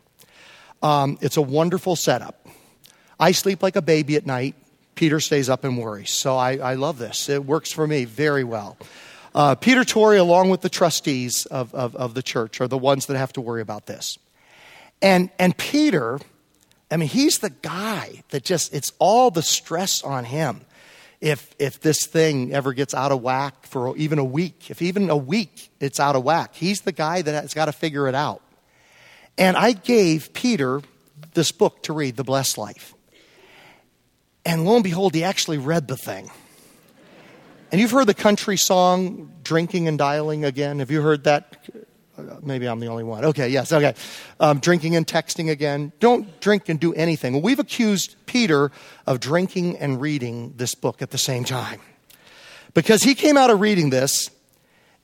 Um, 0.85 1.16
it's 1.22 1.39
a 1.39 1.43
wonderful 1.43 1.97
setup. 1.97 2.47
I 3.18 3.32
sleep 3.32 3.62
like 3.62 3.74
a 3.74 3.80
baby 3.80 4.16
at 4.16 4.26
night. 4.26 4.55
Peter 4.97 5.18
stays 5.18 5.49
up 5.49 5.64
and 5.64 5.78
worries. 5.78 6.11
So 6.11 6.37
I, 6.37 6.59
I 6.59 6.74
love 6.74 6.99
this. 6.99 7.30
It 7.30 7.47
works 7.47 7.72
for 7.72 7.87
me 7.87 8.05
very 8.05 8.45
well. 8.45 8.76
Uh, 9.35 9.55
Peter 9.55 9.82
Torrey, 9.82 10.18
along 10.18 10.51
with 10.51 10.61
the 10.61 10.68
trustees 10.68 11.47
of, 11.47 11.74
of, 11.74 11.97
of 11.97 12.12
the 12.12 12.22
church, 12.22 12.61
are 12.61 12.68
the 12.68 12.76
ones 12.76 13.07
that 13.07 13.16
have 13.16 13.32
to 13.32 13.41
worry 13.41 13.62
about 13.62 13.87
this. 13.87 14.18
And, 15.01 15.30
and 15.39 15.57
Peter, 15.57 16.20
I 16.91 16.99
mean, 16.99 17.09
he's 17.09 17.39
the 17.39 17.49
guy 17.49 18.22
that 18.28 18.45
just, 18.45 18.74
it's 18.74 18.93
all 18.99 19.30
the 19.30 19.43
stress 19.43 20.03
on 20.03 20.24
him. 20.24 20.61
If, 21.22 21.55
if 21.59 21.80
this 21.80 22.05
thing 22.05 22.53
ever 22.53 22.74
gets 22.74 22.93
out 22.93 23.11
of 23.11 23.22
whack 23.22 23.64
for 23.64 23.97
even 23.97 24.18
a 24.18 24.24
week, 24.24 24.70
if 24.70 24.82
even 24.82 25.09
a 25.09 25.16
week 25.16 25.70
it's 25.80 25.99
out 25.99 26.14
of 26.14 26.24
whack, 26.24 26.55
he's 26.55 26.82
the 26.82 26.93
guy 26.93 27.22
that 27.22 27.43
has 27.43 27.55
got 27.55 27.64
to 27.64 27.72
figure 27.72 28.07
it 28.07 28.14
out. 28.14 28.43
And 29.37 29.57
I 29.57 29.72
gave 29.72 30.32
Peter 30.32 30.82
this 31.35 31.53
book 31.53 31.82
to 31.85 31.93
read, 31.93 32.16
The 32.16 32.24
Blessed 32.24 32.59
Life. 32.59 32.95
And 34.47 34.64
lo 34.64 34.74
and 34.74 34.85
behold, 34.85 35.14
he 35.14 35.24
actually 35.24 35.59
read 35.59 35.89
the 35.89 35.97
thing. 35.97 36.30
And 37.72 37.80
you've 37.80 37.91
heard 37.91 38.07
the 38.07 38.14
country 38.14 38.57
song, 38.57 39.32
Drinking 39.43 39.89
and 39.89 39.99
Dialing 39.99 40.45
Again. 40.45 40.78
Have 40.78 40.91
you 40.91 41.03
heard 41.03 41.24
that? 41.24 41.64
Maybe 42.43 42.66
I'm 42.66 42.78
the 42.78 42.87
only 42.87 43.03
one. 43.03 43.24
Okay, 43.24 43.49
yes, 43.49 43.72
okay. 43.72 43.95
Um, 44.39 44.61
drinking 44.61 44.95
and 44.95 45.05
texting 45.05 45.51
again. 45.51 45.93
Don't 45.99 46.41
drink 46.41 46.68
and 46.68 46.78
do 46.78 46.95
anything. 46.95 47.32
Well, 47.32 47.43
we've 47.43 47.59
accused 47.59 48.14
Peter 48.26 48.70
of 49.05 49.18
drinking 49.18 49.78
and 49.78 50.01
reading 50.01 50.55
this 50.57 50.76
book 50.76 51.03
at 51.03 51.11
the 51.11 51.18
same 51.18 51.43
time. 51.43 51.80
Because 52.72 53.03
he 53.03 53.16
came 53.16 53.37
out 53.37 53.51
of 53.51 53.61
reading 53.61 53.91
this 53.91 54.30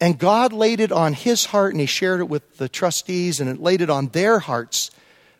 and 0.00 0.18
God 0.18 0.52
laid 0.52 0.80
it 0.80 0.92
on 0.92 1.12
his 1.12 1.46
heart 1.46 1.72
and 1.72 1.80
he 1.80 1.86
shared 1.86 2.20
it 2.20 2.28
with 2.28 2.56
the 2.56 2.68
trustees 2.68 3.38
and 3.38 3.50
it 3.50 3.60
laid 3.60 3.82
it 3.82 3.90
on 3.90 4.08
their 4.08 4.38
hearts, 4.38 4.90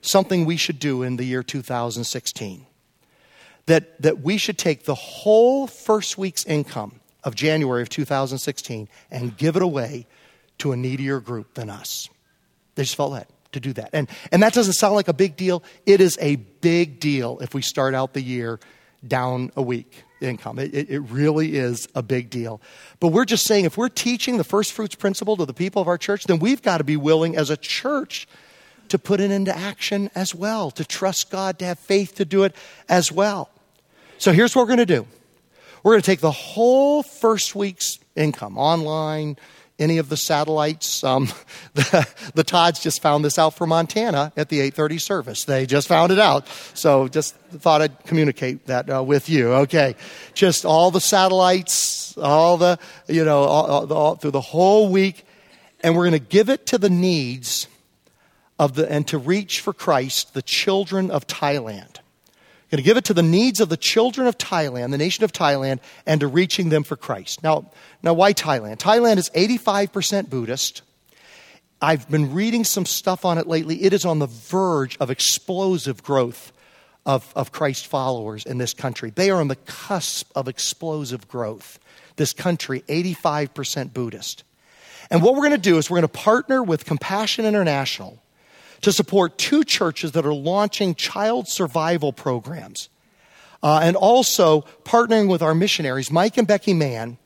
something 0.02 0.44
we 0.44 0.56
should 0.56 0.78
do 0.78 1.02
in 1.02 1.16
the 1.16 1.24
year 1.24 1.42
2016. 1.42 2.66
That, 3.66 4.00
that 4.02 4.20
we 4.20 4.36
should 4.36 4.58
take 4.58 4.84
the 4.84 4.94
whole 4.94 5.66
first 5.66 6.18
week's 6.18 6.44
income 6.44 7.00
of 7.22 7.34
January 7.34 7.82
of 7.82 7.88
2016 7.88 8.88
and 9.10 9.36
give 9.36 9.56
it 9.56 9.62
away 9.62 10.06
to 10.58 10.72
a 10.72 10.76
needier 10.76 11.20
group 11.20 11.54
than 11.54 11.70
us. 11.70 12.08
They 12.74 12.82
just 12.82 12.96
felt 12.96 13.14
that 13.14 13.28
to 13.52 13.60
do 13.60 13.72
that. 13.74 13.90
And, 13.92 14.08
and 14.32 14.42
that 14.42 14.52
doesn't 14.52 14.74
sound 14.74 14.94
like 14.94 15.08
a 15.08 15.12
big 15.12 15.36
deal. 15.36 15.62
It 15.86 16.00
is 16.00 16.18
a 16.20 16.36
big 16.36 17.00
deal 17.00 17.38
if 17.40 17.54
we 17.54 17.62
start 17.62 17.94
out 17.94 18.12
the 18.12 18.22
year 18.22 18.60
down 19.06 19.52
a 19.56 19.62
week 19.62 20.04
income. 20.20 20.58
It, 20.58 20.74
it, 20.74 20.90
it, 20.90 21.00
really 21.00 21.56
is 21.56 21.88
a 21.94 22.02
big 22.02 22.30
deal. 22.30 22.60
But 22.98 23.08
we're 23.08 23.24
just 23.24 23.44
saying 23.44 23.64
if 23.64 23.76
we're 23.76 23.88
teaching 23.88 24.36
the 24.36 24.44
first 24.44 24.72
fruits 24.72 24.94
principle 24.94 25.36
to 25.36 25.44
the 25.44 25.54
people 25.54 25.80
of 25.82 25.88
our 25.88 25.98
church, 25.98 26.24
then 26.24 26.38
we've 26.38 26.62
got 26.62 26.78
to 26.78 26.84
be 26.84 26.96
willing 26.96 27.36
as 27.36 27.50
a 27.50 27.56
church 27.56 28.28
to 28.88 28.98
put 28.98 29.20
it 29.20 29.30
into 29.30 29.56
action 29.56 30.10
as 30.14 30.34
well, 30.34 30.70
to 30.72 30.84
trust 30.84 31.30
God, 31.30 31.58
to 31.60 31.64
have 31.64 31.78
faith 31.78 32.16
to 32.16 32.24
do 32.24 32.44
it 32.44 32.54
as 32.88 33.10
well. 33.10 33.50
So 34.18 34.32
here's 34.32 34.54
what 34.54 34.62
we're 34.62 34.76
going 34.76 34.78
to 34.78 34.86
do 34.86 35.06
we're 35.82 35.92
going 35.92 36.02
to 36.02 36.06
take 36.06 36.20
the 36.20 36.30
whole 36.30 37.02
first 37.02 37.54
week's 37.54 37.98
income, 38.14 38.58
online, 38.58 39.36
any 39.80 39.98
of 39.98 40.08
the 40.08 40.16
satellites. 40.16 41.02
Um, 41.02 41.28
the, 41.74 42.06
the 42.34 42.44
Todds 42.44 42.80
just 42.80 43.02
found 43.02 43.24
this 43.24 43.38
out 43.38 43.54
for 43.54 43.66
Montana 43.66 44.32
at 44.36 44.48
the 44.48 44.60
8:30 44.70 45.00
service. 45.00 45.44
They 45.44 45.66
just 45.66 45.88
found 45.88 46.12
it 46.12 46.18
out, 46.18 46.46
so 46.74 47.08
just 47.08 47.34
thought 47.34 47.82
I'd 47.82 48.04
communicate 48.04 48.66
that 48.66 48.92
uh, 48.92 49.02
with 49.02 49.28
you. 49.28 49.52
Okay, 49.52 49.96
just 50.34 50.64
all 50.64 50.90
the 50.90 51.00
satellites, 51.00 52.16
all 52.18 52.58
the 52.58 52.78
you 53.08 53.24
know, 53.24 53.40
all, 53.40 53.92
all, 53.92 54.16
through 54.16 54.32
the 54.32 54.40
whole 54.40 54.90
week, 54.90 55.24
and 55.80 55.96
we're 55.96 56.08
going 56.08 56.12
to 56.12 56.18
give 56.18 56.50
it 56.50 56.66
to 56.66 56.78
the 56.78 56.90
needs 56.90 57.66
of 58.58 58.74
the 58.74 58.90
and 58.92 59.08
to 59.08 59.18
reach 59.18 59.60
for 59.60 59.72
Christ 59.72 60.34
the 60.34 60.42
children 60.42 61.10
of 61.10 61.26
Thailand 61.26 61.99
going 62.70 62.78
to 62.78 62.82
give 62.82 62.96
it 62.96 63.04
to 63.06 63.14
the 63.14 63.22
needs 63.22 63.60
of 63.60 63.68
the 63.68 63.76
children 63.76 64.26
of 64.26 64.38
Thailand, 64.38 64.90
the 64.92 64.98
nation 64.98 65.24
of 65.24 65.32
Thailand, 65.32 65.80
and 66.06 66.20
to 66.20 66.28
reaching 66.28 66.68
them 66.68 66.84
for 66.84 66.96
Christ. 66.96 67.42
Now, 67.42 67.70
now 68.02 68.14
why 68.14 68.32
Thailand? 68.32 68.76
Thailand 68.76 69.16
is 69.16 69.28
85% 69.30 70.30
Buddhist. 70.30 70.82
I've 71.82 72.08
been 72.08 72.32
reading 72.32 72.64
some 72.64 72.86
stuff 72.86 73.24
on 73.24 73.38
it 73.38 73.46
lately. 73.46 73.82
It 73.82 73.92
is 73.92 74.04
on 74.04 74.18
the 74.18 74.26
verge 74.26 74.96
of 74.98 75.10
explosive 75.10 76.02
growth 76.02 76.52
of, 77.06 77.32
of 77.34 77.50
Christ 77.50 77.86
followers 77.86 78.44
in 78.44 78.58
this 78.58 78.74
country. 78.74 79.10
They 79.10 79.30
are 79.30 79.40
on 79.40 79.48
the 79.48 79.56
cusp 79.56 80.30
of 80.36 80.46
explosive 80.46 81.26
growth. 81.26 81.78
This 82.16 82.32
country, 82.32 82.82
85% 82.82 83.92
Buddhist. 83.92 84.44
And 85.10 85.22
what 85.22 85.34
we're 85.34 85.40
going 85.40 85.52
to 85.52 85.58
do 85.58 85.78
is 85.78 85.90
we're 85.90 85.96
going 85.96 86.02
to 86.02 86.08
partner 86.08 86.62
with 86.62 86.84
Compassion 86.84 87.46
International 87.46 88.22
to 88.82 88.92
support 88.92 89.38
two 89.38 89.64
churches 89.64 90.12
that 90.12 90.24
are 90.24 90.34
launching 90.34 90.94
child 90.94 91.48
survival 91.48 92.12
programs. 92.12 92.88
Uh, 93.62 93.80
and 93.82 93.94
also 93.94 94.62
partnering 94.84 95.28
with 95.28 95.42
our 95.42 95.54
missionaries, 95.54 96.10
Mike 96.10 96.38
and 96.38 96.48
Becky 96.48 96.72
Mann, 96.72 97.18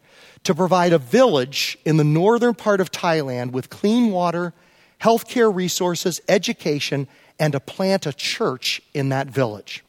to 0.43 0.55
provide 0.55 0.93
a 0.93 0.99
village 0.99 1.79
in 1.85 1.97
the 1.97 2.05
northern 2.05 2.55
part 2.55 2.81
of 2.81 2.91
Thailand 2.91 3.53
with 3.53 3.71
clean 3.71 4.11
water, 4.11 4.53
healthcare 5.01 5.55
resources, 5.55 6.21
education, 6.29 7.07
and 7.39 7.53
to 7.53 7.61
plant 7.61 8.07
a 8.07 8.13
church 8.13 8.83
in 8.93 9.11
that 9.11 9.29
village. 9.29 9.85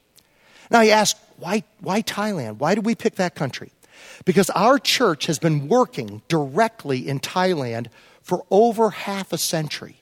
Now 0.70 0.82
you 0.82 0.92
ask, 0.92 1.18
why, 1.38 1.64
why 1.82 2.02
Thailand? 2.02 2.58
Why 2.58 2.76
did 2.76 2.86
we 2.86 2.96
pick 2.96 3.16
that 3.16 3.36
country? 3.36 3.72
Because 4.24 4.50
our 4.52 4.80
church 4.80 5.26
has 5.26 5.40
been 5.40 5.68
working 5.68 6.22
directly 6.28 7.08
in 7.08 7.20
Thailand 7.20 7.88
for 8.22 8.46
over 8.50 8.92
half 8.92 9.34
a 9.34 9.38
century. 9.38 9.98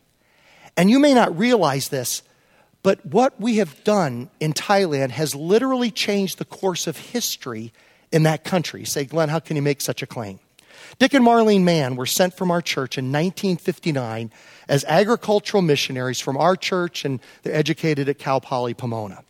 And 0.76 0.90
you 0.90 1.00
may 1.00 1.14
not 1.14 1.38
realize 1.38 1.90
this, 1.90 2.24
but 2.82 3.06
what 3.06 3.40
we 3.40 3.58
have 3.58 3.84
done 3.84 4.30
in 4.40 4.54
Thailand 4.54 5.12
has 5.12 5.36
literally 5.36 5.92
changed 5.92 6.38
the 6.38 6.46
course 6.46 6.88
of 6.88 6.98
history 6.98 7.72
in 8.12 8.24
that 8.24 8.44
country. 8.44 8.82
You 8.82 8.86
say, 8.86 9.06
Glenn, 9.06 9.30
how 9.30 9.40
can 9.40 9.56
you 9.56 9.62
make 9.62 9.82
such 9.82 10.02
a 10.02 10.08
claim? 10.08 10.40
Dick 11.00 11.14
and 11.14 11.26
Marlene 11.26 11.64
Mann 11.64 11.96
were 11.96 12.06
sent 12.06 12.36
from 12.36 12.52
our 12.52 12.62
church 12.62 12.98
in 12.98 13.06
1959 13.06 14.32
as 14.68 14.84
agricultural 14.86 15.62
missionaries 15.62 16.20
from 16.20 16.38
our 16.38 16.56
church, 16.56 17.06
and 17.06 17.20
they're 17.42 17.56
educated 17.56 18.10
at 18.10 18.20
Cal 18.20 18.42
Poly 18.42 18.74
Pomona. 18.74 19.24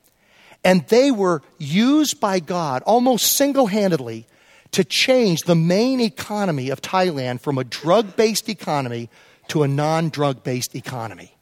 And 0.64 0.88
they 0.88 1.12
were 1.12 1.42
used 1.58 2.20
by 2.20 2.40
God 2.40 2.84
almost 2.84 3.34
single 3.34 3.68
handedly 3.68 4.26
to 4.72 4.84
change 4.84 5.44
the 5.44 5.56
main 5.56 6.00
economy 6.00 6.70
of 6.70 6.82
Thailand 6.82 7.42
from 7.42 7.58
a 7.58 7.64
drug 7.64 8.16
based 8.16 8.50
economy 8.50 9.10
to 9.50 9.64
a 9.64 9.68
non 9.68 10.10
drug 10.10 10.44
based 10.44 10.76
economy. 10.76 11.33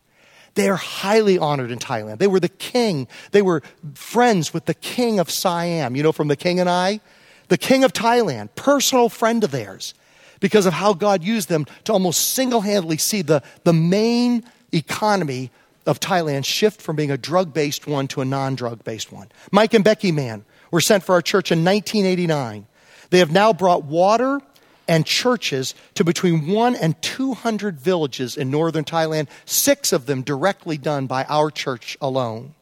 They 0.56 0.70
are 0.70 0.76
highly 0.76 1.38
honored 1.38 1.72
in 1.72 1.80
Thailand. 1.80 2.20
They 2.20 2.28
were 2.28 2.40
the 2.40 2.50
king. 2.50 3.08
They 3.32 3.42
were 3.42 3.64
friends 3.94 4.54
with 4.54 4.66
the 4.66 4.74
king 4.74 5.20
of 5.20 5.30
Siam, 5.30 5.96
you 5.96 6.04
know, 6.04 6.12
from 6.12 6.28
The 6.28 6.36
King 6.36 6.60
and 6.60 6.70
I. 6.70 7.00
The 7.48 7.58
king 7.58 7.84
of 7.84 7.94
Thailand, 7.94 8.50
personal 8.56 9.10
friend 9.10 9.44
of 9.44 9.52
theirs, 9.52 9.94
because 10.40 10.66
of 10.66 10.74
how 10.74 10.94
God 10.94 11.24
used 11.24 11.50
them 11.50 11.66
to 11.86 11.94
almost 11.94 12.30
single 12.30 12.62
handedly 12.62 12.98
see 12.98 13.22
the, 13.22 13.44
the 13.64 13.74
main 13.74 14.44
economy 14.74 15.52
of 15.86 16.00
Thailand 16.00 16.46
shift 16.46 16.82
from 16.82 16.96
being 16.96 17.12
a 17.12 17.18
drug 17.18 17.54
based 17.54 17.88
one 17.88 18.08
to 18.10 18.22
a 18.22 18.26
non 18.26 18.56
drug 18.56 18.84
based 18.84 19.12
one. 19.12 19.30
Mike 19.52 19.74
and 19.74 19.84
Becky 19.84 20.12
Mann 20.12 20.46
were 20.70 20.82
sent 20.82 21.04
for 21.04 21.14
our 21.14 21.22
church 21.22 21.52
in 21.52 21.64
1989. 21.64 22.68
They 23.10 23.20
have 23.20 23.32
now 23.32 23.52
brought 23.52 23.84
water 23.84 24.42
and 24.88 25.06
churches 25.06 25.76
to 25.96 26.04
between 26.04 26.48
one 26.48 26.76
and 26.76 27.02
200 27.02 27.80
villages 27.80 28.36
in 28.38 28.52
northern 28.52 28.84
Thailand, 28.84 29.28
six 29.46 29.94
of 29.94 30.06
them 30.06 30.22
directly 30.22 30.78
done 30.78 31.08
by 31.08 31.24
our 31.26 31.52
church 31.52 31.98
alone. 32.02 32.54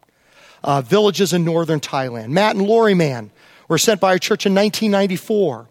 uh, 0.63 0.82
villages 0.82 1.34
in 1.34 1.45
northern 1.45 1.80
Thailand. 1.80 2.30
Matt 2.30 2.55
and 2.55 2.65
Lori 2.65 2.93
Mann 2.93 3.32
were 3.67 3.78
sent 3.78 4.01
by 4.01 4.09
our 4.09 4.20
church 4.20 4.45
in 4.45 4.53
1994. 4.53 5.67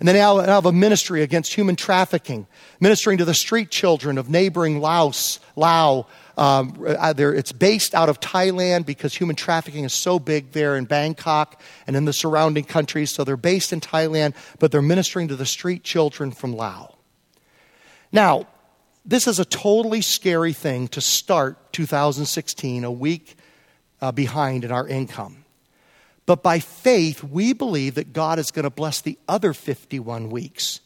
And 0.00 0.08
they 0.08 0.14
now 0.14 0.38
have 0.38 0.66
a 0.66 0.72
ministry 0.72 1.22
against 1.22 1.54
human 1.54 1.76
trafficking, 1.76 2.48
ministering 2.80 3.18
to 3.18 3.24
the 3.24 3.34
street 3.34 3.70
children 3.70 4.18
of 4.18 4.28
neighboring 4.28 4.80
Laos, 4.80 5.38
Lao. 5.54 6.06
Um, 6.36 6.84
uh, 6.86 7.14
it's 7.16 7.52
based 7.52 7.94
out 7.94 8.08
of 8.08 8.20
Thailand 8.20 8.86
because 8.86 9.14
human 9.14 9.36
trafficking 9.36 9.84
is 9.84 9.92
so 9.92 10.18
big 10.18 10.52
there 10.52 10.76
in 10.76 10.86
Bangkok 10.86 11.60
and 11.86 11.94
in 11.94 12.04
the 12.04 12.12
surrounding 12.12 12.64
countries. 12.64 13.12
So 13.12 13.24
they're 13.24 13.36
based 13.36 13.72
in 13.72 13.80
Thailand, 13.80 14.34
but 14.58 14.72
they're 14.72 14.82
ministering 14.82 15.28
to 15.28 15.36
the 15.36 15.46
street 15.46 15.84
children 15.84 16.30
from 16.30 16.54
Laos. 16.54 16.94
Now, 18.12 18.46
this 19.04 19.26
is 19.26 19.38
a 19.38 19.44
totally 19.44 20.00
scary 20.00 20.52
thing 20.52 20.88
to 20.88 21.00
start 21.00 21.72
2016 21.72 22.84
a 22.84 22.92
week 22.92 23.36
uh, 24.00 24.12
behind 24.12 24.64
in 24.64 24.70
our 24.70 24.86
income. 24.86 25.44
But 26.24 26.42
by 26.42 26.60
faith, 26.60 27.24
we 27.24 27.52
believe 27.52 27.96
that 27.96 28.12
God 28.12 28.38
is 28.38 28.50
going 28.50 28.64
to 28.64 28.70
bless 28.70 29.00
the 29.00 29.18
other 29.28 29.52
51 29.52 30.30
weeks 30.30 30.80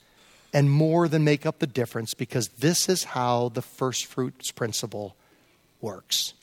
and 0.52 0.70
more 0.70 1.08
than 1.08 1.24
make 1.24 1.44
up 1.44 1.58
the 1.58 1.66
difference 1.66 2.14
because 2.14 2.48
this 2.48 2.88
is 2.88 3.04
how 3.04 3.50
the 3.50 3.60
first 3.60 4.06
fruits 4.06 4.50
principle 4.50 5.14
works. 5.80 6.34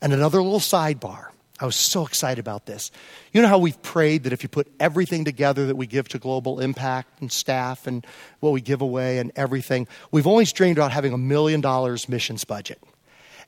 And 0.00 0.12
another 0.12 0.42
little 0.42 0.60
sidebar. 0.60 1.28
I 1.60 1.66
was 1.66 1.74
so 1.74 2.06
excited 2.06 2.38
about 2.38 2.66
this. 2.66 2.92
You 3.32 3.42
know 3.42 3.48
how 3.48 3.58
we've 3.58 3.80
prayed 3.82 4.24
that 4.24 4.32
if 4.32 4.44
you 4.44 4.48
put 4.48 4.68
everything 4.78 5.24
together 5.24 5.66
that 5.66 5.76
we 5.76 5.88
give 5.88 6.08
to 6.10 6.18
Global 6.18 6.60
Impact 6.60 7.20
and 7.20 7.32
staff 7.32 7.88
and 7.88 8.06
what 8.38 8.52
we 8.52 8.60
give 8.60 8.80
away 8.80 9.18
and 9.18 9.32
everything, 9.34 9.88
we've 10.12 10.26
always 10.26 10.52
dreamed 10.52 10.78
about 10.78 10.92
having 10.92 11.12
a 11.12 11.18
million 11.18 11.60
dollars 11.60 12.08
missions 12.08 12.44
budget. 12.44 12.80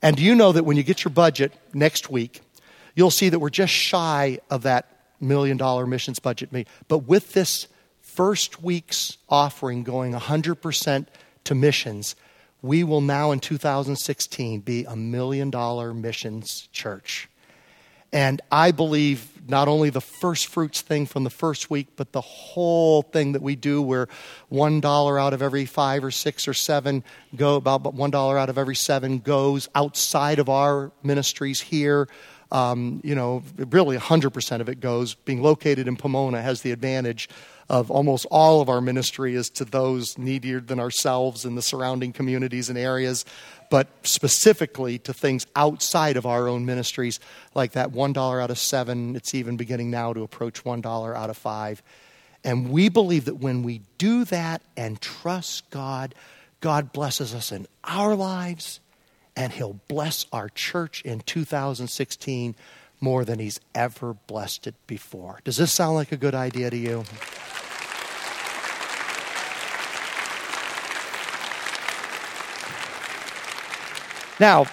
And 0.01 0.17
do 0.17 0.23
you 0.23 0.35
know 0.35 0.51
that 0.51 0.65
when 0.65 0.75
you 0.75 0.83
get 0.83 1.05
your 1.05 1.11
budget 1.13 1.53
next 1.73 2.09
week, 2.09 2.41
you'll 2.95 3.11
see 3.11 3.29
that 3.29 3.39
we're 3.39 3.49
just 3.49 3.71
shy 3.71 4.39
of 4.49 4.63
that 4.63 4.87
million 5.21 5.55
dollar 5.55 5.85
missions 5.85 6.19
budget. 6.19 6.49
But 6.89 6.99
with 6.99 7.31
this 7.31 7.67
first 8.01 8.61
week's 8.61 9.17
offering 9.29 9.83
going 9.83 10.13
100% 10.13 11.07
to 11.45 11.55
missions, 11.55 12.15
we 12.61 12.83
will 12.83 13.01
now 13.01 13.31
in 13.31 13.39
2016 13.39 14.61
be 14.61 14.85
a 14.85 14.95
million 14.95 15.49
dollar 15.49 15.93
missions 15.93 16.67
church. 16.71 17.27
And 18.13 18.41
I 18.51 18.71
believe 18.71 19.29
not 19.47 19.67
only 19.67 19.89
the 19.89 20.01
first 20.01 20.47
fruits 20.47 20.81
thing 20.81 21.05
from 21.05 21.23
the 21.23 21.29
first 21.29 21.69
week, 21.69 21.87
but 21.95 22.11
the 22.11 22.21
whole 22.21 23.03
thing 23.03 23.31
that 23.31 23.41
we 23.41 23.55
do 23.55 23.81
where 23.81 24.07
one 24.49 24.81
dollar 24.81 25.17
out 25.17 25.33
of 25.33 25.41
every 25.41 25.65
five 25.65 26.03
or 26.03 26.11
six 26.11 26.47
or 26.47 26.53
seven 26.53 27.03
go 27.35 27.55
about 27.55 27.93
one 27.93 28.11
dollar 28.11 28.37
out 28.37 28.49
of 28.49 28.57
every 28.57 28.75
seven 28.75 29.19
goes 29.19 29.69
outside 29.75 30.39
of 30.39 30.49
our 30.49 30.91
ministries 31.03 31.61
here 31.61 32.07
um, 32.51 32.99
you 33.03 33.15
know, 33.15 33.43
really 33.57 33.97
100% 33.97 34.59
of 34.59 34.69
it 34.69 34.79
goes. 34.79 35.13
Being 35.13 35.41
located 35.41 35.87
in 35.87 35.95
Pomona 35.95 36.41
has 36.41 36.61
the 36.61 36.71
advantage 36.71 37.29
of 37.69 37.89
almost 37.89 38.25
all 38.29 38.61
of 38.61 38.69
our 38.69 38.81
ministry 38.81 39.35
is 39.35 39.49
to 39.51 39.65
those 39.65 40.17
needier 40.17 40.59
than 40.59 40.79
ourselves 40.79 41.45
in 41.45 41.55
the 41.55 41.61
surrounding 41.61 42.13
communities 42.13 42.69
and 42.69 42.77
areas, 42.77 43.25
but 43.69 43.87
specifically 44.03 44.97
to 44.99 45.13
things 45.13 45.47
outside 45.55 46.17
of 46.17 46.25
our 46.25 46.47
own 46.47 46.65
ministries, 46.65 47.19
like 47.53 47.71
that 47.73 47.91
$1 47.91 48.41
out 48.41 48.51
of 48.51 48.57
seven. 48.57 49.15
It's 49.15 49.33
even 49.33 49.57
beginning 49.57 49.89
now 49.89 50.13
to 50.13 50.23
approach 50.23 50.63
$1 50.63 51.15
out 51.15 51.29
of 51.29 51.37
five. 51.37 51.81
And 52.43 52.71
we 52.71 52.89
believe 52.89 53.25
that 53.25 53.35
when 53.35 53.63
we 53.63 53.81
do 53.97 54.25
that 54.25 54.61
and 54.75 54.99
trust 54.99 55.69
God, 55.69 56.15
God 56.59 56.91
blesses 56.91 57.33
us 57.33 57.51
in 57.51 57.67
our 57.83 58.15
lives 58.15 58.79
and 59.35 59.53
He'll 59.53 59.79
bless 59.87 60.25
our 60.31 60.49
church 60.49 61.01
in 61.03 61.21
2016 61.21 62.55
more 63.01 63.25
than 63.25 63.39
He's 63.39 63.59
ever 63.75 64.13
blessed 64.13 64.67
it 64.67 64.75
before. 64.87 65.39
Does 65.43 65.57
this 65.57 65.71
sound 65.71 65.95
like 65.95 66.11
a 66.11 66.17
good 66.17 66.35
idea 66.35 66.69
to 66.69 66.77
you? 66.77 67.03
Now, 74.39 74.65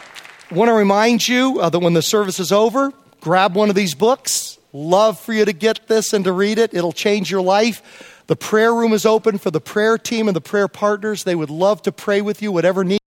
want 0.51 0.68
to 0.68 0.72
remind 0.72 1.29
you 1.29 1.61
uh, 1.61 1.68
that 1.68 1.79
when 1.79 1.93
the 1.93 2.01
service 2.01 2.41
is 2.41 2.53
over, 2.53 2.93
grab 3.20 3.55
one 3.55 3.68
of 3.68 3.74
these 3.74 3.95
books. 3.95 4.59
Love 4.72 5.18
for 5.18 5.33
you 5.33 5.45
to 5.45 5.53
get 5.53 5.89
this 5.89 6.12
and 6.12 6.24
to 6.24 6.33
read 6.33 6.59
it. 6.59 6.72
It'll 6.72 6.93
change 6.93 7.31
your 7.31 7.43
life. 7.43 8.22
The 8.29 8.37
prayer 8.37 8.74
room 8.74 8.93
is 8.93 9.05
open 9.05 9.39
for 9.39 9.51
the 9.51 9.61
prayer 9.61 9.99
team 9.99 10.29
and 10.29 10.37
the 10.37 10.41
prayer 10.41 10.68
partners. 10.68 11.24
They 11.24 11.35
would 11.35 11.51
love 11.51 11.83
to 11.83 11.93
pray 11.93 12.20
with 12.20 12.41
you, 12.43 12.53
whatever 12.53 12.85
need. 12.85 12.99